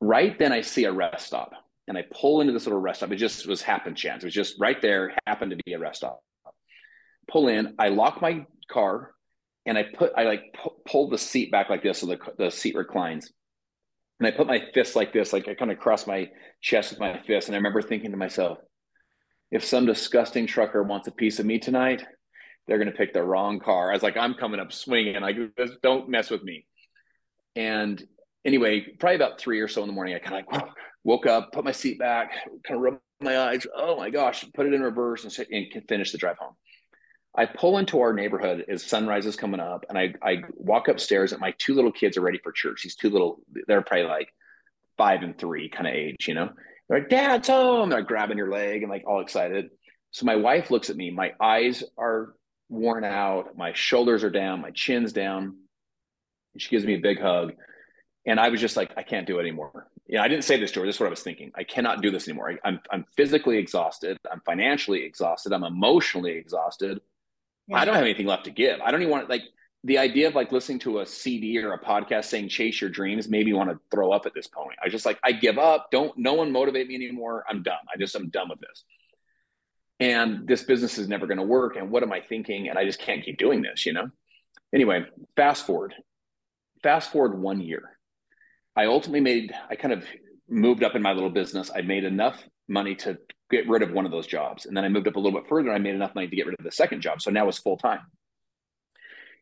Right 0.00 0.38
then, 0.38 0.52
I 0.52 0.60
see 0.60 0.84
a 0.84 0.92
rest 0.92 1.26
stop 1.26 1.52
and 1.90 1.98
I 1.98 2.04
pull 2.12 2.40
into 2.40 2.52
this 2.52 2.66
little 2.66 2.80
rest 2.80 3.00
stop. 3.00 3.10
It 3.10 3.16
just 3.16 3.48
was 3.48 3.62
happen 3.62 3.96
chance. 3.96 4.22
It 4.22 4.28
was 4.28 4.34
just 4.34 4.54
right 4.60 4.80
there, 4.80 5.12
happened 5.26 5.50
to 5.50 5.58
be 5.66 5.72
a 5.72 5.78
rest 5.78 5.98
stop. 5.98 6.20
Pull 7.28 7.48
in, 7.48 7.74
I 7.80 7.88
lock 7.88 8.22
my 8.22 8.46
car, 8.70 9.10
and 9.66 9.76
I 9.76 9.82
put 9.82 10.12
I 10.16 10.22
like 10.22 10.54
pu- 10.54 10.76
pull 10.86 11.10
the 11.10 11.18
seat 11.18 11.50
back 11.50 11.68
like 11.68 11.82
this 11.82 11.98
so 11.98 12.06
the 12.06 12.18
the 12.38 12.50
seat 12.50 12.76
reclines. 12.76 13.32
And 14.20 14.28
I 14.28 14.30
put 14.30 14.46
my 14.46 14.62
fist 14.72 14.94
like 14.94 15.12
this, 15.12 15.32
like 15.32 15.48
I 15.48 15.54
kind 15.54 15.72
of 15.72 15.80
cross 15.80 16.06
my 16.06 16.28
chest 16.60 16.90
with 16.90 17.00
my 17.00 17.20
fist. 17.26 17.48
And 17.48 17.56
I 17.56 17.58
remember 17.58 17.82
thinking 17.82 18.12
to 18.12 18.16
myself, 18.16 18.58
if 19.50 19.64
some 19.64 19.84
disgusting 19.84 20.46
trucker 20.46 20.84
wants 20.84 21.08
a 21.08 21.12
piece 21.12 21.40
of 21.40 21.46
me 21.46 21.58
tonight, 21.58 22.04
they're 22.68 22.78
going 22.78 22.92
to 22.92 22.96
pick 22.96 23.12
the 23.12 23.22
wrong 23.22 23.58
car. 23.58 23.90
I 23.90 23.94
was 23.94 24.02
like, 24.04 24.16
I'm 24.16 24.34
coming 24.34 24.60
up 24.60 24.72
swinging. 24.72 25.20
Like, 25.20 25.36
don't 25.82 26.08
mess 26.08 26.30
with 26.30 26.44
me. 26.44 26.66
And 27.56 28.00
anyway, 28.44 28.86
probably 29.00 29.16
about 29.16 29.40
three 29.40 29.58
or 29.60 29.66
so 29.66 29.80
in 29.82 29.88
the 29.88 29.94
morning, 29.94 30.14
I 30.14 30.18
kind 30.20 30.44
of 30.46 30.52
like 30.52 30.70
woke 31.04 31.26
up, 31.26 31.52
put 31.52 31.64
my 31.64 31.72
seat 31.72 31.98
back, 31.98 32.32
kind 32.64 32.76
of 32.76 32.80
rubbed 32.80 33.00
my 33.20 33.38
eyes. 33.38 33.66
Oh 33.74 33.96
my 33.96 34.10
gosh, 34.10 34.44
put 34.54 34.66
it 34.66 34.74
in 34.74 34.82
reverse 34.82 35.24
and, 35.24 35.46
and 35.50 35.88
finish 35.88 36.12
the 36.12 36.18
drive 36.18 36.38
home. 36.38 36.54
I 37.34 37.46
pull 37.46 37.78
into 37.78 38.00
our 38.00 38.12
neighborhood 38.12 38.64
as 38.68 38.84
sunrise 38.84 39.24
is 39.24 39.36
coming 39.36 39.60
up, 39.60 39.84
and 39.88 39.96
I, 39.96 40.14
I 40.22 40.42
walk 40.54 40.88
upstairs, 40.88 41.32
and 41.32 41.40
my 41.40 41.54
two 41.58 41.74
little 41.74 41.92
kids 41.92 42.16
are 42.16 42.22
ready 42.22 42.40
for 42.42 42.50
church. 42.50 42.82
These 42.82 42.96
two 42.96 43.10
little, 43.10 43.40
they're 43.68 43.82
probably 43.82 44.06
like 44.06 44.28
five 44.98 45.22
and 45.22 45.38
three 45.38 45.68
kind 45.68 45.86
of 45.86 45.94
age, 45.94 46.26
you 46.26 46.34
know. 46.34 46.50
They're 46.88 46.98
like, 46.98 47.08
Dad's 47.08 47.46
home. 47.46 47.90
They're 47.90 48.02
grabbing 48.02 48.36
your 48.36 48.50
leg 48.50 48.82
and 48.82 48.90
like 48.90 49.04
all 49.06 49.20
excited. 49.20 49.70
So 50.10 50.26
my 50.26 50.34
wife 50.34 50.72
looks 50.72 50.90
at 50.90 50.96
me. 50.96 51.10
My 51.10 51.32
eyes 51.40 51.84
are 51.96 52.34
worn 52.68 53.04
out. 53.04 53.56
My 53.56 53.72
shoulders 53.74 54.24
are 54.24 54.30
down. 54.30 54.60
My 54.60 54.72
chin's 54.72 55.12
down. 55.12 55.56
And 56.52 56.60
she 56.60 56.68
gives 56.68 56.84
me 56.84 56.96
a 56.96 57.00
big 57.00 57.20
hug. 57.20 57.52
And 58.26 58.40
I 58.40 58.48
was 58.48 58.60
just 58.60 58.76
like, 58.76 58.92
I 58.96 59.04
can't 59.04 59.26
do 59.26 59.38
it 59.38 59.42
anymore 59.42 59.86
yeah, 60.10 60.24
I 60.24 60.28
didn't 60.28 60.42
say 60.42 60.58
this 60.58 60.72
to 60.72 60.80
her. 60.80 60.86
This 60.86 60.96
is 60.96 61.00
what 61.00 61.06
I 61.06 61.10
was 61.10 61.22
thinking. 61.22 61.52
I 61.54 61.62
cannot 61.62 62.02
do 62.02 62.10
this 62.10 62.26
anymore. 62.26 62.50
I, 62.50 62.52
am 62.52 62.58
I'm, 62.64 62.80
I'm 62.90 63.06
physically 63.16 63.58
exhausted. 63.58 64.18
I'm 64.30 64.40
financially 64.44 65.04
exhausted. 65.04 65.52
I'm 65.52 65.62
emotionally 65.62 66.32
exhausted. 66.32 67.00
Yeah. 67.68 67.76
I 67.76 67.84
don't 67.84 67.94
have 67.94 68.02
anything 68.02 68.26
left 68.26 68.44
to 68.46 68.50
give. 68.50 68.80
I 68.80 68.90
don't 68.90 69.02
even 69.02 69.12
want 69.12 69.30
like 69.30 69.44
the 69.84 69.98
idea 69.98 70.26
of 70.26 70.34
like 70.34 70.50
listening 70.50 70.80
to 70.80 70.98
a 70.98 71.06
CD 71.06 71.56
or 71.58 71.74
a 71.74 71.78
podcast 71.78 72.24
saying 72.24 72.48
chase 72.48 72.80
your 72.80 72.90
dreams 72.90 73.28
made 73.28 73.46
me 73.46 73.52
want 73.52 73.70
to 73.70 73.78
throw 73.92 74.10
up 74.10 74.26
at 74.26 74.34
this 74.34 74.48
point. 74.48 74.76
I 74.84 74.88
just 74.88 75.06
like 75.06 75.20
I 75.22 75.30
give 75.30 75.58
up. 75.58 75.92
Don't 75.92 76.18
no 76.18 76.34
one 76.34 76.50
motivate 76.50 76.88
me 76.88 76.96
anymore. 76.96 77.44
I'm 77.48 77.62
done. 77.62 77.78
I 77.94 77.96
just 77.96 78.16
I'm 78.16 78.30
done 78.30 78.48
with 78.48 78.58
this. 78.58 78.82
And 80.00 80.44
this 80.48 80.64
business 80.64 80.98
is 80.98 81.06
never 81.06 81.28
going 81.28 81.38
to 81.38 81.44
work. 81.44 81.76
And 81.76 81.88
what 81.88 82.02
am 82.02 82.12
I 82.12 82.20
thinking? 82.20 82.68
And 82.68 82.76
I 82.76 82.84
just 82.84 82.98
can't 82.98 83.24
keep 83.24 83.38
doing 83.38 83.62
this. 83.62 83.86
You 83.86 83.92
know. 83.92 84.10
Anyway, 84.74 85.06
fast 85.36 85.66
forward. 85.66 85.94
Fast 86.82 87.12
forward 87.12 87.38
one 87.38 87.60
year 87.60 87.96
I 88.76 88.86
ultimately 88.86 89.20
made, 89.20 89.52
I 89.68 89.76
kind 89.76 89.92
of 89.92 90.04
moved 90.48 90.82
up 90.82 90.94
in 90.94 91.02
my 91.02 91.12
little 91.12 91.30
business. 91.30 91.70
I 91.74 91.82
made 91.82 92.04
enough 92.04 92.42
money 92.68 92.94
to 92.96 93.18
get 93.50 93.68
rid 93.68 93.82
of 93.82 93.92
one 93.92 94.06
of 94.06 94.12
those 94.12 94.26
jobs. 94.26 94.66
And 94.66 94.76
then 94.76 94.84
I 94.84 94.88
moved 94.88 95.08
up 95.08 95.16
a 95.16 95.20
little 95.20 95.38
bit 95.38 95.48
further. 95.48 95.72
I 95.72 95.78
made 95.78 95.94
enough 95.94 96.14
money 96.14 96.28
to 96.28 96.36
get 96.36 96.46
rid 96.46 96.58
of 96.58 96.64
the 96.64 96.72
second 96.72 97.00
job. 97.00 97.20
So 97.20 97.30
now 97.30 97.48
it's 97.48 97.58
full 97.58 97.76
time. 97.76 98.00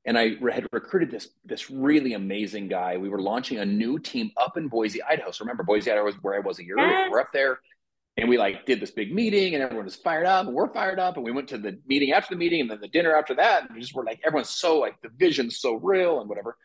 And 0.07 0.19
I 0.19 0.37
had 0.53 0.67
recruited 0.73 1.11
this, 1.11 1.29
this 1.45 1.71
really 1.71 2.15
amazing 2.15 2.69
guy. 2.69 2.97
We 2.97 3.11
were 3.11 3.21
launching 3.21 3.59
a 3.59 3.67
new 3.67 3.99
team 3.99 4.31
up 4.39 4.57
in 4.57 4.69
Boise, 4.69 5.03
Idaho. 5.03 5.31
So 5.31 5.45
remember, 5.45 5.65
Boise, 5.65 5.91
Idaho 5.91 6.07
was 6.07 6.15
where 6.23 6.35
I 6.35 6.39
was 6.39 6.59
a 6.59 6.65
year 6.65 6.79
yes. 6.79 6.91
earlier. 6.91 7.11
We're 7.11 7.21
up 7.21 7.33
there 7.33 7.61
and 8.17 8.29
we 8.29 8.39
like 8.39 8.65
did 8.65 8.81
this 8.81 8.91
big 8.91 9.15
meeting 9.15 9.55
and 9.55 9.63
everyone 9.63 9.85
was 9.85 9.97
fired 9.97 10.27
up 10.27 10.47
and 10.47 10.55
we're 10.55 10.73
fired 10.73 10.99
up. 10.99 11.17
And 11.17 11.25
we 11.25 11.31
went 11.31 11.49
to 11.49 11.59
the 11.59 11.79
meeting 11.87 12.13
after 12.13 12.35
the 12.35 12.39
meeting 12.39 12.63
and 12.63 12.71
then 12.71 12.81
the 12.81 12.89
dinner 12.89 13.15
after 13.15 13.35
that. 13.35 13.65
And 13.65 13.75
we 13.75 13.81
just 13.81 13.95
were 13.95 14.05
like, 14.05 14.21
everyone's 14.27 14.51
so 14.51 14.79
like 14.79 15.01
the 15.03 15.11
vision's 15.17 15.61
so 15.61 15.75
real 15.75 16.21
and 16.21 16.29
whatever. 16.29 16.57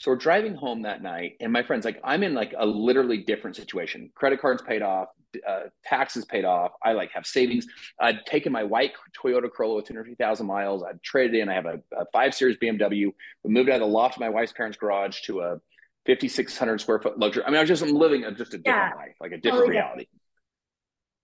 So 0.00 0.10
we're 0.10 0.16
driving 0.16 0.54
home 0.54 0.82
that 0.82 1.02
night, 1.02 1.36
and 1.40 1.52
my 1.52 1.62
friends, 1.62 1.84
like, 1.84 2.00
I'm 2.02 2.22
in 2.22 2.32
like 2.32 2.54
a 2.56 2.64
literally 2.64 3.18
different 3.18 3.54
situation. 3.54 4.10
Credit 4.14 4.40
cards 4.40 4.62
paid 4.62 4.80
off, 4.80 5.08
uh, 5.46 5.64
taxes 5.84 6.24
paid 6.24 6.46
off. 6.46 6.72
I 6.82 6.92
like 6.92 7.10
have 7.12 7.26
savings. 7.26 7.66
I'd 8.00 8.24
taken 8.24 8.50
my 8.50 8.64
white 8.64 8.92
Toyota 9.14 9.52
Corolla 9.52 9.76
with 9.76 9.84
250,000 9.84 10.46
miles. 10.46 10.82
I'd 10.82 11.02
traded 11.02 11.36
in. 11.36 11.50
I 11.50 11.54
have 11.54 11.66
a, 11.66 11.82
a 11.94 12.06
five 12.14 12.34
series 12.34 12.56
BMW. 12.56 13.12
We 13.44 13.50
moved 13.50 13.68
out 13.68 13.74
of 13.74 13.80
the 13.80 13.86
loft 13.86 14.16
of 14.16 14.20
my 14.20 14.30
wife's 14.30 14.54
parents' 14.54 14.78
garage 14.78 15.20
to 15.26 15.40
a 15.40 15.60
5,600 16.06 16.80
square 16.80 17.00
foot 17.00 17.18
luxury. 17.18 17.44
I 17.44 17.50
mean, 17.50 17.58
I 17.58 17.60
was 17.60 17.68
just 17.68 17.82
I'm 17.82 17.92
living 17.92 18.24
a, 18.24 18.32
just 18.32 18.54
a 18.54 18.58
different 18.58 18.94
yeah. 18.94 18.96
life, 18.96 19.16
like 19.20 19.32
a 19.32 19.36
different 19.36 19.64
totally 19.64 19.76
reality. 19.76 20.06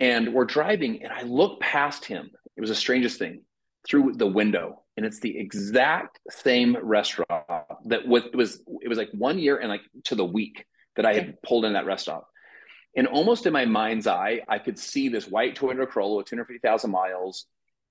Different. 0.00 0.26
And 0.26 0.34
we're 0.34 0.44
driving, 0.44 1.02
and 1.02 1.10
I 1.10 1.22
look 1.22 1.60
past 1.60 2.04
him. 2.04 2.30
It 2.56 2.60
was 2.60 2.68
the 2.68 2.76
strangest 2.76 3.18
thing 3.18 3.40
through 3.88 4.12
the 4.16 4.26
window 4.26 4.82
and 4.96 5.04
it's 5.04 5.20
the 5.20 5.38
exact 5.38 6.18
same 6.30 6.76
restaurant 6.82 7.44
that 7.84 8.06
was 8.06 8.24
was 8.32 8.62
it 8.80 8.88
was 8.88 8.98
like 8.98 9.10
one 9.12 9.38
year 9.38 9.58
and 9.58 9.68
like 9.68 9.82
to 10.04 10.14
the 10.14 10.24
week 10.24 10.64
that 10.96 11.06
I 11.06 11.14
had 11.14 11.40
pulled 11.42 11.64
in 11.64 11.74
that 11.74 11.86
restaurant. 11.86 12.24
And 12.96 13.06
almost 13.06 13.44
in 13.44 13.52
my 13.52 13.66
mind's 13.66 14.06
eye, 14.06 14.40
I 14.48 14.58
could 14.58 14.78
see 14.78 15.10
this 15.10 15.28
white 15.28 15.54
Toyota 15.54 15.86
Corolla 15.86 16.16
with 16.16 16.26
250,000 16.26 16.90
miles 16.90 17.44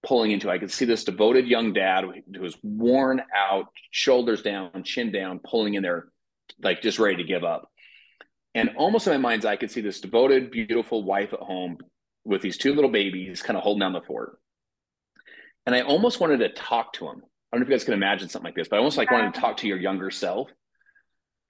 pulling 0.03 0.31
into. 0.31 0.49
I 0.49 0.57
could 0.57 0.71
see 0.71 0.85
this 0.85 1.03
devoted 1.03 1.47
young 1.47 1.73
dad 1.73 2.05
who 2.33 2.41
was 2.41 2.57
worn 2.63 3.21
out, 3.35 3.67
shoulders 3.91 4.41
down, 4.41 4.83
chin 4.83 5.11
down, 5.11 5.39
pulling 5.39 5.75
in 5.75 5.83
there 5.83 6.07
like 6.63 6.81
just 6.81 6.97
ready 6.97 7.17
to 7.17 7.23
give 7.23 7.43
up. 7.43 7.69
And 8.55 8.71
almost 8.77 9.05
in 9.05 9.13
my 9.13 9.29
mind's 9.29 9.45
eye, 9.45 9.51
I 9.51 9.57
could 9.57 9.69
see 9.69 9.81
this 9.81 9.99
devoted, 10.01 10.49
beautiful 10.49 11.03
wife 11.03 11.33
at 11.33 11.39
home 11.39 11.77
with 12.23 12.41
these 12.41 12.57
two 12.57 12.73
little 12.73 12.89
babies 12.89 13.43
kind 13.43 13.57
of 13.57 13.63
holding 13.63 13.81
down 13.81 13.93
the 13.93 14.01
fort. 14.01 14.39
And 15.65 15.73
I 15.73 15.81
almost 15.81 16.19
wanted 16.19 16.39
to 16.39 16.49
talk 16.49 16.93
to 16.93 17.05
him. 17.05 17.21
I 17.51 17.57
don't 17.57 17.61
know 17.61 17.63
if 17.63 17.69
you 17.69 17.75
guys 17.75 17.83
can 17.83 17.93
imagine 17.93 18.29
something 18.29 18.47
like 18.47 18.55
this, 18.55 18.67
but 18.67 18.75
I 18.75 18.79
almost 18.79 18.97
like 18.97 19.11
wanted 19.11 19.33
to 19.33 19.39
talk 19.39 19.57
to 19.57 19.67
your 19.67 19.79
younger 19.79 20.11
self. 20.11 20.49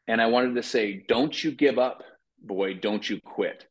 And 0.08 0.22
I 0.22 0.28
wanted 0.28 0.56
to 0.56 0.64
say, 0.64 1.04
don't 1.08 1.44
you 1.44 1.52
give 1.52 1.80
up, 1.80 2.04
boy, 2.42 2.76
don't 2.76 3.08
you 3.10 3.20
quit. 3.22 3.66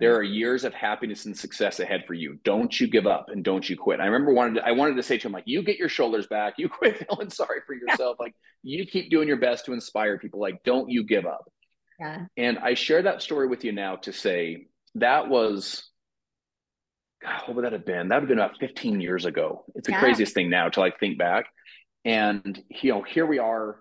There 0.00 0.16
are 0.16 0.22
years 0.22 0.64
of 0.64 0.74
happiness 0.74 1.24
and 1.26 1.36
success 1.36 1.78
ahead 1.78 2.04
for 2.06 2.14
you. 2.14 2.38
Don't 2.42 2.80
you 2.80 2.88
give 2.88 3.06
up 3.06 3.28
and 3.28 3.44
don't 3.44 3.68
you 3.68 3.76
quit. 3.76 4.00
I 4.00 4.06
remember 4.06 4.32
wanted 4.32 4.54
to, 4.54 4.66
I 4.66 4.72
wanted 4.72 4.96
to 4.96 5.02
say 5.02 5.18
to 5.18 5.28
him, 5.28 5.32
like, 5.32 5.44
you 5.46 5.62
get 5.62 5.78
your 5.78 5.88
shoulders 5.88 6.26
back, 6.26 6.54
you 6.58 6.68
quit 6.70 7.06
feeling 7.06 7.30
sorry 7.30 7.60
for 7.66 7.74
yourself. 7.74 8.16
Yeah. 8.18 8.24
Like 8.24 8.34
you 8.62 8.86
keep 8.86 9.10
doing 9.10 9.28
your 9.28 9.36
best 9.36 9.66
to 9.66 9.72
inspire 9.72 10.18
people. 10.18 10.40
Like, 10.40 10.62
don't 10.64 10.90
you 10.90 11.04
give 11.04 11.26
up. 11.26 11.44
Yeah. 12.00 12.24
And 12.36 12.58
I 12.58 12.74
share 12.74 13.02
that 13.02 13.22
story 13.22 13.46
with 13.46 13.64
you 13.64 13.72
now 13.72 13.96
to 13.96 14.12
say 14.12 14.66
that 14.96 15.28
was 15.28 15.90
God, 17.24 17.42
what 17.46 17.56
would 17.56 17.64
that 17.64 17.72
have 17.72 17.86
been? 17.86 18.08
That 18.08 18.16
would 18.16 18.22
have 18.22 18.28
been 18.28 18.38
about 18.38 18.58
15 18.58 19.00
years 19.00 19.24
ago. 19.24 19.64
It's 19.74 19.86
the 19.86 19.92
yeah. 19.92 20.00
craziest 20.00 20.34
thing 20.34 20.50
now 20.50 20.68
to 20.68 20.80
like 20.80 21.00
think 21.00 21.18
back. 21.18 21.46
And 22.04 22.62
you 22.68 22.92
know, 22.92 23.02
here 23.02 23.24
we 23.24 23.38
are, 23.38 23.78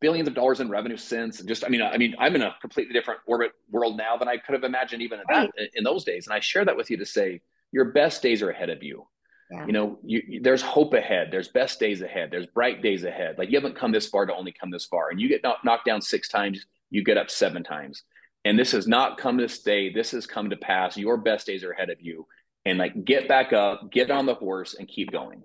billions 0.00 0.28
of 0.28 0.34
dollars 0.34 0.60
in 0.60 0.68
revenue 0.68 0.96
since. 0.96 1.40
And 1.40 1.48
just, 1.48 1.64
I 1.64 1.68
mean, 1.68 1.82
I 1.82 1.96
mean, 1.96 2.14
I'm 2.18 2.34
in 2.36 2.42
a 2.42 2.54
completely 2.60 2.92
different 2.92 3.20
orbit 3.26 3.52
world 3.70 3.96
now 3.96 4.16
than 4.16 4.28
I 4.28 4.36
could 4.36 4.52
have 4.52 4.64
imagined 4.64 5.02
even 5.02 5.20
in, 5.20 5.24
right. 5.28 5.50
that, 5.56 5.70
in 5.74 5.82
those 5.82 6.04
days. 6.04 6.26
And 6.26 6.34
I 6.34 6.40
share 6.40 6.64
that 6.64 6.76
with 6.76 6.90
you 6.90 6.98
to 6.98 7.06
say 7.06 7.40
your 7.72 7.86
best 7.86 8.22
days 8.22 8.42
are 8.42 8.50
ahead 8.50 8.70
of 8.70 8.82
you. 8.82 9.06
Yeah. 9.50 9.66
You 9.66 9.72
know, 9.72 9.98
you, 10.04 10.40
there's 10.42 10.60
hope 10.60 10.92
ahead. 10.92 11.28
There's 11.30 11.48
best 11.48 11.80
days 11.80 12.02
ahead. 12.02 12.30
There's 12.30 12.46
bright 12.46 12.82
days 12.82 13.04
ahead. 13.04 13.38
Like 13.38 13.50
you 13.50 13.56
haven't 13.56 13.76
come 13.76 13.92
this 13.92 14.06
far 14.06 14.26
to 14.26 14.34
only 14.34 14.52
come 14.52 14.70
this 14.70 14.84
far. 14.84 15.08
And 15.10 15.18
you 15.18 15.28
get 15.28 15.42
knocked 15.64 15.86
down 15.86 16.02
six 16.02 16.28
times, 16.28 16.66
you 16.90 17.02
get 17.02 17.16
up 17.16 17.30
seven 17.30 17.64
times. 17.64 18.02
And 18.48 18.58
this 18.58 18.72
has 18.72 18.88
not 18.88 19.18
come 19.18 19.36
to 19.38 19.48
stay. 19.48 19.92
This 19.92 20.12
has 20.12 20.26
come 20.26 20.48
to 20.48 20.56
pass. 20.56 20.96
Your 20.96 21.18
best 21.18 21.46
days 21.46 21.62
are 21.62 21.72
ahead 21.72 21.90
of 21.90 22.00
you. 22.00 22.26
And 22.64 22.78
like 22.78 23.04
get 23.04 23.28
back 23.28 23.52
up, 23.52 23.90
get 23.92 24.10
on 24.10 24.24
the 24.24 24.34
horse, 24.34 24.74
and 24.74 24.88
keep 24.88 25.12
going. 25.12 25.42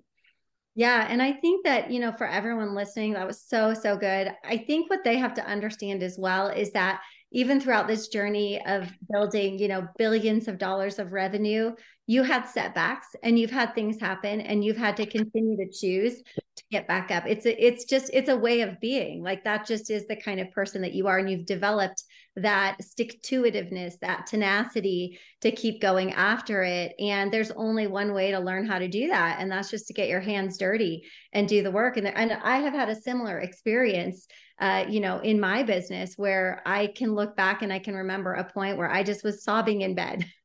Yeah. 0.73 1.05
And 1.09 1.21
I 1.21 1.33
think 1.33 1.65
that, 1.65 1.91
you 1.91 1.99
know, 1.99 2.13
for 2.13 2.25
everyone 2.25 2.73
listening, 2.73 3.11
that 3.13 3.27
was 3.27 3.41
so, 3.41 3.73
so 3.73 3.97
good. 3.97 4.31
I 4.45 4.57
think 4.57 4.89
what 4.89 5.03
they 5.03 5.17
have 5.17 5.33
to 5.33 5.45
understand 5.45 6.01
as 6.01 6.17
well 6.17 6.47
is 6.47 6.71
that 6.71 7.01
even 7.33 7.59
throughout 7.59 7.87
this 7.87 8.07
journey 8.07 8.65
of 8.65 8.89
building, 9.11 9.59
you 9.59 9.67
know, 9.67 9.85
billions 9.97 10.47
of 10.47 10.57
dollars 10.57 10.97
of 10.97 11.11
revenue, 11.11 11.73
you 12.07 12.23
had 12.23 12.47
setbacks 12.47 13.07
and 13.21 13.37
you've 13.37 13.51
had 13.51 13.75
things 13.75 13.99
happen 13.99 14.39
and 14.39 14.63
you've 14.63 14.77
had 14.77 14.95
to 14.95 15.05
continue 15.05 15.57
to 15.57 15.69
choose 15.71 16.23
get 16.73 16.87
back 16.87 17.11
up. 17.11 17.23
It's 17.25 17.45
a, 17.45 17.65
it's 17.65 17.85
just 17.85 18.09
it's 18.13 18.27
a 18.27 18.35
way 18.35 18.61
of 18.61 18.79
being. 18.81 19.23
Like 19.23 19.45
that 19.45 19.65
just 19.65 19.89
is 19.89 20.05
the 20.07 20.15
kind 20.15 20.39
of 20.39 20.51
person 20.51 20.81
that 20.81 20.93
you 20.93 21.07
are 21.07 21.19
and 21.19 21.29
you've 21.29 21.45
developed 21.45 22.03
that 22.35 22.83
stick 22.83 23.21
to 23.23 23.43
itiveness, 23.43 23.99
that 24.01 24.25
tenacity 24.25 25.19
to 25.41 25.51
keep 25.51 25.81
going 25.81 26.13
after 26.13 26.63
it. 26.63 26.93
And 26.99 27.31
there's 27.31 27.51
only 27.51 27.87
one 27.87 28.13
way 28.13 28.31
to 28.31 28.39
learn 28.39 28.65
how 28.65 28.79
to 28.79 28.87
do 28.87 29.07
that 29.07 29.37
and 29.39 29.49
that's 29.49 29.69
just 29.69 29.87
to 29.87 29.93
get 29.93 30.09
your 30.09 30.19
hands 30.19 30.57
dirty 30.57 31.03
and 31.31 31.47
do 31.47 31.63
the 31.63 31.71
work 31.71 31.97
and, 31.97 32.07
and 32.07 32.33
I 32.33 32.57
have 32.57 32.73
had 32.73 32.89
a 32.89 32.95
similar 32.95 33.39
experience 33.39 34.27
uh, 34.59 34.85
you 34.87 34.99
know, 34.99 35.19
in 35.19 35.39
my 35.39 35.63
business 35.63 36.13
where 36.15 36.61
I 36.65 36.87
can 36.87 37.15
look 37.15 37.35
back 37.35 37.63
and 37.63 37.73
I 37.73 37.79
can 37.79 37.95
remember 37.95 38.33
a 38.33 38.43
point 38.43 38.77
where 38.77 38.89
I 38.89 39.03
just 39.03 39.23
was 39.23 39.43
sobbing 39.43 39.81
in 39.81 39.95
bed. 39.95 40.25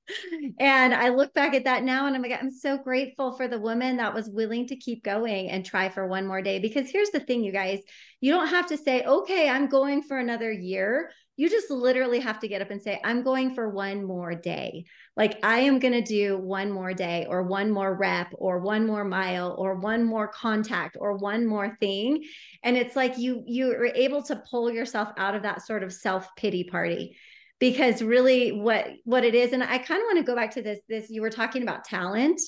and 0.58 0.94
I 0.94 1.08
look 1.10 1.34
back 1.34 1.54
at 1.54 1.64
that 1.64 1.84
now 1.84 2.06
and 2.06 2.16
I'm 2.16 2.22
like, 2.22 2.38
I'm 2.38 2.50
so 2.50 2.78
grateful 2.78 3.36
for 3.36 3.48
the 3.48 3.60
woman 3.60 3.96
that 3.96 4.14
was 4.14 4.28
willing 4.28 4.66
to 4.68 4.76
keep 4.76 5.04
going 5.04 5.48
and 5.50 5.64
try 5.64 5.88
for 5.88 6.06
one 6.06 6.26
more 6.26 6.42
day. 6.42 6.58
Because 6.58 6.90
here's 6.90 7.10
the 7.10 7.20
thing, 7.20 7.42
you 7.42 7.52
guys, 7.52 7.80
you 8.20 8.32
don't 8.32 8.48
have 8.48 8.66
to 8.68 8.76
say, 8.76 9.04
okay, 9.04 9.48
I'm 9.48 9.68
going 9.68 10.02
for 10.02 10.18
another 10.18 10.50
year 10.52 11.10
you 11.38 11.48
just 11.48 11.70
literally 11.70 12.18
have 12.18 12.40
to 12.40 12.48
get 12.48 12.60
up 12.60 12.72
and 12.72 12.82
say, 12.82 13.00
I'm 13.04 13.22
going 13.22 13.54
for 13.54 13.70
one 13.70 14.04
more 14.04 14.34
day. 14.34 14.84
Like 15.16 15.38
I 15.44 15.60
am 15.60 15.78
going 15.78 15.92
to 15.92 16.02
do 16.02 16.36
one 16.36 16.70
more 16.70 16.92
day 16.92 17.26
or 17.28 17.44
one 17.44 17.70
more 17.70 17.94
rep 17.94 18.34
or 18.36 18.58
one 18.58 18.84
more 18.84 19.04
mile 19.04 19.54
or 19.56 19.76
one 19.76 20.02
more 20.04 20.26
contact 20.26 20.96
or 20.98 21.16
one 21.16 21.46
more 21.46 21.76
thing. 21.78 22.24
And 22.64 22.76
it's 22.76 22.96
like 22.96 23.18
you 23.18 23.44
you 23.46 23.70
are 23.70 23.86
able 23.86 24.24
to 24.24 24.42
pull 24.50 24.68
yourself 24.68 25.10
out 25.16 25.36
of 25.36 25.44
that 25.44 25.62
sort 25.62 25.84
of 25.84 25.92
self-pity 25.92 26.64
party 26.64 27.16
because 27.58 28.02
really 28.02 28.52
what 28.52 28.88
what 29.04 29.24
it 29.24 29.34
is 29.34 29.52
and 29.52 29.62
I 29.62 29.78
kind 29.78 30.00
of 30.00 30.06
want 30.06 30.18
to 30.18 30.24
go 30.24 30.36
back 30.36 30.52
to 30.52 30.62
this 30.62 30.80
this 30.88 31.10
you 31.10 31.22
were 31.22 31.30
talking 31.30 31.62
about 31.62 31.84
talent 31.84 32.40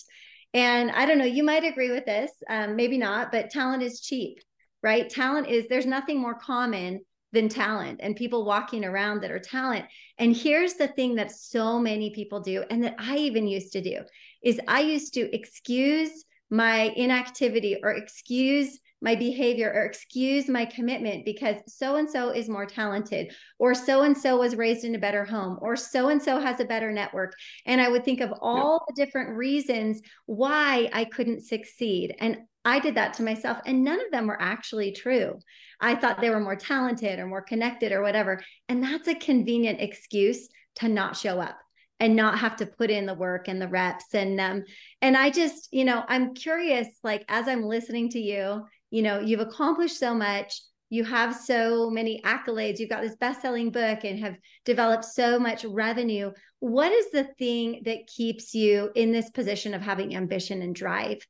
and 0.54 0.90
I 0.90 1.06
don't 1.06 1.18
know 1.18 1.24
you 1.24 1.42
might 1.42 1.64
agree 1.64 1.90
with 1.90 2.06
this 2.06 2.30
um, 2.48 2.76
maybe 2.76 2.98
not 2.98 3.32
but 3.32 3.50
talent 3.50 3.82
is 3.82 4.00
cheap 4.00 4.38
right 4.82 5.08
talent 5.08 5.48
is 5.48 5.66
there's 5.68 5.86
nothing 5.86 6.20
more 6.20 6.34
common 6.34 7.00
than 7.32 7.48
talent 7.48 8.00
and 8.02 8.16
people 8.16 8.44
walking 8.44 8.84
around 8.84 9.20
that 9.20 9.30
are 9.30 9.38
talent. 9.38 9.84
And 10.18 10.36
here's 10.36 10.74
the 10.74 10.88
thing 10.88 11.14
that 11.16 11.30
so 11.30 11.78
many 11.78 12.10
people 12.10 12.40
do, 12.40 12.64
and 12.70 12.82
that 12.84 12.96
I 12.98 13.16
even 13.16 13.46
used 13.46 13.72
to 13.72 13.80
do, 13.80 14.00
is 14.42 14.60
I 14.66 14.80
used 14.80 15.14
to 15.14 15.34
excuse 15.34 16.24
my 16.50 16.92
inactivity 16.96 17.78
or 17.82 17.92
excuse 17.92 18.78
my 19.00 19.14
behavior 19.14 19.72
or 19.74 19.84
excuse 19.84 20.48
my 20.48 20.64
commitment 20.64 21.24
because 21.24 21.56
so 21.66 21.96
and 21.96 22.08
so 22.08 22.30
is 22.30 22.48
more 22.48 22.66
talented 22.66 23.32
or 23.58 23.74
so 23.74 24.02
and 24.02 24.16
so 24.16 24.38
was 24.38 24.56
raised 24.56 24.84
in 24.84 24.94
a 24.94 24.98
better 24.98 25.24
home 25.24 25.58
or 25.62 25.76
so 25.76 26.08
and 26.08 26.22
so 26.22 26.38
has 26.38 26.60
a 26.60 26.64
better 26.64 26.92
network 26.92 27.34
and 27.66 27.80
i 27.80 27.88
would 27.88 28.04
think 28.04 28.20
of 28.20 28.32
all 28.40 28.84
the 28.88 28.94
different 28.94 29.36
reasons 29.36 30.00
why 30.26 30.88
i 30.92 31.04
couldn't 31.04 31.42
succeed 31.42 32.14
and 32.20 32.38
I 32.64 32.78
did 32.78 32.96
that 32.96 33.14
to 33.14 33.22
myself, 33.22 33.58
and 33.64 33.82
none 33.82 34.04
of 34.04 34.10
them 34.10 34.26
were 34.26 34.40
actually 34.40 34.92
true. 34.92 35.38
I 35.80 35.94
thought 35.94 36.20
they 36.20 36.30
were 36.30 36.40
more 36.40 36.56
talented 36.56 37.18
or 37.18 37.26
more 37.26 37.40
connected 37.40 37.90
or 37.90 38.02
whatever. 38.02 38.42
And 38.68 38.82
that's 38.82 39.08
a 39.08 39.14
convenient 39.14 39.80
excuse 39.80 40.48
to 40.76 40.88
not 40.88 41.16
show 41.16 41.40
up 41.40 41.58
and 42.00 42.16
not 42.16 42.38
have 42.38 42.56
to 42.56 42.66
put 42.66 42.90
in 42.90 43.06
the 43.06 43.14
work 43.14 43.48
and 43.48 43.60
the 43.60 43.68
reps. 43.68 44.14
And 44.14 44.40
um, 44.40 44.64
and 45.00 45.16
I 45.16 45.30
just, 45.30 45.68
you 45.72 45.84
know, 45.84 46.04
I'm 46.08 46.34
curious, 46.34 46.88
like 47.02 47.24
as 47.28 47.48
I'm 47.48 47.64
listening 47.64 48.10
to 48.10 48.20
you, 48.20 48.64
you 48.90 49.02
know, 49.02 49.20
you've 49.20 49.40
accomplished 49.40 49.98
so 49.98 50.14
much. 50.14 50.60
You 50.88 51.04
have 51.04 51.36
so 51.36 51.88
many 51.88 52.20
accolades. 52.24 52.78
You've 52.78 52.90
got 52.90 53.02
this 53.02 53.16
best-selling 53.16 53.70
book 53.70 54.04
and 54.04 54.18
have 54.18 54.36
developed 54.64 55.04
so 55.04 55.38
much 55.38 55.64
revenue. 55.64 56.32
What 56.58 56.90
is 56.90 57.10
the 57.12 57.28
thing 57.38 57.82
that 57.84 58.08
keeps 58.08 58.54
you 58.54 58.90
in 58.96 59.12
this 59.12 59.30
position 59.30 59.72
of 59.72 59.82
having 59.82 60.16
ambition 60.16 60.62
and 60.62 60.74
drive? 60.74 61.24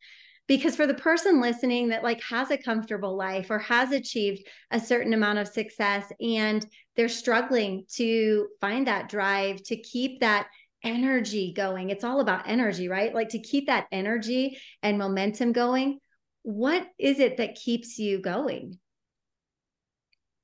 because 0.50 0.74
for 0.74 0.88
the 0.88 0.94
person 0.94 1.40
listening 1.40 1.90
that 1.90 2.02
like 2.02 2.20
has 2.22 2.50
a 2.50 2.58
comfortable 2.58 3.16
life 3.16 3.52
or 3.52 3.60
has 3.60 3.92
achieved 3.92 4.44
a 4.72 4.80
certain 4.80 5.14
amount 5.14 5.38
of 5.38 5.46
success 5.46 6.10
and 6.20 6.66
they're 6.96 7.08
struggling 7.08 7.84
to 7.88 8.48
find 8.60 8.88
that 8.88 9.08
drive 9.08 9.62
to 9.62 9.76
keep 9.76 10.18
that 10.18 10.48
energy 10.82 11.52
going 11.54 11.90
it's 11.90 12.02
all 12.02 12.18
about 12.18 12.48
energy 12.48 12.88
right 12.88 13.14
like 13.14 13.28
to 13.28 13.38
keep 13.38 13.68
that 13.68 13.86
energy 13.92 14.58
and 14.82 14.98
momentum 14.98 15.52
going 15.52 16.00
what 16.42 16.86
is 16.98 17.18
it 17.18 17.36
that 17.36 17.54
keeps 17.54 17.98
you 17.98 18.20
going 18.20 18.78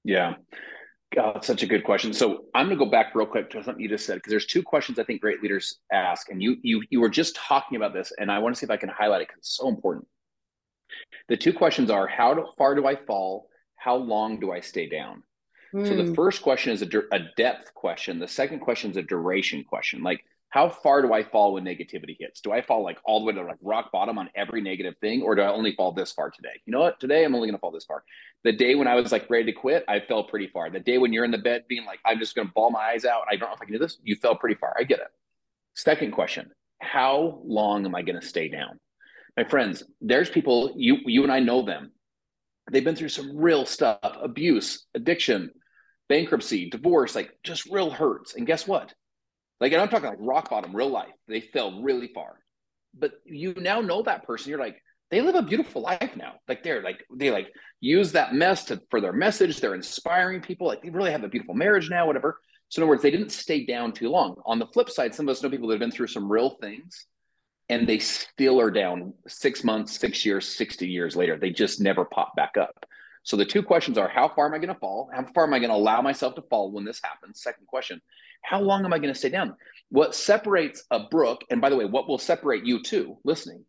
yeah 0.04 0.34
Oh, 1.18 1.32
that's 1.32 1.46
such 1.46 1.62
a 1.62 1.66
good 1.66 1.84
question. 1.84 2.12
So 2.12 2.44
I'm 2.54 2.66
going 2.66 2.78
to 2.78 2.84
go 2.84 2.90
back 2.90 3.14
real 3.14 3.26
quick 3.26 3.48
to 3.50 3.62
something 3.62 3.80
you 3.82 3.88
just 3.88 4.04
said 4.04 4.16
because 4.16 4.30
there's 4.30 4.46
two 4.46 4.62
questions 4.62 4.98
I 4.98 5.04
think 5.04 5.20
great 5.20 5.40
leaders 5.40 5.78
ask, 5.92 6.28
and 6.30 6.42
you 6.42 6.56
you 6.62 6.82
you 6.90 7.00
were 7.00 7.08
just 7.08 7.36
talking 7.36 7.76
about 7.76 7.94
this, 7.94 8.12
and 8.18 8.30
I 8.30 8.38
want 8.38 8.54
to 8.54 8.58
see 8.58 8.64
if 8.64 8.70
I 8.70 8.76
can 8.76 8.88
highlight 8.88 9.22
it 9.22 9.28
because 9.28 9.38
it's 9.38 9.56
so 9.56 9.68
important. 9.68 10.06
The 11.28 11.36
two 11.36 11.52
questions 11.52 11.90
are: 11.90 12.06
How 12.06 12.52
far 12.58 12.74
do 12.74 12.86
I 12.86 12.96
fall? 12.96 13.48
How 13.76 13.96
long 13.96 14.40
do 14.40 14.52
I 14.52 14.60
stay 14.60 14.88
down? 14.88 15.22
Mm. 15.74 15.86
So 15.86 15.96
the 15.96 16.04
hmm. 16.04 16.14
first 16.14 16.42
question 16.42 16.72
is 16.72 16.82
a, 16.82 16.88
a 17.12 17.20
depth 17.36 17.72
question. 17.74 18.18
The 18.18 18.28
second 18.28 18.60
question 18.60 18.90
is 18.90 18.96
a 18.96 19.02
duration 19.02 19.64
question. 19.64 20.02
Like 20.02 20.22
how 20.50 20.68
far 20.68 21.02
do 21.02 21.12
I 21.12 21.22
fall 21.22 21.54
when 21.54 21.64
negativity 21.64 22.16
hits? 22.18 22.40
Do 22.40 22.52
I 22.52 22.62
fall 22.62 22.82
like 22.82 22.98
all 23.04 23.20
the 23.20 23.26
way 23.26 23.32
to 23.34 23.42
like 23.42 23.58
rock 23.60 23.90
bottom 23.92 24.18
on 24.18 24.30
every 24.34 24.60
negative 24.60 24.94
thing, 25.00 25.22
or 25.22 25.34
do 25.34 25.42
I 25.42 25.48
only 25.48 25.72
fall 25.72 25.92
this 25.92 26.12
far 26.12 26.30
today? 26.30 26.60
You 26.64 26.72
know 26.72 26.80
what? 26.80 27.00
Today 27.00 27.24
I'm 27.24 27.34
only 27.34 27.48
going 27.48 27.56
to 27.56 27.60
fall 27.60 27.72
this 27.72 27.84
far. 27.84 28.04
The 28.44 28.52
day 28.52 28.74
when 28.74 28.86
I 28.86 28.94
was 28.94 29.12
like 29.12 29.28
ready 29.28 29.46
to 29.46 29.52
quit, 29.52 29.84
I 29.88 30.00
fell 30.00 30.24
pretty 30.24 30.46
far. 30.48 30.70
The 30.70 30.80
day 30.80 30.98
when 30.98 31.12
you're 31.12 31.24
in 31.24 31.30
the 31.30 31.38
bed 31.38 31.64
being 31.68 31.84
like, 31.84 31.98
I'm 32.04 32.18
just 32.18 32.34
going 32.34 32.46
to 32.46 32.52
bawl 32.54 32.70
my 32.70 32.80
eyes 32.80 33.04
out, 33.04 33.24
I 33.30 33.36
don't 33.36 33.48
know 33.48 33.54
if 33.54 33.62
I 33.62 33.64
can 33.64 33.74
do 33.74 33.78
this, 33.78 33.98
you 34.02 34.16
fell 34.16 34.36
pretty 34.36 34.54
far. 34.54 34.74
I 34.78 34.84
get 34.84 35.00
it. 35.00 35.08
Second 35.74 36.12
question 36.12 36.50
How 36.80 37.40
long 37.44 37.84
am 37.84 37.94
I 37.94 38.02
going 38.02 38.20
to 38.20 38.26
stay 38.26 38.48
down? 38.48 38.78
My 39.36 39.44
friends, 39.44 39.82
there's 40.00 40.30
people, 40.30 40.72
you, 40.76 40.98
you 41.04 41.22
and 41.22 41.32
I 41.32 41.40
know 41.40 41.62
them. 41.62 41.92
They've 42.70 42.84
been 42.84 42.96
through 42.96 43.10
some 43.10 43.36
real 43.36 43.66
stuff 43.66 43.98
abuse, 44.02 44.86
addiction, 44.94 45.50
bankruptcy, 46.08 46.70
divorce, 46.70 47.14
like 47.14 47.30
just 47.42 47.66
real 47.66 47.90
hurts. 47.90 48.34
And 48.34 48.46
guess 48.46 48.66
what? 48.66 48.94
Like, 49.60 49.72
and 49.72 49.80
I'm 49.80 49.88
talking 49.88 50.08
like 50.08 50.18
rock 50.20 50.50
bottom, 50.50 50.74
real 50.74 50.90
life. 50.90 51.12
They 51.28 51.40
fell 51.40 51.82
really 51.82 52.08
far. 52.14 52.38
But 52.98 53.12
you 53.24 53.54
now 53.54 53.80
know 53.80 54.02
that 54.02 54.24
person. 54.24 54.50
You're 54.50 54.58
like, 54.58 54.82
they 55.10 55.20
live 55.20 55.34
a 55.34 55.42
beautiful 55.42 55.82
life 55.82 56.16
now. 56.16 56.34
Like 56.48 56.62
they're 56.62 56.82
like 56.82 57.04
they 57.14 57.30
like 57.30 57.48
use 57.80 58.12
that 58.12 58.34
mess 58.34 58.64
to 58.66 58.80
for 58.90 59.00
their 59.00 59.12
message. 59.12 59.60
They're 59.60 59.74
inspiring 59.74 60.40
people. 60.40 60.66
Like 60.66 60.82
they 60.82 60.90
really 60.90 61.12
have 61.12 61.24
a 61.24 61.28
beautiful 61.28 61.54
marriage 61.54 61.88
now, 61.88 62.06
whatever. 62.06 62.40
So 62.68 62.80
in 62.80 62.82
other 62.82 62.88
words, 62.90 63.02
they 63.02 63.12
didn't 63.12 63.30
stay 63.30 63.64
down 63.64 63.92
too 63.92 64.08
long. 64.08 64.36
On 64.44 64.58
the 64.58 64.66
flip 64.66 64.90
side, 64.90 65.14
some 65.14 65.28
of 65.28 65.32
us 65.32 65.42
know 65.42 65.50
people 65.50 65.68
that 65.68 65.74
have 65.74 65.80
been 65.80 65.92
through 65.92 66.08
some 66.08 66.30
real 66.30 66.50
things 66.60 67.06
and 67.68 67.86
they 67.86 67.98
still 67.98 68.60
are 68.60 68.70
down 68.70 69.12
six 69.26 69.64
months, 69.64 69.98
six 69.98 70.24
years, 70.24 70.48
60 70.48 70.86
years 70.86 71.16
later. 71.16 71.38
They 71.38 71.50
just 71.50 71.80
never 71.80 72.04
pop 72.04 72.34
back 72.36 72.56
up. 72.56 72.85
So 73.26 73.36
the 73.36 73.44
two 73.44 73.64
questions 73.64 73.98
are 73.98 74.06
how 74.06 74.28
far 74.28 74.46
am 74.46 74.54
I 74.54 74.58
going 74.58 74.72
to 74.72 74.78
fall? 74.78 75.10
How 75.12 75.26
far 75.34 75.44
am 75.44 75.52
I 75.52 75.58
going 75.58 75.70
to 75.70 75.76
allow 75.76 76.00
myself 76.00 76.36
to 76.36 76.42
fall 76.42 76.70
when 76.70 76.84
this 76.84 77.00
happens? 77.02 77.42
Second 77.42 77.66
question, 77.66 78.00
how 78.42 78.60
long 78.60 78.84
am 78.84 78.92
I 78.92 79.00
going 79.00 79.12
to 79.12 79.18
stay 79.18 79.30
down? 79.30 79.56
What 79.88 80.14
separates 80.14 80.84
a 80.92 81.00
Brooke, 81.10 81.42
and 81.50 81.60
by 81.60 81.68
the 81.68 81.76
way, 81.76 81.86
what 81.86 82.08
will 82.08 82.18
separate 82.18 82.64
you 82.64 82.84
too, 82.84 83.18
listening, 83.24 83.64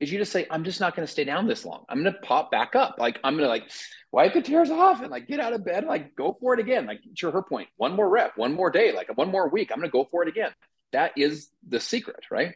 is 0.00 0.12
you 0.12 0.18
just 0.18 0.32
say, 0.32 0.46
I'm 0.50 0.64
just 0.64 0.80
not 0.80 0.94
going 0.94 1.06
to 1.06 1.10
stay 1.10 1.24
down 1.24 1.46
this 1.46 1.64
long. 1.64 1.84
I'm 1.88 2.02
going 2.02 2.12
to 2.12 2.20
pop 2.20 2.50
back 2.50 2.74
up. 2.74 2.96
Like 2.98 3.18
I'm 3.24 3.38
going 3.38 3.44
to 3.44 3.48
like 3.48 3.70
wipe 4.12 4.34
the 4.34 4.42
tears 4.42 4.70
off 4.70 5.00
and 5.00 5.10
like 5.10 5.26
get 5.26 5.40
out 5.40 5.54
of 5.54 5.64
bed, 5.64 5.84
like 5.86 6.14
go 6.14 6.36
for 6.38 6.52
it 6.52 6.60
again. 6.60 6.84
Like 6.84 7.00
to 7.20 7.30
her 7.30 7.42
point, 7.42 7.68
one 7.78 7.96
more 7.96 8.08
rep, 8.08 8.36
one 8.36 8.52
more 8.52 8.70
day, 8.70 8.92
like 8.92 9.16
one 9.16 9.30
more 9.30 9.48
week. 9.48 9.70
I'm 9.72 9.78
going 9.78 9.88
to 9.88 9.92
go 9.92 10.06
for 10.10 10.22
it 10.22 10.28
again. 10.28 10.50
That 10.92 11.12
is 11.16 11.48
the 11.66 11.80
secret, 11.80 12.26
right? 12.30 12.54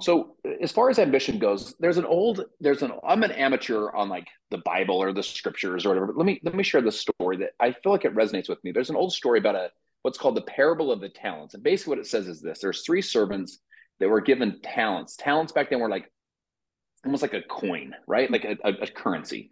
So 0.00 0.36
as 0.60 0.70
far 0.70 0.90
as 0.90 0.98
ambition 0.98 1.38
goes, 1.38 1.74
there's 1.80 1.98
an 1.98 2.04
old, 2.04 2.44
there's 2.60 2.82
an, 2.82 2.92
I'm 3.06 3.24
an 3.24 3.32
amateur 3.32 3.90
on 3.90 4.08
like 4.08 4.28
the 4.50 4.58
Bible 4.58 5.02
or 5.02 5.12
the 5.12 5.22
scriptures 5.22 5.84
or 5.84 5.90
whatever. 5.90 6.06
But 6.06 6.16
let 6.16 6.26
me, 6.26 6.40
let 6.44 6.54
me 6.54 6.62
share 6.62 6.80
the 6.82 6.92
story 6.92 7.36
that 7.38 7.50
I 7.58 7.72
feel 7.72 7.90
like 7.90 8.04
it 8.04 8.14
resonates 8.14 8.48
with 8.48 8.62
me. 8.62 8.70
There's 8.70 8.90
an 8.90 8.96
old 8.96 9.12
story 9.12 9.40
about 9.40 9.56
a, 9.56 9.70
what's 10.02 10.18
called 10.18 10.36
the 10.36 10.42
parable 10.42 10.92
of 10.92 11.00
the 11.00 11.08
talents. 11.08 11.54
And 11.54 11.62
basically 11.62 11.92
what 11.92 11.98
it 11.98 12.06
says 12.06 12.28
is 12.28 12.40
this, 12.40 12.60
there's 12.60 12.82
three 12.82 13.02
servants 13.02 13.58
that 13.98 14.08
were 14.08 14.20
given 14.20 14.60
talents. 14.62 15.16
Talents 15.16 15.52
back 15.52 15.70
then 15.70 15.80
were 15.80 15.88
like 15.88 16.10
almost 17.04 17.22
like 17.22 17.34
a 17.34 17.42
coin, 17.42 17.94
right? 18.06 18.30
Like 18.30 18.44
a, 18.44 18.56
a, 18.64 18.72
a 18.82 18.86
currency. 18.86 19.50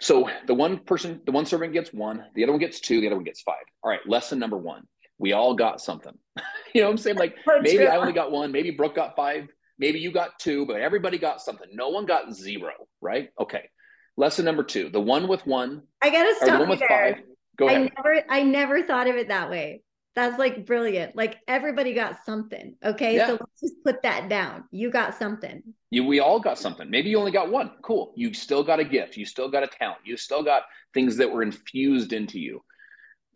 So 0.00 0.28
the 0.46 0.54
one 0.54 0.78
person, 0.78 1.20
the 1.24 1.32
one 1.32 1.46
servant 1.46 1.72
gets 1.72 1.92
one, 1.92 2.24
the 2.34 2.44
other 2.44 2.52
one 2.52 2.60
gets 2.60 2.80
two, 2.80 3.00
the 3.00 3.06
other 3.06 3.16
one 3.16 3.24
gets 3.24 3.40
five. 3.40 3.64
All 3.82 3.90
right, 3.90 4.06
lesson 4.06 4.38
number 4.38 4.58
one. 4.58 4.86
We 5.18 5.32
all 5.32 5.54
got 5.54 5.80
something. 5.80 6.16
you 6.74 6.80
know 6.80 6.88
what 6.88 6.92
I'm 6.92 6.98
saying? 6.98 7.16
Like 7.16 7.36
maybe. 7.62 7.86
I 7.86 7.96
only 7.96 8.12
got 8.12 8.30
one, 8.30 8.52
maybe 8.52 8.70
Brooke 8.70 8.96
got 8.96 9.16
five, 9.16 9.48
maybe 9.78 9.98
you 9.98 10.12
got 10.12 10.38
two, 10.38 10.66
but 10.66 10.80
everybody 10.80 11.18
got 11.18 11.40
something. 11.40 11.68
No 11.72 11.88
one 11.88 12.06
got 12.06 12.34
zero, 12.34 12.72
right? 13.00 13.30
Okay. 13.40 13.68
Lesson 14.16 14.44
number 14.44 14.62
two, 14.62 14.88
the 14.88 15.00
one 15.00 15.28
with 15.28 15.46
one. 15.46 15.82
I 16.00 16.10
gotta 16.10 16.34
stop 16.36 16.60
the 16.60 16.66
one 16.66 16.78
there. 16.78 16.88
Five, 16.88 17.22
go 17.58 17.68
ahead. 17.68 17.80
I 17.80 17.90
never 17.96 18.24
I 18.30 18.42
never 18.42 18.82
thought 18.82 19.08
of 19.08 19.16
it 19.16 19.28
that 19.28 19.50
way. 19.50 19.82
That's 20.14 20.38
like 20.38 20.64
brilliant. 20.64 21.14
Like 21.14 21.36
everybody 21.46 21.92
got 21.92 22.24
something. 22.24 22.74
Okay. 22.82 23.16
Yeah. 23.16 23.26
So 23.26 23.32
let's 23.32 23.60
just 23.60 23.74
put 23.84 24.02
that 24.02 24.30
down. 24.30 24.64
You 24.70 24.90
got 24.90 25.14
something. 25.14 25.62
You 25.90 26.04
we 26.04 26.20
all 26.20 26.40
got 26.40 26.58
something. 26.58 26.88
Maybe 26.88 27.10
you 27.10 27.18
only 27.18 27.32
got 27.32 27.50
one. 27.50 27.72
Cool. 27.82 28.14
You 28.16 28.32
still 28.32 28.64
got 28.64 28.80
a 28.80 28.84
gift. 28.84 29.18
You 29.18 29.26
still 29.26 29.50
got 29.50 29.62
a 29.62 29.66
talent. 29.66 30.00
You 30.06 30.16
still 30.16 30.42
got 30.42 30.62
things 30.94 31.18
that 31.18 31.30
were 31.30 31.42
infused 31.42 32.14
into 32.14 32.40
you. 32.40 32.64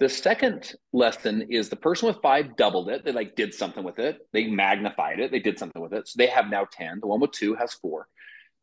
The 0.01 0.09
second 0.09 0.73
lesson 0.95 1.47
is 1.51 1.69
the 1.69 1.77
person 1.77 2.09
with 2.09 2.23
five 2.23 2.57
doubled 2.57 2.89
it. 2.89 3.05
They 3.05 3.13
like 3.13 3.37
did 3.37 3.53
something 3.53 3.85
with 3.85 3.99
it. 3.99 4.19
They 4.33 4.47
magnified 4.47 5.21
it. 5.21 5.31
They 5.31 5.41
did 5.41 5.59
something 5.59 5.81
with 5.81 5.93
it. 5.93 6.09
So 6.09 6.15
they 6.17 6.29
have 6.29 6.49
now 6.49 6.67
10. 6.73 7.01
The 7.01 7.07
one 7.07 7.21
with 7.21 7.33
two 7.33 7.55
has 7.57 7.75
four. 7.75 8.09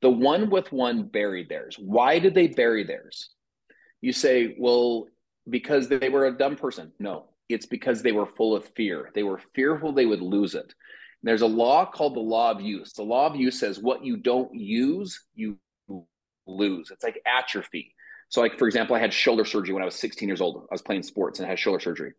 The 0.02 0.10
one 0.10 0.50
with 0.50 0.72
one 0.72 1.04
buried 1.04 1.48
theirs. 1.48 1.78
Why 1.80 2.18
did 2.18 2.34
they 2.34 2.48
bury 2.48 2.84
theirs? 2.84 3.30
You 4.02 4.14
say, 4.14 4.56
well, 4.58 5.06
because 5.48 5.88
they 5.88 6.10
were 6.10 6.26
a 6.26 6.36
dumb 6.36 6.56
person. 6.56 6.92
No, 7.00 7.26
it's 7.50 7.68
because 7.68 8.02
they 8.02 8.12
were 8.12 8.26
full 8.26 8.56
of 8.56 8.66
fear. 8.76 9.12
They 9.14 9.24
were 9.24 9.40
fearful 9.54 9.92
they 9.92 10.08
would 10.08 10.22
lose 10.22 10.56
it. 10.56 10.74
There's 11.22 11.42
a 11.42 11.48
law 11.48 11.86
called 11.86 12.16
the 12.16 12.20
law 12.20 12.50
of 12.50 12.62
use. 12.62 12.94
The 12.94 13.04
law 13.04 13.28
of 13.28 13.36
use 13.36 13.60
says 13.60 13.80
what 13.80 14.04
you 14.04 14.18
don't 14.18 14.56
use, 14.56 15.24
you 15.36 15.60
lose. 16.48 16.90
It's 16.90 17.04
like 17.04 17.22
atrophy. 17.28 17.94
So, 18.30 18.42
like 18.42 18.58
for 18.58 18.68
example, 18.68 18.96
I 18.96 19.00
had 19.00 19.14
shoulder 19.14 19.46
surgery 19.46 19.74
when 19.74 19.84
I 19.84 19.86
was 19.86 19.96
16 19.96 20.28
years 20.28 20.42
old. 20.42 20.68
I 20.70 20.74
was 20.74 20.82
playing 20.82 21.04
sports 21.04 21.40
and 21.40 21.46
I 21.46 21.50
had 21.50 21.60
shoulder 21.60 21.80
surgery. 21.80 22.14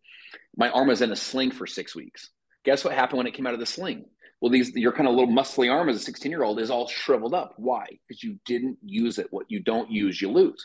My 0.57 0.71
arm 0.71 0.89
was 0.89 1.03
in 1.03 1.13
a 1.13 1.17
sling 1.17 1.51
for 1.51 1.67
six 1.67 1.95
weeks. 1.95 2.31
Guess 2.65 2.85
what 2.85 2.95
happened 2.95 3.19
when 3.19 3.27
it 3.27 3.35
came 3.35 3.47
out 3.47 3.55
of 3.55 3.61
the 3.61 3.67
sling? 3.67 4.05
Well, 4.41 4.51
these 4.51 4.75
your 4.75 4.93
kind 4.93 5.09
of 5.09 5.15
little 5.15 5.33
muscly 5.33 5.71
arm 5.71 5.89
as 5.89 5.97
a 5.97 6.01
16 6.01 6.31
year 6.31 6.45
old 6.45 6.61
is 6.61 6.71
all 6.71 6.89
shriveled 6.89 7.35
up. 7.35 7.55
Why? 7.57 7.87
Because 8.07 8.23
you 8.23 8.39
didn't 8.47 8.79
use 8.85 9.19
it. 9.19 9.29
What 9.31 9.47
you 9.49 9.61
don't 9.61 9.91
use, 9.91 10.21
you 10.21 10.31
lose. 10.31 10.65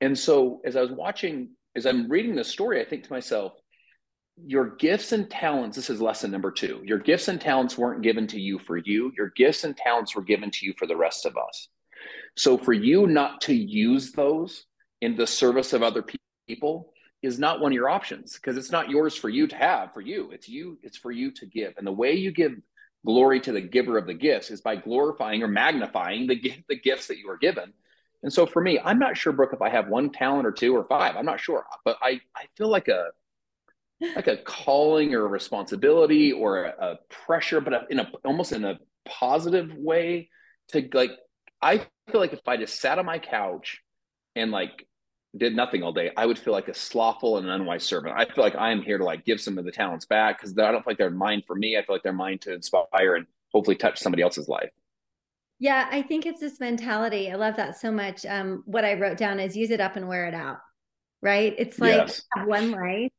And 0.00 0.18
so, 0.18 0.60
as 0.64 0.76
I 0.76 0.80
was 0.80 0.90
watching, 0.90 1.50
as 1.74 1.86
I'm 1.86 2.08
reading 2.08 2.34
this 2.34 2.48
story, 2.48 2.80
I 2.80 2.84
think 2.84 3.04
to 3.04 3.12
myself, 3.12 3.52
your 4.44 4.76
gifts 4.76 5.12
and 5.12 5.28
talents, 5.28 5.76
this 5.76 5.90
is 5.90 6.00
lesson 6.00 6.30
number 6.30 6.50
two. 6.50 6.80
Your 6.84 6.98
gifts 6.98 7.28
and 7.28 7.40
talents 7.40 7.76
weren't 7.76 8.02
given 8.02 8.26
to 8.28 8.40
you 8.40 8.58
for 8.60 8.76
you. 8.76 9.12
Your 9.16 9.32
gifts 9.36 9.64
and 9.64 9.76
talents 9.76 10.14
were 10.14 10.22
given 10.22 10.50
to 10.50 10.66
you 10.66 10.74
for 10.78 10.86
the 10.86 10.96
rest 10.96 11.26
of 11.26 11.36
us. 11.36 11.68
So 12.38 12.56
for 12.56 12.72
you 12.72 13.08
not 13.08 13.40
to 13.42 13.54
use 13.54 14.12
those 14.12 14.64
in 15.00 15.16
the 15.16 15.26
service 15.26 15.72
of 15.72 15.82
other 15.82 16.04
people 16.46 16.92
is 17.20 17.36
not 17.36 17.60
one 17.60 17.72
of 17.72 17.74
your 17.74 17.88
options 17.88 18.34
because 18.34 18.56
it's 18.56 18.70
not 18.70 18.88
yours 18.88 19.16
for 19.16 19.28
you 19.28 19.48
to 19.48 19.56
have 19.56 19.92
for 19.92 20.00
you. 20.00 20.30
It's 20.30 20.48
you, 20.48 20.78
it's 20.84 20.96
for 20.96 21.10
you 21.10 21.32
to 21.32 21.46
give. 21.46 21.74
And 21.76 21.86
the 21.86 21.92
way 21.92 22.14
you 22.14 22.30
give 22.30 22.52
glory 23.04 23.40
to 23.40 23.50
the 23.50 23.60
giver 23.60 23.98
of 23.98 24.06
the 24.06 24.14
gifts 24.14 24.52
is 24.52 24.60
by 24.60 24.76
glorifying 24.76 25.42
or 25.42 25.48
magnifying 25.48 26.28
the 26.28 26.40
the 26.68 26.78
gifts 26.78 27.08
that 27.08 27.18
you 27.18 27.28
are 27.28 27.36
given. 27.36 27.72
And 28.22 28.32
so 28.32 28.46
for 28.46 28.62
me, 28.62 28.78
I'm 28.84 29.00
not 29.00 29.16
sure, 29.16 29.32
Brooke, 29.32 29.52
if 29.52 29.62
I 29.62 29.70
have 29.70 29.88
one 29.88 30.10
talent 30.10 30.46
or 30.46 30.52
two 30.52 30.76
or 30.76 30.84
five. 30.84 31.16
I'm 31.16 31.26
not 31.26 31.40
sure, 31.40 31.64
but 31.84 31.96
I, 32.00 32.20
I 32.36 32.44
feel 32.56 32.68
like 32.68 32.86
a 32.86 33.08
like 34.14 34.28
a 34.28 34.36
calling 34.36 35.12
or 35.12 35.24
a 35.24 35.28
responsibility 35.28 36.30
or 36.30 36.66
a, 36.66 36.74
a 36.80 36.98
pressure, 37.08 37.60
but 37.60 37.90
in 37.90 37.98
a 37.98 38.08
almost 38.24 38.52
in 38.52 38.64
a 38.64 38.78
positive 39.04 39.74
way 39.74 40.30
to 40.68 40.88
like 40.92 41.10
I 41.60 41.84
feel 42.10 42.20
like 42.20 42.32
if 42.32 42.46
I 42.46 42.56
just 42.56 42.80
sat 42.80 42.98
on 42.98 43.06
my 43.06 43.18
couch 43.18 43.80
and 44.36 44.50
like 44.50 44.86
did 45.36 45.54
nothing 45.54 45.82
all 45.82 45.92
day, 45.92 46.10
I 46.16 46.26
would 46.26 46.38
feel 46.38 46.52
like 46.52 46.68
a 46.68 46.74
slothful 46.74 47.38
and 47.38 47.48
unwise 47.48 47.84
servant. 47.84 48.14
I 48.16 48.24
feel 48.24 48.44
like 48.44 48.56
I 48.56 48.70
am 48.72 48.82
here 48.82 48.98
to 48.98 49.04
like 49.04 49.24
give 49.24 49.40
some 49.40 49.58
of 49.58 49.64
the 49.64 49.72
talents 49.72 50.06
back 50.06 50.38
because 50.38 50.56
I 50.58 50.72
don't 50.72 50.82
feel 50.82 50.92
like 50.92 50.98
they're 50.98 51.10
mine 51.10 51.42
for 51.46 51.54
me. 51.54 51.76
I 51.76 51.84
feel 51.84 51.94
like 51.94 52.02
they're 52.02 52.12
mine 52.12 52.38
to 52.40 52.54
inspire 52.54 53.16
and 53.16 53.26
hopefully 53.52 53.76
touch 53.76 53.98
somebody 53.98 54.22
else's 54.22 54.48
life. 54.48 54.70
Yeah, 55.60 55.88
I 55.90 56.02
think 56.02 56.24
it's 56.24 56.40
this 56.40 56.60
mentality. 56.60 57.32
I 57.32 57.34
love 57.34 57.56
that 57.56 57.78
so 57.78 57.90
much. 57.90 58.24
Um, 58.24 58.62
what 58.64 58.84
I 58.84 58.94
wrote 58.94 59.18
down 59.18 59.40
is 59.40 59.56
use 59.56 59.70
it 59.70 59.80
up 59.80 59.96
and 59.96 60.06
wear 60.06 60.26
it 60.26 60.34
out. 60.34 60.58
Right? 61.20 61.54
It's 61.58 61.80
like 61.80 61.96
yes. 61.96 62.22
one 62.44 62.70
life 62.70 63.10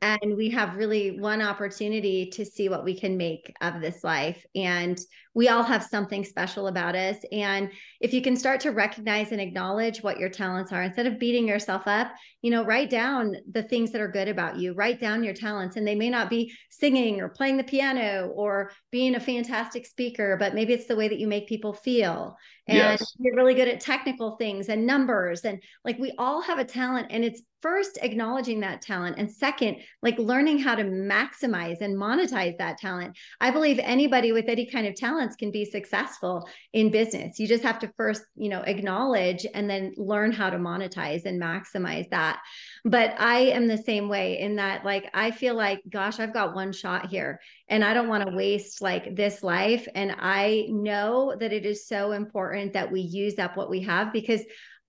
and 0.00 0.36
we 0.36 0.50
have 0.50 0.76
really 0.76 1.20
one 1.20 1.42
opportunity 1.42 2.30
to 2.30 2.44
see 2.44 2.68
what 2.68 2.84
we 2.84 2.98
can 2.98 3.16
make 3.16 3.54
of 3.60 3.80
this 3.80 4.02
life 4.02 4.44
and 4.54 4.98
we 5.34 5.48
all 5.48 5.62
have 5.62 5.82
something 5.82 6.24
special 6.24 6.68
about 6.68 6.94
us. 6.94 7.16
And 7.32 7.70
if 8.00 8.12
you 8.12 8.22
can 8.22 8.36
start 8.36 8.60
to 8.60 8.70
recognize 8.70 9.32
and 9.32 9.40
acknowledge 9.40 10.02
what 10.02 10.18
your 10.18 10.28
talents 10.28 10.72
are 10.72 10.82
instead 10.82 11.06
of 11.06 11.18
beating 11.18 11.48
yourself 11.48 11.82
up 11.86 12.12
you 12.44 12.50
know 12.50 12.62
write 12.62 12.90
down 12.90 13.34
the 13.52 13.62
things 13.62 13.90
that 13.90 14.02
are 14.02 14.08
good 14.08 14.28
about 14.28 14.58
you. 14.58 14.74
Write 14.74 15.00
down 15.00 15.24
your 15.24 15.32
talents. 15.32 15.76
And 15.76 15.88
they 15.88 15.94
may 15.94 16.10
not 16.10 16.28
be 16.28 16.52
singing 16.68 17.22
or 17.22 17.30
playing 17.30 17.56
the 17.56 17.64
piano 17.64 18.30
or 18.34 18.70
being 18.92 19.14
a 19.14 19.20
fantastic 19.20 19.86
speaker 19.86 20.36
but 20.38 20.54
maybe 20.54 20.74
it's 20.74 20.86
the 20.86 20.94
way 20.94 21.08
that 21.08 21.18
you 21.18 21.26
make 21.26 21.48
people 21.48 21.72
feel. 21.72 22.36
And 22.68 22.76
yes. 22.76 23.14
you're 23.18 23.34
really 23.34 23.54
good 23.54 23.68
at 23.68 23.80
technical 23.80 24.36
things 24.36 24.68
and 24.68 24.86
numbers. 24.86 25.40
And 25.46 25.62
like 25.86 25.98
we 25.98 26.12
all 26.18 26.42
have 26.42 26.58
a 26.58 26.66
talent 26.66 27.06
and 27.08 27.24
it's 27.24 27.40
first 27.62 27.98
acknowledging 28.02 28.60
that 28.60 28.82
talent 28.82 29.16
and 29.16 29.30
second 29.30 29.78
like 30.02 30.18
learning 30.18 30.58
how 30.58 30.74
to 30.74 30.84
maximize 30.84 31.80
and 31.80 31.96
monetize 31.96 32.58
that 32.58 32.76
talent. 32.76 33.16
I 33.40 33.52
believe 33.52 33.78
anybody 33.78 34.32
with 34.32 34.50
any 34.50 34.66
kind 34.66 34.86
of 34.86 34.94
talents 35.24 35.36
can 35.36 35.50
be 35.50 35.64
successful 35.64 36.48
in 36.72 36.90
business. 36.90 37.38
You 37.38 37.48
just 37.48 37.62
have 37.62 37.78
to 37.80 37.92
first 37.96 38.22
you 38.36 38.48
know 38.48 38.60
acknowledge 38.60 39.46
and 39.54 39.68
then 39.68 39.94
learn 39.96 40.32
how 40.32 40.50
to 40.50 40.56
monetize 40.56 41.24
and 41.24 41.40
maximize 41.40 42.08
that. 42.10 42.40
But 42.84 43.14
i 43.18 43.38
am 43.38 43.66
the 43.66 43.78
same 43.78 44.08
way 44.08 44.38
in 44.38 44.56
that 44.56 44.84
like 44.84 45.10
i 45.14 45.30
feel 45.30 45.54
like 45.54 45.80
gosh 45.88 46.20
i've 46.20 46.34
got 46.34 46.54
one 46.54 46.72
shot 46.72 47.06
here 47.06 47.40
and 47.68 47.84
i 47.84 47.94
don't 47.94 48.08
want 48.08 48.28
to 48.28 48.36
waste 48.36 48.82
like 48.82 49.16
this 49.16 49.42
life. 49.42 49.86
And 49.94 50.14
i 50.18 50.66
know 50.68 51.34
that 51.38 51.52
it 51.52 51.64
is 51.64 51.86
so 51.86 52.12
important 52.12 52.72
that 52.72 52.90
we 52.90 53.00
use 53.00 53.38
up 53.38 53.56
what 53.56 53.70
we 53.70 53.80
have 53.82 54.12
because 54.12 54.42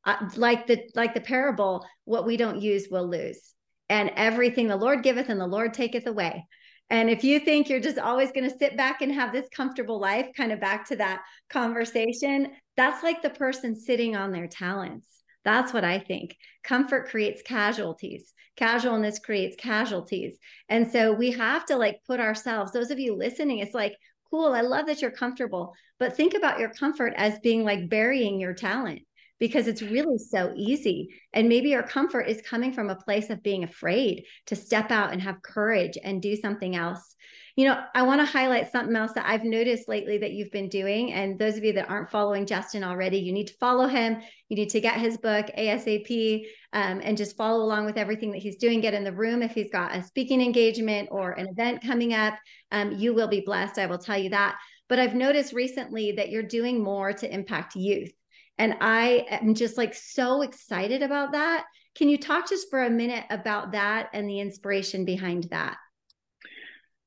uh, 0.05 0.29
like 0.36 0.67
the 0.67 0.81
like 0.95 1.13
the 1.13 1.21
parable 1.21 1.86
what 2.03 2.25
we 2.25 2.38
don't 2.38 2.61
use 2.61 2.88
we'll 2.91 3.09
lose. 3.09 3.53
And 3.88 4.11
everything 4.15 4.67
the 4.67 4.75
lord 4.75 5.03
giveth 5.03 5.29
and 5.29 5.39
the 5.39 5.47
lord 5.47 5.73
taketh 5.73 6.07
away 6.07 6.45
and 6.89 7.09
if 7.09 7.23
you 7.23 7.39
think 7.39 7.69
you're 7.69 7.79
just 7.79 7.97
always 7.97 8.31
going 8.31 8.49
to 8.49 8.57
sit 8.57 8.77
back 8.77 9.01
and 9.01 9.11
have 9.11 9.31
this 9.31 9.47
comfortable 9.55 9.99
life 9.99 10.27
kind 10.36 10.51
of 10.51 10.59
back 10.59 10.88
to 10.88 10.95
that 10.95 11.21
conversation 11.49 12.51
that's 12.77 13.03
like 13.03 13.21
the 13.21 13.29
person 13.29 13.75
sitting 13.75 14.15
on 14.15 14.31
their 14.31 14.47
talents 14.47 15.23
that's 15.45 15.71
what 15.71 15.86
I 15.86 15.99
think. 15.99 16.36
Comfort 16.63 17.07
creates 17.07 17.43
casualties. 17.43 18.33
Casualness 18.57 19.19
creates 19.19 19.55
casualties. 19.55 20.39
And 20.69 20.91
so 20.91 21.13
we 21.13 21.31
have 21.31 21.65
to 21.67 21.77
like 21.77 22.01
put 22.07 22.19
ourselves, 22.19 22.71
those 22.71 22.89
of 22.89 22.99
you 22.99 23.15
listening, 23.15 23.59
it's 23.59 23.75
like, 23.75 23.95
cool, 24.31 24.53
I 24.53 24.61
love 24.61 24.88
that 24.88 25.01
you're 25.03 25.11
comfortable, 25.11 25.73
but 25.99 26.17
think 26.17 26.33
about 26.33 26.59
your 26.59 26.69
comfort 26.69 27.13
as 27.15 27.38
being 27.39 27.63
like 27.63 27.89
burying 27.89 28.39
your 28.39 28.55
talent 28.55 29.03
because 29.39 29.67
it's 29.67 29.81
really 29.81 30.17
so 30.17 30.53
easy. 30.55 31.09
And 31.33 31.49
maybe 31.49 31.69
your 31.69 31.83
comfort 31.83 32.21
is 32.21 32.41
coming 32.41 32.71
from 32.71 32.89
a 32.89 32.95
place 32.95 33.29
of 33.29 33.43
being 33.43 33.63
afraid 33.63 34.25
to 34.47 34.55
step 34.55 34.91
out 34.91 35.11
and 35.11 35.21
have 35.21 35.41
courage 35.41 35.97
and 36.01 36.21
do 36.21 36.36
something 36.36 36.75
else. 36.75 37.15
You 37.57 37.65
know, 37.65 37.81
I 37.93 38.03
want 38.03 38.19
to 38.19 38.25
highlight 38.25 38.71
something 38.71 38.95
else 38.95 39.13
that 39.13 39.27
I've 39.27 39.45
noticed 39.45 39.88
lately 39.88 40.17
that 40.17 40.33
you've 40.33 40.51
been 40.51 40.67
doing. 40.67 41.13
And 41.13 41.39
those 41.39 41.55
of 41.55 41.63
you 41.63 41.73
that 41.73 41.89
aren't 41.89 42.11
following 42.11 42.45
Justin 42.45 42.83
already, 42.83 43.17
you 43.19 43.31
need 43.31 43.47
to 43.47 43.57
follow 43.59 43.88
him. 43.88 44.21
You 44.49 44.57
need 44.57 44.69
to 44.69 44.81
get 44.81 44.99
his 44.99 45.17
book 45.17 45.47
ASAP 45.57 46.45
um, 46.73 46.99
and 47.01 47.17
just 47.17 47.38
follow 47.38 47.63
along 47.63 47.86
with 47.86 47.97
everything 47.97 48.31
that 48.31 48.41
he's 48.41 48.57
doing. 48.57 48.81
Get 48.81 48.93
in 48.93 49.05
the 49.05 49.13
room 49.13 49.41
if 49.41 49.51
he's 49.51 49.71
got 49.71 49.95
a 49.95 50.03
speaking 50.03 50.41
engagement 50.41 51.09
or 51.11 51.31
an 51.31 51.47
event 51.47 51.81
coming 51.81 52.13
up. 52.13 52.36
Um, 52.71 52.91
you 52.91 53.13
will 53.13 53.29
be 53.29 53.41
blessed. 53.45 53.79
I 53.79 53.86
will 53.86 53.99
tell 53.99 54.17
you 54.17 54.31
that. 54.31 54.57
But 54.89 54.99
I've 54.99 55.15
noticed 55.15 55.53
recently 55.53 56.13
that 56.13 56.29
you're 56.29 56.43
doing 56.43 56.83
more 56.83 57.13
to 57.13 57.33
impact 57.33 57.75
youth 57.75 58.11
And 58.58 58.76
I 58.82 59.26
am 59.30 59.53
just 59.53 59.78
like 59.78 59.93
so 59.93 60.41
excited 60.41 61.01
about 61.01 61.34
that. 61.34 61.66
Can 61.95 62.10
you 62.10 62.18
talk 62.18 62.49
just 62.49 62.70
for 62.70 62.84
a 62.84 62.89
minute 62.89 63.26
about 63.30 63.72
that 63.72 64.10
and 64.14 64.30
the 64.30 64.39
inspiration 64.39 65.06
behind 65.06 65.45
that? 65.45 65.78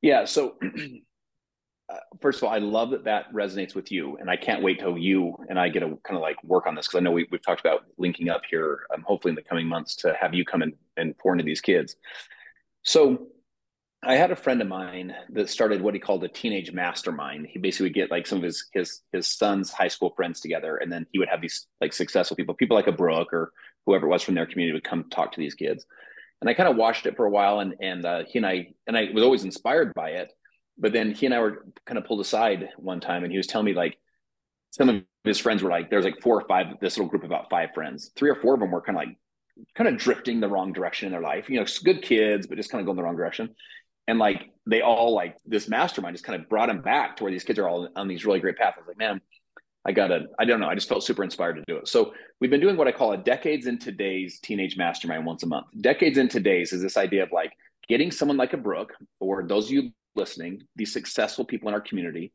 Yeah. 0.01 0.25
So, 0.25 0.57
uh, 1.89 1.97
first 2.21 2.39
of 2.39 2.45
all, 2.45 2.55
I 2.55 2.59
love 2.59 2.91
that 2.91 3.05
that 3.05 3.33
resonates 3.33 3.75
with 3.75 3.91
you, 3.91 4.17
and 4.19 4.31
I 4.31 4.37
can't 4.37 4.63
wait 4.63 4.79
till 4.79 4.97
you 4.97 5.37
and 5.49 5.59
I 5.59 5.69
get 5.69 5.81
to 5.81 5.99
kind 6.05 6.17
of 6.17 6.21
like 6.21 6.43
work 6.45 6.67
on 6.67 6.75
this 6.75 6.87
because 6.87 6.99
I 6.99 7.03
know 7.03 7.11
we, 7.11 7.27
have 7.31 7.43
talked 7.43 7.61
about 7.61 7.85
linking 7.97 8.29
up 8.29 8.43
here, 8.49 8.87
um, 8.95 9.03
hopefully 9.03 9.31
in 9.31 9.37
the 9.37 9.43
coming 9.43 9.67
months 9.67 9.97
to 9.97 10.15
have 10.19 10.35
you 10.35 10.45
come 10.45 10.63
in 10.63 10.73
and 10.97 11.17
pour 11.19 11.33
into 11.33 11.45
these 11.45 11.61
kids. 11.61 11.97
So, 12.83 13.29
I 14.03 14.15
had 14.15 14.31
a 14.31 14.37
friend 14.37 14.63
of 14.63 14.69
mine 14.69 15.13
that 15.31 15.51
started 15.51 15.83
what 15.83 15.95
he 15.95 16.01
called 16.01 16.23
a 16.23 16.29
teenage 16.29 16.73
mastermind. 16.73 17.47
He 17.51 17.59
basically 17.59 17.87
would 17.87 17.95
get 17.95 18.11
like 18.13 18.27
some 18.27 18.39
of 18.39 18.45
his 18.45 18.69
his 18.73 19.01
his 19.13 19.27
son's 19.27 19.73
high 19.73 19.89
school 19.89 20.15
friends 20.15 20.41
together, 20.41 20.77
and 20.77 20.91
then 20.91 21.07
he 21.13 21.19
would 21.19 21.29
have 21.29 21.41
these 21.41 21.67
like 21.81 21.93
successful 21.93 22.37
people, 22.37 22.55
people 22.55 22.77
like 22.77 22.87
a 22.87 22.93
Brooke 22.93 23.33
or 23.33 23.53
whoever 23.87 24.07
it 24.07 24.11
was 24.11 24.23
from 24.23 24.37
their 24.37 24.47
community 24.47 24.73
would 24.73 24.85
come 24.85 25.11
talk 25.11 25.33
to 25.33 25.41
these 25.41 25.55
kids. 25.55 25.85
And 26.41 26.49
I 26.49 26.55
kind 26.55 26.69
of 26.69 26.77
watched 26.77 27.07
it 27.07 27.17
for 27.17 27.27
a 27.27 27.31
while, 27.31 27.59
and 27.59 27.75
and 27.81 28.05
uh, 28.05 28.23
he 28.29 28.39
and 28.39 28.47
I 28.47 28.69
and 28.87 28.97
I 28.97 29.09
was 29.13 29.25
always 29.25 29.45
inspired 29.45 29.93
by 29.95 30.11
it. 30.11 30.33
But 30.79 30.93
then 30.93 31.11
he 31.13 31.27
and 31.27 31.35
I 31.35 31.41
were 31.41 31.67
kind 31.85 31.99
of 31.99 32.05
pulled 32.05 32.21
aside 32.21 32.69
one 32.77 33.01
time, 33.01 33.25
and 33.25 33.33
he 33.33 33.39
was 33.39 33.49
telling 33.49 33.65
me 33.65 33.75
like 33.75 33.99
some 34.71 34.89
of 34.89 35.03
his 35.25 35.39
friends 35.39 35.61
were 35.61 35.71
like, 35.71 35.91
there's 35.91 36.05
like 36.05 36.23
four 36.23 36.41
or 36.41 36.47
five, 36.47 36.67
this 36.81 36.97
little 36.97 37.11
group 37.11 37.25
of 37.25 37.31
about 37.31 37.51
five 37.51 37.71
friends. 37.75 38.13
Three 38.15 38.31
or 38.31 38.37
four 38.37 38.55
of 38.55 38.61
them 38.61 38.71
were 38.71 38.81
kind 38.81 38.97
of 38.97 39.07
like 39.07 39.17
kind 39.75 39.89
of 39.89 39.97
drifting 39.97 40.39
the 40.39 40.49
wrong 40.49 40.73
direction 40.73 41.07
in 41.07 41.13
their 41.13 41.21
life. 41.21 41.51
You 41.51 41.59
know, 41.59 41.67
good 41.83 42.03
kids, 42.03 42.47
but 42.47 42.57
just 42.57 42.71
kind 42.71 42.81
of 42.81 42.87
going 42.87 42.97
the 42.97 43.03
wrong 43.03 43.17
direction 43.17 43.57
and 44.09 44.19
like 44.19 44.51
they 44.67 44.81
all 44.81 45.15
like 45.15 45.37
this 45.47 45.69
mastermind 45.69 46.15
just 46.15 46.25
kind 46.25 46.41
of 46.41 46.49
brought 46.49 46.69
him 46.69 46.81
back 46.81 47.17
to 47.17 47.23
where 47.23 47.31
these 47.31 47.45
kids 47.45 47.59
are 47.59 47.69
all 47.69 47.89
on 47.95 48.09
these 48.09 48.25
really 48.25 48.41
great 48.41 48.57
paths. 48.57 48.77
I 48.77 48.81
was 48.81 48.89
like, 48.89 48.99
man, 48.99 49.21
I 49.87 49.93
gotta, 49.93 50.25
I 50.39 50.45
don't 50.45 50.61
know. 50.61 50.69
I 50.69 50.75
just 50.75 50.89
felt 50.89 51.05
super 51.05 51.23
inspired 51.23 51.57
to 51.57 51.63
do 51.67 51.77
it. 51.77 51.89
So 51.89 52.13
we've 52.41 52.51
been 52.51 52.61
doing 52.61 52.77
what 52.77 52.89
I 52.89 52.93
call 52.93 53.13
a 53.13 53.17
decades 53.17 53.67
in 53.67 53.79
today's 53.79 54.41
teenage 54.41 54.77
mastermind 54.77 55.25
once 55.25 55.43
a 55.45 55.47
month. 55.47 55.67
Decades 55.81 56.19
in 56.19 56.29
today's 56.29 56.73
is 56.73 56.83
this 56.83 56.97
idea 56.97 57.23
of 57.23 57.33
like 57.33 57.53
getting 57.89 58.11
someone 58.11 58.37
like 58.37 58.55
a 58.55 58.59
Brooke 58.59 58.93
or 59.21 59.47
those 59.47 59.67
of 59.67 59.73
you 59.73 59.91
listening, 60.17 60.63
these 60.75 60.93
successful 60.93 61.45
people 61.45 61.69
in 61.69 61.75
our 61.75 61.81
community 61.81 62.33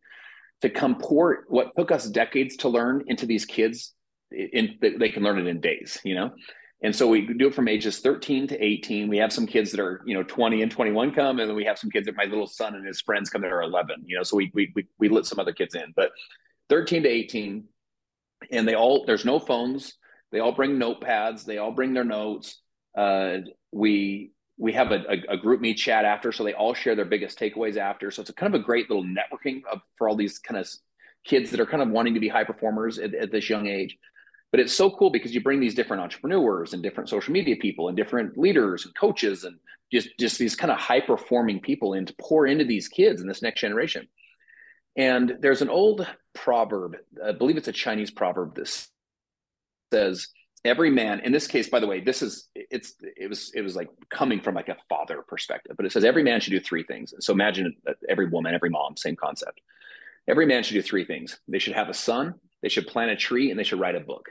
to 0.62 0.70
come 0.70 0.96
pour 0.96 1.44
what 1.50 1.72
took 1.78 1.92
us 1.92 2.08
decades 2.08 2.56
to 2.58 2.70
learn 2.70 3.04
into 3.08 3.26
these 3.26 3.46
kids 3.46 3.94
in, 4.32 4.78
they 4.82 5.10
can 5.10 5.24
learn 5.24 5.40
it 5.40 5.48
in 5.48 5.60
days, 5.60 6.00
you 6.04 6.16
know? 6.16 6.32
And 6.84 6.94
so 6.94 7.08
we 7.08 7.22
do 7.26 7.48
it 7.48 7.56
from 7.56 7.70
ages 7.70 8.00
13 8.00 8.48
to 8.50 8.62
18. 8.62 9.08
We 9.08 9.18
have 9.18 9.32
some 9.32 9.48
kids 9.48 9.72
that 9.72 9.80
are, 9.80 10.02
you 10.06 10.14
know, 10.14 10.24
20 10.24 10.62
and 10.62 10.72
21 10.72 11.14
come, 11.14 11.40
and 11.40 11.50
then 11.50 11.56
we 11.56 11.64
have 11.64 11.80
some 11.80 11.90
kids 11.90 12.08
that 12.08 12.18
my 12.18 12.26
little 12.26 12.46
son 12.46 12.76
and 12.76 12.86
his 12.86 13.00
friends 13.00 13.30
come 13.30 13.42
that 13.42 13.52
are 13.54 13.64
11, 13.64 14.04
you 14.06 14.18
know, 14.18 14.24
so 14.24 14.36
we, 14.36 14.52
we, 14.54 14.72
we, 14.76 14.86
we 15.00 15.08
let 15.08 15.26
some 15.26 15.40
other 15.40 15.54
kids 15.54 15.76
in, 15.76 15.94
but 15.96 16.12
13 16.70 17.04
to 17.04 17.10
18. 17.10 17.64
And 18.52 18.68
they 18.68 18.76
all, 18.76 19.06
there's 19.06 19.24
no 19.24 19.40
phones. 19.40 19.94
They 20.34 20.40
all 20.40 20.52
bring 20.52 20.78
notepads. 20.78 21.46
They 21.46 21.58
all 21.58 21.72
bring 21.72 21.94
their 21.94 22.04
notes. 22.04 22.60
Uh, 22.98 23.38
we, 23.72 24.32
we 24.58 24.74
have 24.74 24.92
a, 24.92 25.04
a, 25.10 25.34
a, 25.34 25.38
group 25.38 25.62
meet 25.62 25.76
chat 25.76 26.04
after, 26.04 26.32
so 26.32 26.44
they 26.44 26.54
all 26.54 26.74
share 26.74 26.96
their 26.96 27.06
biggest 27.06 27.40
takeaways 27.40 27.78
after. 27.78 28.12
So 28.12 28.22
it's 28.22 28.30
a 28.30 28.34
kind 28.34 28.54
of 28.54 28.60
a 28.60 28.64
great 28.64 28.90
little 28.90 29.06
networking 29.06 29.62
of, 29.72 29.80
for 29.98 30.10
all 30.10 30.16
these 30.16 30.38
kind 30.38 30.60
of 30.60 30.70
kids 31.24 31.50
that 31.52 31.60
are 31.60 31.66
kind 31.66 31.82
of 31.82 31.90
wanting 31.90 32.14
to 32.14 32.20
be 32.20 32.28
high 32.28 32.44
performers 32.44 33.00
at, 33.00 33.16
at 33.16 33.32
this 33.32 33.50
young 33.50 33.68
age. 33.68 33.98
But 34.54 34.60
it's 34.60 34.76
so 34.76 34.92
cool 34.92 35.10
because 35.10 35.34
you 35.34 35.42
bring 35.42 35.60
these 35.60 35.74
different 35.74 36.04
entrepreneurs 36.04 36.74
and 36.74 36.84
different 36.84 37.10
social 37.10 37.34
media 37.34 37.56
people 37.56 37.88
and 37.88 37.98
different 37.98 38.38
leaders 38.38 38.86
and 38.86 38.94
coaches 38.94 39.46
and 39.46 39.58
just, 39.92 40.10
just 40.20 40.38
these 40.38 40.56
kind 40.56 40.72
of 40.72 40.78
high 40.78 41.02
performing 41.02 41.60
people 41.60 41.96
in 41.96 42.06
to 42.06 42.14
pour 42.22 42.46
into 42.46 42.64
these 42.64 42.88
kids 42.88 43.20
in 43.20 43.28
this 43.28 43.42
next 43.42 43.62
generation. 43.62 44.08
And 44.96 45.38
there's 45.40 45.64
an 45.64 45.70
old 45.70 46.08
proverb, 46.36 46.98
I 47.26 47.32
believe 47.32 47.58
it's 47.58 47.68
a 47.68 47.72
Chinese 47.72 48.12
proverb 48.12 48.54
that 48.54 48.88
says, 49.92 50.28
every 50.66 50.92
man 50.92 51.20
in 51.22 51.34
this 51.34 51.46
case 51.46 51.68
by 51.68 51.78
the 51.78 51.86
way 51.86 52.00
this 52.00 52.22
is 52.22 52.48
it's 52.56 52.96
it 53.18 53.28
was 53.28 53.52
it 53.54 53.60
was 53.60 53.76
like 53.76 53.90
coming 54.10 54.40
from 54.40 54.56
like 54.56 54.70
a 54.70 54.78
father 54.88 55.22
perspective 55.28 55.76
but 55.76 55.86
it 55.86 55.92
says 55.92 56.06
every 56.06 56.24
man 56.24 56.40
should 56.40 56.52
do 56.52 56.60
three 56.62 56.84
things. 56.84 57.14
So 57.20 57.34
imagine 57.34 57.76
every 58.08 58.30
woman 58.30 58.54
every 58.54 58.70
mom 58.70 58.96
same 58.96 59.18
concept. 59.18 59.60
Every 60.26 60.46
man 60.46 60.64
should 60.64 60.76
do 60.76 60.82
three 60.82 61.04
things. 61.04 61.38
They 61.50 61.60
should 61.60 61.74
have 61.74 61.90
a 61.90 61.94
son 61.94 62.36
they 62.62 62.70
should 62.70 62.88
plant 62.88 63.12
a 63.12 63.16
tree 63.18 63.52
and 63.52 63.60
they 63.60 63.64
should 63.64 63.82
write 63.82 63.96
a 63.96 64.00
book 64.00 64.30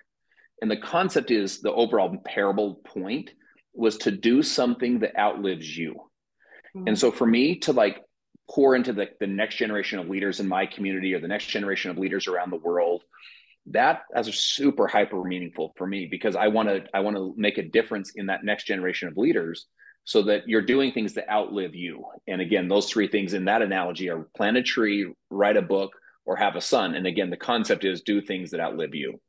and 0.62 0.70
the 0.70 0.76
concept 0.76 1.32
is 1.32 1.60
the 1.60 1.72
overall 1.72 2.16
parable 2.24 2.76
point 2.84 3.30
was 3.74 3.98
to 3.98 4.12
do 4.12 4.42
something 4.42 5.00
that 5.00 5.18
outlives 5.18 5.76
you. 5.76 5.94
Mm-hmm. 6.74 6.88
And 6.88 6.98
so 6.98 7.10
for 7.10 7.26
me 7.26 7.58
to 7.60 7.72
like 7.72 8.00
pour 8.48 8.76
into 8.76 8.92
the, 8.92 9.08
the 9.18 9.26
next 9.26 9.56
generation 9.56 9.98
of 9.98 10.08
leaders 10.08 10.38
in 10.38 10.46
my 10.46 10.66
community 10.66 11.14
or 11.14 11.20
the 11.20 11.26
next 11.26 11.46
generation 11.46 11.90
of 11.90 11.98
leaders 11.98 12.28
around 12.28 12.50
the 12.50 12.58
world, 12.58 13.02
that 13.66 14.02
is 14.16 14.32
super 14.38 14.86
hyper 14.86 15.24
meaningful 15.24 15.72
for 15.76 15.86
me 15.86 16.06
because 16.08 16.36
I 16.36 16.46
want 16.48 16.68
to 16.68 16.84
I 16.94 17.00
want 17.00 17.16
to 17.16 17.34
make 17.36 17.58
a 17.58 17.68
difference 17.68 18.12
in 18.14 18.26
that 18.26 18.44
next 18.44 18.64
generation 18.64 19.08
of 19.08 19.16
leaders 19.16 19.66
so 20.04 20.22
that 20.22 20.48
you're 20.48 20.62
doing 20.62 20.92
things 20.92 21.14
that 21.14 21.30
outlive 21.30 21.74
you. 21.74 22.04
And 22.28 22.40
again, 22.40 22.68
those 22.68 22.88
three 22.88 23.08
things 23.08 23.34
in 23.34 23.46
that 23.46 23.62
analogy 23.62 24.10
are 24.10 24.28
plant 24.36 24.56
a 24.56 24.62
tree, 24.62 25.12
write 25.28 25.56
a 25.56 25.62
book, 25.62 25.92
or 26.24 26.36
have 26.36 26.54
a 26.54 26.60
son. 26.60 26.94
And 26.94 27.06
again, 27.06 27.30
the 27.30 27.36
concept 27.36 27.84
is 27.84 28.02
do 28.02 28.20
things 28.20 28.52
that 28.52 28.60
outlive 28.60 28.94
you. 28.94 29.20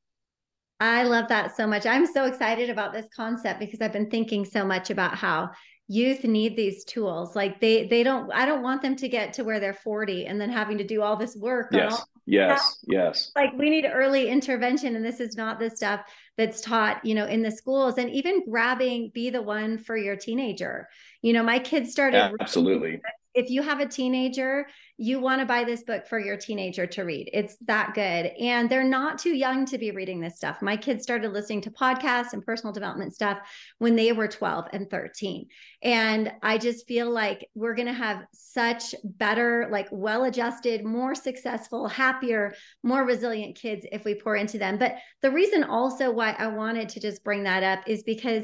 I 0.83 1.03
love 1.03 1.29
that 1.29 1.55
so 1.55 1.65
much. 1.65 1.85
I'm 1.85 2.05
so 2.05 2.25
excited 2.25 2.69
about 2.69 2.91
this 2.91 3.05
concept 3.15 3.61
because 3.61 3.79
I've 3.79 3.93
been 3.93 4.09
thinking 4.09 4.43
so 4.43 4.65
much 4.65 4.89
about 4.89 5.15
how 5.15 5.51
youth 5.87 6.25
need 6.25 6.57
these 6.57 6.83
tools. 6.83 7.37
Like 7.37 7.61
they 7.61 7.87
they 7.87 8.03
don't 8.03 8.29
I 8.33 8.45
don't 8.45 8.61
want 8.61 8.81
them 8.81 8.97
to 8.97 9.07
get 9.07 9.31
to 9.33 9.45
where 9.45 9.61
they're 9.61 9.73
40 9.73 10.25
and 10.25 10.41
then 10.41 10.49
having 10.49 10.77
to 10.79 10.83
do 10.83 11.01
all 11.01 11.15
this 11.15 11.37
work. 11.37 11.69
Yes. 11.71 11.93
All, 11.93 12.09
yes. 12.25 12.79
Yes. 12.85 13.31
Like 13.33 13.53
we 13.53 13.69
need 13.69 13.85
early 13.85 14.27
intervention 14.27 14.97
and 14.97 15.05
this 15.05 15.21
is 15.21 15.37
not 15.37 15.57
the 15.57 15.69
stuff 15.69 16.01
that's 16.37 16.59
taught, 16.59 17.05
you 17.05 17.15
know, 17.15 17.27
in 17.27 17.43
the 17.43 17.51
schools 17.51 17.97
and 17.97 18.09
even 18.09 18.43
grabbing 18.49 19.09
be 19.13 19.29
the 19.29 19.41
one 19.41 19.77
for 19.77 19.95
your 19.95 20.17
teenager. 20.17 20.89
You 21.21 21.31
know, 21.31 21.43
my 21.43 21.59
kids 21.59 21.93
started 21.93 22.35
Absolutely 22.41 22.99
if 23.33 23.49
you 23.49 23.61
have 23.61 23.79
a 23.79 23.85
teenager, 23.85 24.67
you 24.97 25.19
want 25.19 25.41
to 25.41 25.45
buy 25.45 25.63
this 25.63 25.83
book 25.83 26.07
for 26.07 26.19
your 26.19 26.37
teenager 26.37 26.85
to 26.85 27.01
read. 27.01 27.29
It's 27.33 27.57
that 27.65 27.93
good. 27.95 28.27
And 28.39 28.69
they're 28.69 28.83
not 28.83 29.17
too 29.17 29.33
young 29.33 29.65
to 29.65 29.77
be 29.77 29.91
reading 29.91 30.19
this 30.19 30.35
stuff. 30.35 30.61
My 30.61 30.77
kids 30.77 31.03
started 31.03 31.33
listening 31.33 31.61
to 31.61 31.71
podcasts 31.71 32.33
and 32.33 32.45
personal 32.45 32.73
development 32.73 33.13
stuff 33.13 33.39
when 33.79 33.95
they 33.95 34.11
were 34.11 34.27
12 34.27 34.67
and 34.71 34.89
13. 34.89 35.47
And 35.81 36.31
I 36.43 36.59
just 36.59 36.87
feel 36.87 37.09
like 37.09 37.47
we're 37.55 37.75
going 37.75 37.87
to 37.87 37.93
have 37.93 38.23
such 38.33 38.93
better, 39.03 39.67
like 39.71 39.87
well 39.91 40.25
adjusted, 40.25 40.85
more 40.85 41.15
successful, 41.15 41.87
happier, 41.87 42.53
more 42.83 43.03
resilient 43.03 43.55
kids 43.55 43.85
if 43.91 44.05
we 44.05 44.13
pour 44.13 44.35
into 44.35 44.59
them. 44.59 44.77
But 44.77 44.95
the 45.21 45.31
reason 45.31 45.63
also 45.63 46.11
why 46.11 46.35
I 46.37 46.47
wanted 46.47 46.89
to 46.89 46.99
just 46.99 47.23
bring 47.23 47.43
that 47.43 47.63
up 47.63 47.87
is 47.87 48.03
because 48.03 48.43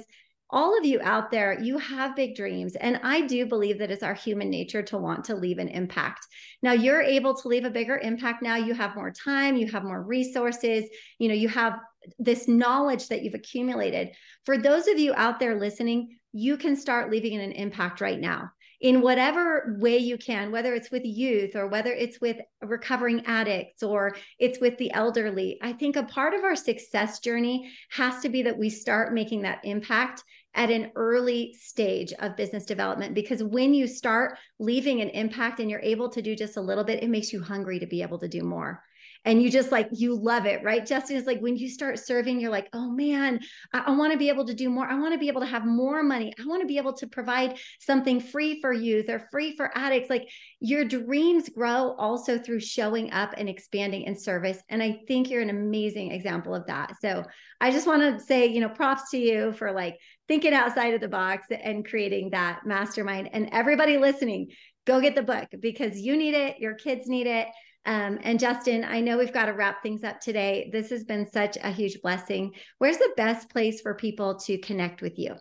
all 0.50 0.78
of 0.78 0.86
you 0.86 1.00
out 1.02 1.30
there, 1.30 1.60
you 1.62 1.78
have 1.78 2.16
big 2.16 2.36
dreams. 2.36 2.76
And 2.76 3.00
I 3.04 3.22
do 3.22 3.46
believe 3.46 3.78
that 3.80 3.92
it's 3.92 4.04
our 4.04 4.14
human 4.14 4.50
nature 4.50 4.82
to 4.84 4.98
want 4.98 5.24
to 5.26 5.36
leave 5.36 5.60
an 5.60 5.68
impact. 5.68 6.26
Now, 6.62 6.72
you're 6.72 7.02
able 7.02 7.36
to 7.36 7.48
leave 7.48 7.66
a 7.66 7.70
bigger 7.70 7.98
impact 7.98 8.42
now. 8.42 8.56
You 8.56 8.74
have 8.74 8.96
more 8.96 9.12
time, 9.12 9.56
you 9.56 9.68
have 9.68 9.84
more 9.84 10.02
resources, 10.02 10.86
you 11.20 11.28
know, 11.28 11.36
you 11.36 11.50
have 11.50 11.80
this 12.18 12.48
knowledge 12.48 13.08
that 13.10 13.22
you've 13.24 13.36
accumulated. 13.36 14.12
For 14.46 14.58
those 14.58 14.88
of 14.88 14.98
you 14.98 15.14
out 15.16 15.40
there 15.40 15.60
listening, 15.60 16.18
you 16.32 16.58
can 16.58 16.76
start 16.76 17.12
leaving 17.12 17.40
an 17.40 17.52
impact 17.52 18.02
right 18.02 18.20
now 18.20 18.52
in 18.82 19.02
whatever 19.02 19.76
way 19.80 19.98
you 19.98 20.18
can, 20.18 20.52
whether 20.52 20.74
it's 20.74 20.92
with 20.92 21.04
youth 21.04 21.56
or 21.56 21.68
whether 21.68 21.92
it's 21.92 22.22
with 22.22 22.38
recovering 22.62 23.26
addicts 23.26 23.84
or 23.84 24.16
it's 24.40 24.60
with 24.60 24.78
the 24.78 24.92
elderly. 24.94 25.58
I 25.62 25.74
think 25.74 25.96
a 25.96 26.04
part 26.04 26.34
of 26.34 26.44
our 26.44 26.56
success 26.56 27.20
journey 27.20 27.70
has 27.92 28.22
to 28.22 28.30
be 28.30 28.42
that 28.44 28.58
we 28.58 28.70
start 28.70 29.14
making 29.14 29.42
that 29.42 29.60
impact 29.64 30.24
at 30.56 30.72
an 30.72 30.92
early 30.96 31.56
stage 31.60 32.12
of 32.20 32.36
business 32.36 32.66
development 32.66 33.14
because 33.14 33.44
when 33.44 33.74
you 33.74 33.88
start 33.88 34.38
leaving 34.58 35.02
an 35.02 35.10
impact 35.10 35.60
and 35.60 35.70
you're 35.70 35.80
able 35.82 36.10
to 36.10 36.22
do 36.22 36.36
just 36.36 36.58
a 36.58 36.62
little 36.62 36.84
bit, 36.84 37.04
it 37.04 37.10
makes 37.10 37.32
you 37.32 37.42
hungry 37.42 37.80
to 37.80 37.88
be 37.88 38.02
able 38.02 38.20
to 38.20 38.28
do 38.28 38.44
more. 38.44 38.82
And 39.26 39.44
you 39.44 39.52
just 39.52 39.72
like 39.72 39.90
you 39.92 40.16
love 40.16 40.46
it 40.46 40.64
right? 40.64 40.86
Justin 40.86 41.18
is 41.18 41.26
like 41.26 41.42
when 41.42 41.58
you 41.58 41.70
start 41.70 42.00
serving 42.00 42.40
you're 42.40 42.50
like 42.50 42.70
oh 42.74 42.90
man 42.90 43.40
i, 43.74 43.80
I 43.80 43.92
want 43.92 44.14
to 44.14 44.18
be 44.18 44.30
able 44.30 44.46
to 44.46 44.54
do 44.54 44.70
more. 44.70 44.88
I 44.88 44.98
want 44.98 45.14
to 45.14 45.20
be 45.20 45.28
able 45.28 45.42
to 45.42 45.48
have 45.48 45.66
more 45.66 46.04
money. 46.04 46.34
I 46.40 46.46
want 46.46 46.62
to 46.62 46.68
be 46.68 46.78
able 46.78 46.94
to 46.94 47.08
provide 47.08 47.58
something 47.80 48.20
free 48.20 48.62
for 48.62 48.72
youth 48.72 49.10
or 49.10 49.28
free 49.32 49.56
for 49.56 49.78
addicts. 49.78 50.10
Like 50.10 50.30
your 50.62 50.86
dreams 50.86 51.50
grow 51.50 51.96
also 51.98 52.38
through 52.38 52.62
showing 52.62 53.12
up 53.12 53.34
and 53.38 53.50
expanding 53.50 54.04
in 54.04 54.18
service. 54.18 54.60
And 54.70 54.82
i 54.82 55.00
think 55.08 55.30
you're 55.30 55.42
an 55.42 55.50
amazing 55.50 56.12
example 56.12 56.56
of 56.56 56.66
that. 56.68 56.94
So 57.02 57.24
i 57.60 57.72
just 57.72 57.88
want 57.88 58.02
to 58.02 58.24
say 58.24 58.46
you 58.46 58.62
know 58.62 58.70
props 58.70 59.10
to 59.12 59.18
you 59.18 59.52
for 59.52 59.72
like 59.74 59.98
thinking 60.30 60.54
outside 60.54 60.94
of 60.94 61.02
the 61.02 61.08
box 61.10 61.48
and 61.52 61.86
creating 61.86 62.30
that 62.30 62.62
mastermind 62.66 63.30
and 63.34 63.50
everybody 63.52 63.98
listening 63.98 64.48
go 64.88 65.02
get 65.02 65.16
the 65.16 65.22
book 65.22 65.50
because 65.60 66.00
you 66.00 66.16
need 66.16 66.34
it 66.34 66.58
your 66.60 66.76
kids 66.76 67.08
need 67.08 67.28
it 67.28 67.48
um, 67.86 68.20
and 68.24 68.38
Justin, 68.40 68.84
I 68.84 69.00
know 69.00 69.18
we've 69.18 69.34
got 69.34 69.46
to 69.46 69.54
wrap 69.54 69.82
things 69.82 70.04
up 70.04 70.20
today. 70.20 70.70
This 70.72 70.90
has 70.90 71.06
been 71.06 71.26
such 71.32 71.58
a 71.64 71.72
huge 71.72 72.02
blessing. 72.02 72.52
Where's 72.78 72.98
the 72.98 73.14
best 73.16 73.50
place 73.50 73.80
for 73.80 73.96
people 73.96 74.36
to 74.42 74.58
connect 74.58 75.02
with 75.02 75.18
you? 75.18 75.36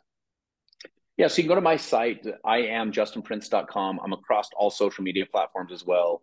Yeah, 1.16 1.26
so 1.26 1.38
you 1.38 1.42
can 1.42 1.48
go 1.48 1.54
to 1.56 1.60
my 1.60 1.76
site, 1.76 2.24
I 2.44 2.58
am 2.58 2.92
justinprince.com. 2.92 4.00
I'm 4.02 4.12
across 4.12 4.48
all 4.56 4.70
social 4.70 5.02
media 5.02 5.26
platforms 5.26 5.72
as 5.72 5.84
well. 5.84 6.22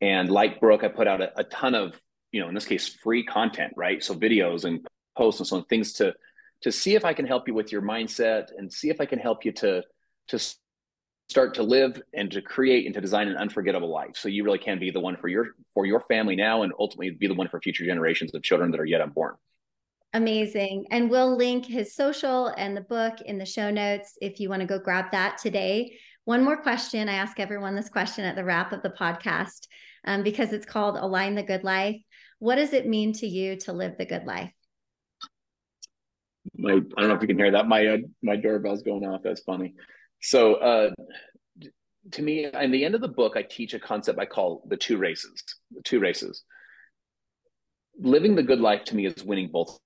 And 0.00 0.28
like 0.28 0.60
Brooke, 0.60 0.82
I 0.82 0.88
put 0.88 1.06
out 1.06 1.22
a, 1.22 1.32
a 1.38 1.44
ton 1.44 1.76
of 1.76 1.98
you 2.32 2.40
know, 2.40 2.48
in 2.48 2.54
this 2.54 2.64
case, 2.64 2.88
free 2.88 3.22
content, 3.22 3.74
right? 3.76 4.02
So 4.02 4.14
videos 4.14 4.64
and 4.64 4.84
posts 5.16 5.40
and 5.40 5.46
so 5.46 5.56
on, 5.56 5.64
things 5.66 5.92
to 5.94 6.14
to 6.62 6.72
see 6.72 6.94
if 6.94 7.04
I 7.04 7.12
can 7.12 7.26
help 7.26 7.48
you 7.48 7.54
with 7.54 7.72
your 7.72 7.82
mindset 7.82 8.48
and 8.56 8.72
see 8.72 8.88
if 8.88 9.00
I 9.00 9.06
can 9.06 9.18
help 9.18 9.44
you 9.44 9.52
to 9.52 9.82
to 10.28 10.38
start 11.28 11.54
to 11.54 11.62
live 11.62 12.00
and 12.14 12.30
to 12.30 12.42
create 12.42 12.84
and 12.84 12.94
to 12.94 13.00
design 13.00 13.28
an 13.28 13.36
unforgettable 13.36 13.88
life. 13.88 14.16
So 14.16 14.28
you 14.28 14.44
really 14.44 14.58
can 14.58 14.78
be 14.78 14.90
the 14.90 15.00
one 15.00 15.16
for 15.16 15.28
your 15.28 15.48
for 15.74 15.86
your 15.86 16.00
family 16.00 16.36
now 16.36 16.62
and 16.62 16.72
ultimately 16.78 17.10
be 17.10 17.26
the 17.26 17.34
one 17.34 17.48
for 17.48 17.60
future 17.60 17.84
generations 17.84 18.34
of 18.34 18.42
children 18.42 18.70
that 18.70 18.80
are 18.80 18.84
yet 18.84 19.00
unborn. 19.00 19.34
Amazing. 20.14 20.86
And 20.90 21.08
we'll 21.08 21.36
link 21.36 21.64
his 21.64 21.94
social 21.94 22.48
and 22.48 22.76
the 22.76 22.82
book 22.82 23.22
in 23.22 23.38
the 23.38 23.46
show 23.46 23.70
notes 23.70 24.18
if 24.20 24.40
you 24.40 24.50
want 24.50 24.60
to 24.60 24.66
go 24.66 24.78
grab 24.78 25.06
that 25.12 25.38
today. 25.38 25.96
One 26.24 26.44
more 26.44 26.60
question. 26.60 27.08
I 27.08 27.14
ask 27.14 27.40
everyone 27.40 27.74
this 27.74 27.88
question 27.88 28.24
at 28.24 28.36
the 28.36 28.44
wrap 28.44 28.72
of 28.72 28.82
the 28.82 28.90
podcast 28.90 29.66
um, 30.06 30.22
because 30.22 30.52
it's 30.52 30.66
called 30.66 30.98
Align 30.98 31.34
the 31.34 31.42
Good 31.42 31.64
Life. 31.64 31.96
What 32.40 32.56
does 32.56 32.74
it 32.74 32.86
mean 32.86 33.14
to 33.14 33.26
you 33.26 33.56
to 33.60 33.72
live 33.72 33.96
the 33.96 34.04
good 34.04 34.24
life? 34.24 34.52
My, 36.56 36.72
I 36.72 36.74
don't 36.74 37.08
know 37.08 37.14
if 37.14 37.22
you 37.22 37.28
can 37.28 37.38
hear 37.38 37.52
that. 37.52 37.68
My 37.68 37.86
uh, 37.86 37.98
my 38.22 38.36
doorbell's 38.36 38.82
going 38.82 39.04
off. 39.06 39.22
That's 39.22 39.42
funny. 39.42 39.74
So, 40.20 40.54
uh, 40.54 40.90
to 42.12 42.22
me, 42.22 42.46
in 42.46 42.70
the 42.70 42.84
end 42.84 42.94
of 42.94 43.00
the 43.00 43.08
book, 43.08 43.36
I 43.36 43.42
teach 43.42 43.74
a 43.74 43.78
concept 43.78 44.18
I 44.18 44.26
call 44.26 44.64
the 44.68 44.76
two 44.76 44.96
races. 44.96 45.42
The 45.70 45.82
two 45.82 46.00
races. 46.00 46.42
Living 47.98 48.34
the 48.34 48.42
good 48.42 48.60
life 48.60 48.84
to 48.84 48.96
me 48.96 49.06
is 49.06 49.24
winning 49.24 49.50
both 49.52 49.78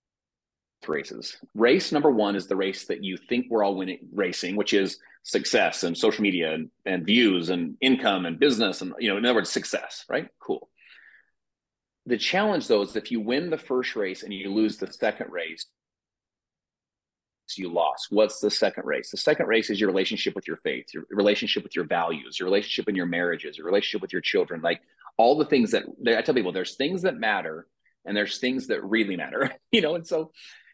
races. 0.89 1.37
Race 1.55 1.93
number 1.93 2.11
one 2.11 2.37
is 2.37 2.47
the 2.47 2.57
race 2.57 2.87
that 2.87 3.03
you 3.03 3.17
think 3.17 3.47
we're 3.51 3.65
all 3.65 3.75
winning 3.75 3.99
racing, 4.13 4.57
which 4.57 4.73
is 4.73 4.99
success 5.23 5.83
and 5.83 5.97
social 5.97 6.23
media 6.23 6.55
and, 6.55 6.71
and 6.85 7.05
views 7.05 7.51
and 7.51 7.77
income 7.81 8.27
and 8.27 8.39
business 8.39 8.81
and 8.81 8.95
you 8.99 9.11
know, 9.11 9.17
in 9.17 9.25
other 9.25 9.35
words, 9.35 9.51
success, 9.51 10.05
right? 10.09 10.29
Cool. 10.41 10.69
The 12.07 12.17
challenge 12.17 12.69
though 12.69 12.83
is 12.83 12.95
if 12.95 13.11
you 13.11 13.21
win 13.21 13.51
the 13.51 13.59
first 13.59 13.97
race 13.97 14.23
and 14.23 14.33
you 14.33 14.53
lose 14.53 14.77
the 14.77 14.93
second 14.93 15.33
race, 15.33 15.67
you 17.57 17.73
lost. 17.73 18.09
What's 18.11 18.41
the 18.41 18.51
second 18.51 18.85
race? 18.87 19.11
The 19.11 19.17
second 19.17 19.47
race 19.47 19.71
is 19.71 19.81
your 19.81 19.89
relationship 19.89 20.35
with 20.35 20.49
your 20.49 20.59
faith, 20.59 20.87
your 20.93 21.05
relationship 21.11 21.63
with 21.63 21.77
your 21.77 21.85
values, 21.85 22.39
your 22.39 22.47
relationship 22.47 22.89
in 22.89 22.95
your 22.95 23.07
marriages, 23.07 23.57
your 23.57 23.67
relationship 23.67 24.03
with 24.03 24.13
your 24.13 24.23
children, 24.23 24.61
like 24.63 24.81
all 25.17 25.39
the 25.39 25.45
things 25.45 25.71
that 25.71 25.85
I 26.07 26.23
tell 26.23 26.35
people 26.35 26.53
there's 26.53 26.77
things 26.77 27.03
that 27.03 27.17
matter 27.17 27.67
and 28.05 28.17
there's 28.17 28.39
things 28.39 28.67
that 28.69 28.85
really 28.85 29.17
matter, 29.17 29.53
you 29.73 29.81
know? 29.81 29.95
And 29.95 30.07
so 30.07 30.33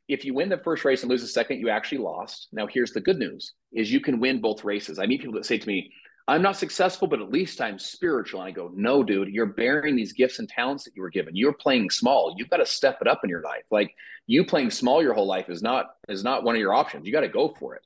if 0.09 0.25
you 0.25 0.35
win 0.35 0.49
the 0.49 0.59
first 0.59 0.85
race 0.85 1.03
and 1.03 1.11
lose 1.11 1.23
the 1.23 1.29
second, 1.29 1.61
you 1.61 1.69
actually 1.69 1.99
lost. 1.99 2.49
Now 2.53 2.67
here's 2.67 2.93
the 2.93 3.01
good 3.01 3.19
news 3.19 3.55
is 3.73 3.93
you 3.93 4.01
can 4.01 4.21
win 4.21 4.41
both 4.41 4.65
races. 4.65 4.99
I 4.99 5.07
meet 5.07 5.21
people 5.21 5.35
that 5.35 5.47
say 5.47 5.59
to 5.59 5.67
me, 5.67 5.93
I'm 6.29 6.43
not 6.43 6.57
successful, 6.57 7.09
but 7.09 7.21
at 7.21 7.31
least 7.31 7.61
I'm 7.61 7.79
spiritual. 7.79 8.41
And 8.41 8.49
I 8.49 8.53
go, 8.53 8.71
no, 8.75 9.03
dude, 9.03 9.29
you're 9.29 9.47
bearing 9.47 9.97
these 9.97 10.13
gifts 10.13 10.39
and 10.39 10.49
talents 10.49 10.85
that 10.85 10.95
you 10.95 11.03
were 11.03 11.11
given. 11.11 11.35
You're 11.35 11.53
playing 11.53 11.91
small. 11.91 12.35
You've 12.37 12.51
got 12.51 12.59
to 12.59 12.67
step 12.67 12.99
it 13.01 13.09
up 13.09 13.21
in 13.25 13.31
your 13.31 13.43
life. 13.43 13.65
Like 13.71 13.95
you 14.27 14.45
playing 14.45 14.71
small 14.71 15.03
your 15.03 15.15
whole 15.15 15.27
life 15.27 15.49
is 15.51 15.63
not 15.63 15.95
is 16.09 16.25
not 16.25 16.45
one 16.45 16.55
of 16.55 16.61
your 16.61 16.75
options. 16.75 17.07
You 17.07 17.13
got 17.13 17.21
to 17.21 17.29
go 17.29 17.55
for 17.59 17.75
it. 17.75 17.83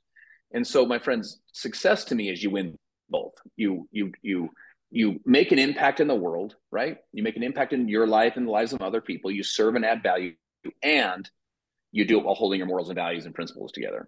And 0.53 0.65
so, 0.65 0.85
my 0.85 0.99
friends, 0.99 1.41
success 1.51 2.05
to 2.05 2.15
me 2.15 2.29
is 2.29 2.41
you 2.41 2.51
win 2.51 2.77
both. 3.09 3.33
You 3.55 3.87
you 3.91 4.11
you 4.21 4.49
you 4.89 5.19
make 5.25 5.51
an 5.51 5.59
impact 5.59 5.99
in 5.99 6.07
the 6.07 6.15
world, 6.15 6.55
right? 6.71 6.97
You 7.11 7.23
make 7.23 7.35
an 7.35 7.43
impact 7.43 7.73
in 7.73 7.87
your 7.87 8.07
life 8.07 8.37
and 8.37 8.47
the 8.47 8.51
lives 8.51 8.73
of 8.73 8.81
other 8.81 9.01
people. 9.01 9.31
You 9.31 9.43
serve 9.43 9.75
and 9.75 9.85
add 9.85 10.03
value, 10.03 10.33
and 10.81 11.29
you 11.91 12.05
do 12.05 12.19
it 12.19 12.25
while 12.25 12.35
holding 12.35 12.59
your 12.59 12.67
morals 12.67 12.89
and 12.89 12.95
values 12.95 13.25
and 13.25 13.35
principles 13.35 13.71
together. 13.71 14.07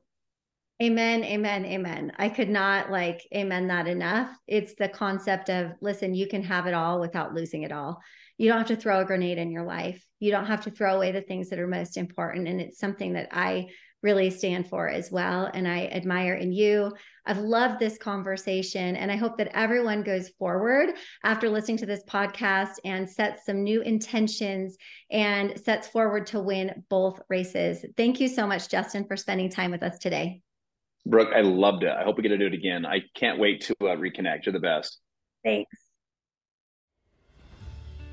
Amen, 0.81 1.25
amen, 1.25 1.65
amen. 1.65 2.13
I 2.17 2.29
could 2.29 2.47
not 2.47 2.89
like 2.89 3.27
amen 3.35 3.67
that 3.67 3.85
enough. 3.87 4.29
It's 4.47 4.75
the 4.75 4.87
concept 4.87 5.49
of 5.49 5.73
listen, 5.81 6.13
you 6.13 6.27
can 6.27 6.41
have 6.43 6.67
it 6.67 6.73
all 6.73 7.01
without 7.01 7.33
losing 7.33 7.63
it 7.63 7.73
all. 7.73 7.99
You 8.39 8.47
don't 8.47 8.57
have 8.57 8.67
to 8.67 8.77
throw 8.77 9.01
a 9.01 9.05
grenade 9.05 9.37
in 9.37 9.51
your 9.51 9.65
life. 9.65 10.01
You 10.21 10.31
don't 10.31 10.45
have 10.45 10.61
to 10.61 10.71
throw 10.71 10.95
away 10.95 11.11
the 11.11 11.21
things 11.21 11.49
that 11.49 11.59
are 11.59 11.67
most 11.67 11.97
important. 11.97 12.47
And 12.47 12.61
it's 12.61 12.79
something 12.79 13.13
that 13.13 13.27
I 13.33 13.67
really 14.01 14.29
stand 14.29 14.69
for 14.69 14.87
as 14.87 15.11
well. 15.11 15.51
And 15.53 15.67
I 15.67 15.87
admire 15.87 16.35
in 16.35 16.53
you. 16.53 16.93
I've 17.25 17.39
loved 17.39 17.79
this 17.79 17.97
conversation. 17.97 18.95
And 18.95 19.11
I 19.11 19.17
hope 19.17 19.37
that 19.39 19.51
everyone 19.53 20.03
goes 20.03 20.29
forward 20.29 20.91
after 21.25 21.49
listening 21.49 21.79
to 21.79 21.85
this 21.85 22.01
podcast 22.07 22.75
and 22.85 23.09
sets 23.09 23.45
some 23.45 23.61
new 23.61 23.81
intentions 23.81 24.77
and 25.11 25.59
sets 25.59 25.89
forward 25.89 26.25
to 26.27 26.39
win 26.39 26.85
both 26.89 27.19
races. 27.27 27.83
Thank 27.97 28.21
you 28.21 28.29
so 28.29 28.47
much, 28.47 28.69
Justin, 28.69 29.05
for 29.05 29.17
spending 29.17 29.49
time 29.49 29.71
with 29.71 29.83
us 29.83 29.99
today. 29.99 30.41
Brooke, 31.05 31.33
I 31.35 31.41
loved 31.41 31.83
it. 31.83 31.91
I 31.91 32.05
hope 32.05 32.15
we 32.15 32.23
get 32.23 32.29
to 32.29 32.37
do 32.37 32.45
it 32.47 32.53
again. 32.53 32.85
I 32.85 33.01
can't 33.15 33.37
wait 33.37 33.61
to 33.63 33.75
uh, 33.81 33.97
reconnect. 33.97 34.45
You're 34.45 34.53
the 34.53 34.59
best. 34.59 34.97
Thanks. 35.43 35.88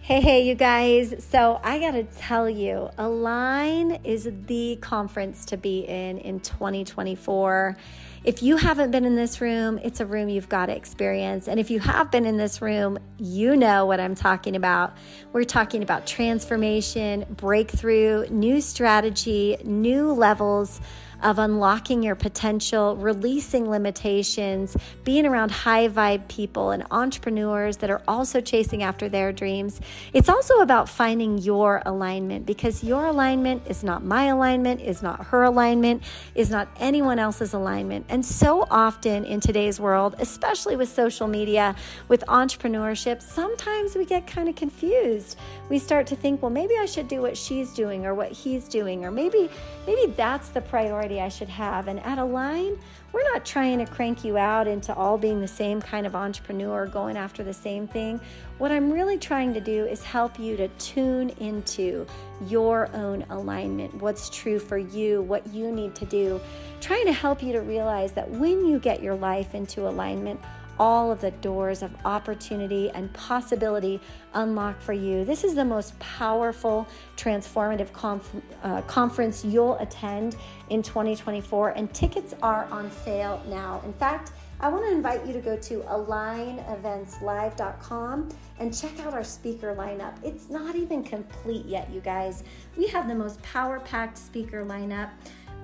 Hey, 0.07 0.21
hey, 0.21 0.47
you 0.47 0.55
guys. 0.55 1.17
So, 1.31 1.59
I 1.65 1.81
got 1.81 1.91
to 1.91 2.05
tell 2.05 2.49
you, 2.49 2.91
Align 2.97 3.99
is 4.05 4.31
the 4.47 4.79
conference 4.81 5.45
to 5.47 5.57
be 5.57 5.81
in 5.81 6.19
in 6.19 6.39
2024. 6.39 7.77
If 8.23 8.41
you 8.41 8.57
haven't 8.57 8.93
been 8.93 9.05
in 9.05 9.17
this 9.17 9.41
room, 9.41 9.81
it's 9.83 9.99
a 9.99 10.07
room 10.07 10.29
you've 10.29 10.49
got 10.49 10.67
to 10.67 10.77
experience. 10.77 11.49
And 11.49 11.59
if 11.59 11.73
you 11.73 11.81
have 11.81 12.13
been 12.13 12.25
in 12.25 12.37
this 12.37 12.63
room, 12.63 13.01
you 13.19 13.57
know 13.57 13.85
what 13.87 13.99
I'm 13.99 14.15
talking 14.15 14.55
about. 14.55 14.97
We're 15.33 15.43
talking 15.43 15.83
about 15.83 16.07
transformation, 16.07 17.27
breakthrough, 17.31 18.29
new 18.31 18.61
strategy, 18.61 19.57
new 19.65 20.13
levels 20.13 20.81
of 21.23 21.39
unlocking 21.39 22.03
your 22.03 22.15
potential, 22.15 22.97
releasing 22.97 23.69
limitations, 23.69 24.77
being 25.05 25.27
around 25.27 25.51
high 25.51 25.89
vibe 25.89 26.27
people 26.29 26.71
and 26.71 26.85
entrepreneurs 26.91 27.79
that 27.79 27.91
are 27.91 28.03
also 28.07 28.41
chasing 28.41 28.83
after 28.83 29.09
their 29.09 29.33
dreams. 29.33 29.81
It's 30.13 30.29
also 30.29 30.61
about 30.61 30.89
finding 30.89 31.39
your 31.39 31.83
alignment 31.87 32.47
because 32.47 32.85
your 32.85 33.07
alignment 33.07 33.63
is 33.67 33.83
not 33.83 34.05
my 34.05 34.25
alignment, 34.25 34.81
is 34.81 35.03
not 35.03 35.27
her 35.27 35.45
alignment, 35.45 36.03
is 36.35 36.51
not 36.51 36.69
anyone 36.79 37.19
else's 37.19 37.53
alignment. 37.53 38.07
And 38.09 38.25
so 38.25 38.67
often 38.71 39.25
in 39.25 39.41
today's 39.41 39.81
world, 39.81 40.17
especially 40.19 40.77
with 40.77 40.89
social 40.89 41.29
media, 41.29 41.75
with 42.09 42.25
entrepreneurship, 42.29 43.23
sometimes 43.23 43.95
we 43.95 44.05
get 44.05 44.27
kind 44.27 44.49
of 44.49 44.55
confused. 44.57 45.39
We 45.69 45.79
start 45.79 46.07
to 46.09 46.17
think, 46.17 46.43
well, 46.43 46.51
maybe 46.51 46.75
I 46.79 46.87
should 46.87 47.09
do 47.09 47.23
what 47.23 47.37
she's 47.37 47.73
doing 47.73 48.07
or 48.07 48.15
what 48.15 48.33
he's 48.33 48.69
doing, 48.69 49.05
or 49.05 49.11
maybe 49.11 49.49
maybe 49.87 50.13
that's 50.13 50.49
the 50.49 50.61
priority 50.61 51.06
I 51.15 51.29
should 51.29 51.49
have. 51.49 51.89
And 51.89 52.01
at 52.01 52.19
Align, 52.19 52.79
we're 53.13 53.33
not 53.33 53.47
trying 53.47 53.79
to 53.79 53.87
crank 53.87 54.25
you 54.25 54.37
out 54.37 54.67
into 54.67 54.95
all 54.95 55.17
being 55.17 55.41
the 55.41 55.49
same 55.49 55.81
kind 55.81 56.07
of 56.07 56.15
entrepreneur, 56.15 56.87
going 56.87 57.17
after 57.17 57.43
the 57.43 57.55
same 57.55 57.87
thing. 57.89 58.21
What 58.59 58.73
I'm 58.73 58.91
really 58.91 59.17
trying 59.17 59.55
to 59.55 59.61
do 59.61 59.87
is 59.87 60.03
help 60.03 60.39
you 60.39 60.57
to 60.57 60.69
tune 60.79 61.31
into 61.41 62.07
your 62.47 62.91
own 62.93 63.25
alignment, 63.31 63.95
what's 63.95 64.29
true 64.29 64.59
for 64.59 64.79
you, 64.79 65.23
what 65.23 65.47
you 65.55 65.73
need 65.73 65.95
to 65.95 66.05
do. 66.05 66.41
Trying 66.81 67.07
to 67.07 67.13
help 67.13 67.43
you 67.43 67.53
to 67.53 67.61
realize 67.61 68.13
that 68.13 68.31
when 68.31 68.67
you 68.67 68.79
get 68.79 69.03
your 69.03 69.15
life 69.15 69.55
into 69.55 69.89
alignment, 69.89 70.41
all 70.79 71.11
of 71.11 71.21
the 71.21 71.31
doors 71.31 71.83
of 71.83 71.95
opportunity 72.05 72.91
and 72.91 73.13
possibility 73.13 74.01
unlock 74.35 74.81
for 74.81 74.93
you. 74.93 75.25
This 75.25 75.45
is 75.45 75.55
the 75.55 75.65
most 75.65 75.99
powerful, 75.99 76.87
transformative 77.17 77.93
conf- 77.93 78.43
uh, 78.63 78.83
conference 78.83 79.45
you'll 79.45 79.79
attend 79.79 80.37
in 80.71 80.83
2024, 80.83 81.71
and 81.71 81.93
tickets 81.95 82.35
are 82.43 82.67
on 82.71 82.91
sale 82.91 83.43
now. 83.49 83.81
In 83.85 83.93
fact, 83.95 84.33
I 84.59 84.71
want 84.71 84.87
to 84.87 84.91
invite 84.91 85.27
you 85.27 85.35
to 85.35 85.41
go 85.41 85.59
to 85.59 85.81
aligneventslive.com 85.81 88.29
and 88.59 88.75
check 88.75 88.99
out 89.01 89.13
our 89.13 89.23
speaker 89.23 89.75
lineup. 89.75 90.15
It's 90.25 90.49
not 90.49 90.77
even 90.77 91.05
complete 91.05 91.67
yet, 91.67 91.91
you 91.91 92.01
guys. 92.01 92.43
We 92.75 92.87
have 92.87 93.07
the 93.07 93.15
most 93.15 93.43
power 93.43 93.81
packed 93.81 94.17
speaker 94.17 94.65
lineup 94.65 95.11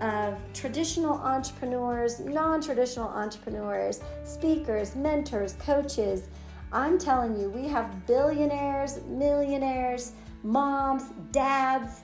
of 0.02 0.36
traditional 0.52 1.14
entrepreneurs, 1.14 2.20
non 2.20 2.60
traditional 2.60 3.08
entrepreneurs, 3.08 4.00
speakers, 4.24 4.94
mentors, 4.96 5.54
coaches. 5.54 6.28
I'm 6.72 6.98
telling 6.98 7.38
you, 7.38 7.48
we 7.48 7.68
have 7.68 8.06
billionaires, 8.06 9.00
millionaires, 9.06 10.12
moms, 10.42 11.04
dads. 11.30 12.00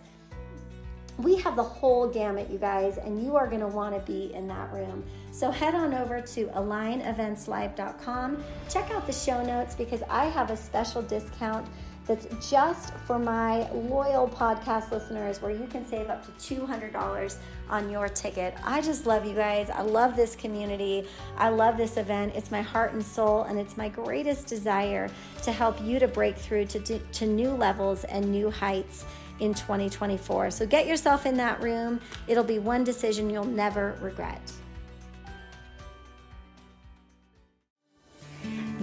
We 1.18 1.36
have 1.38 1.57
the 1.57 1.64
whole 1.64 2.07
gamut, 2.07 2.49
you 2.49 2.59
guys, 2.59 2.99
and 2.99 3.20
you 3.20 3.34
are 3.34 3.49
going 3.49 3.62
to 3.62 3.66
want 3.66 3.94
to 3.94 4.12
be 4.12 4.32
in 4.32 4.46
that 4.46 4.72
room. 4.72 5.03
So 5.32 5.51
head 5.51 5.74
on 5.74 5.92
over 5.92 6.20
to 6.20 6.46
aligneventslive.com. 6.46 8.44
Check 8.70 8.90
out 8.92 9.07
the 9.07 9.12
show 9.12 9.42
notes 9.42 9.74
because 9.74 10.03
I 10.09 10.26
have 10.26 10.51
a 10.51 10.57
special 10.57 11.03
discount 11.03 11.66
that's 12.09 12.51
just 12.51 12.95
for 13.07 13.19
my 13.19 13.71
loyal 13.71 14.27
podcast 14.27 14.91
listeners 14.91 15.43
where 15.43 15.51
you 15.51 15.67
can 15.67 15.87
save 15.87 16.09
up 16.09 16.25
to 16.25 16.57
$200 16.57 17.37
on 17.69 17.91
your 17.91 18.09
ticket. 18.09 18.55
I 18.65 18.81
just 18.81 19.05
love 19.05 19.27
you 19.27 19.35
guys. 19.35 19.69
I 19.69 19.83
love 19.83 20.17
this 20.17 20.35
community. 20.35 21.07
I 21.37 21.51
love 21.51 21.77
this 21.77 21.99
event. 21.99 22.33
It's 22.35 22.51
my 22.51 22.63
heart 22.63 22.95
and 22.95 23.05
soul, 23.05 23.43
and 23.43 23.59
it's 23.59 23.77
my 23.77 23.91
greatest 23.91 24.47
desire 24.47 25.11
to 25.43 25.53
help 25.53 25.81
you 25.85 25.99
to 25.99 26.09
break 26.09 26.37
through 26.37 26.65
to, 26.67 26.99
to 26.99 27.27
new 27.27 27.51
levels 27.51 28.05
and 28.05 28.33
new 28.33 28.51
heights 28.51 29.05
in 29.41 29.53
2024. 29.53 30.51
So 30.51 30.67
get 30.67 30.87
yourself 30.87 31.27
in 31.27 31.37
that 31.37 31.63
room. 31.63 32.01
It'll 32.27 32.43
be 32.43 32.59
one 32.59 32.85
decision 32.85 33.29
you'll 33.29 33.45
never 33.45 33.99
regret. 34.01 34.41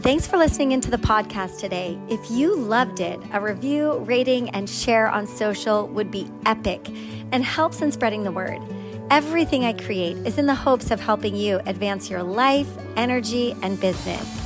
Thanks 0.06 0.28
for 0.28 0.38
listening 0.38 0.72
into 0.72 0.92
the 0.92 1.00
podcast 1.00 1.58
today. 1.58 1.98
If 2.10 2.30
you 2.30 2.56
loved 2.56 3.00
it, 3.00 3.20
a 3.34 3.42
review, 3.42 3.98
rating, 4.02 4.52
and 4.52 4.70
share 4.70 5.08
on 5.08 5.26
social 5.26 5.88
would 5.88 6.12
be 6.12 6.30
epic 6.46 6.88
and 7.32 7.44
helps 7.44 7.82
in 7.82 7.92
spreading 7.92 8.24
the 8.24 8.32
word. 8.32 8.60
Everything 9.10 9.66
I 9.66 9.74
create 9.74 10.16
is 10.18 10.38
in 10.38 10.46
the 10.46 10.54
hopes 10.54 10.92
of 10.92 11.00
helping 11.00 11.36
you 11.36 11.60
advance 11.66 12.08
your 12.08 12.22
life, 12.22 12.70
energy, 12.96 13.56
and 13.64 13.80
business. 13.80 14.45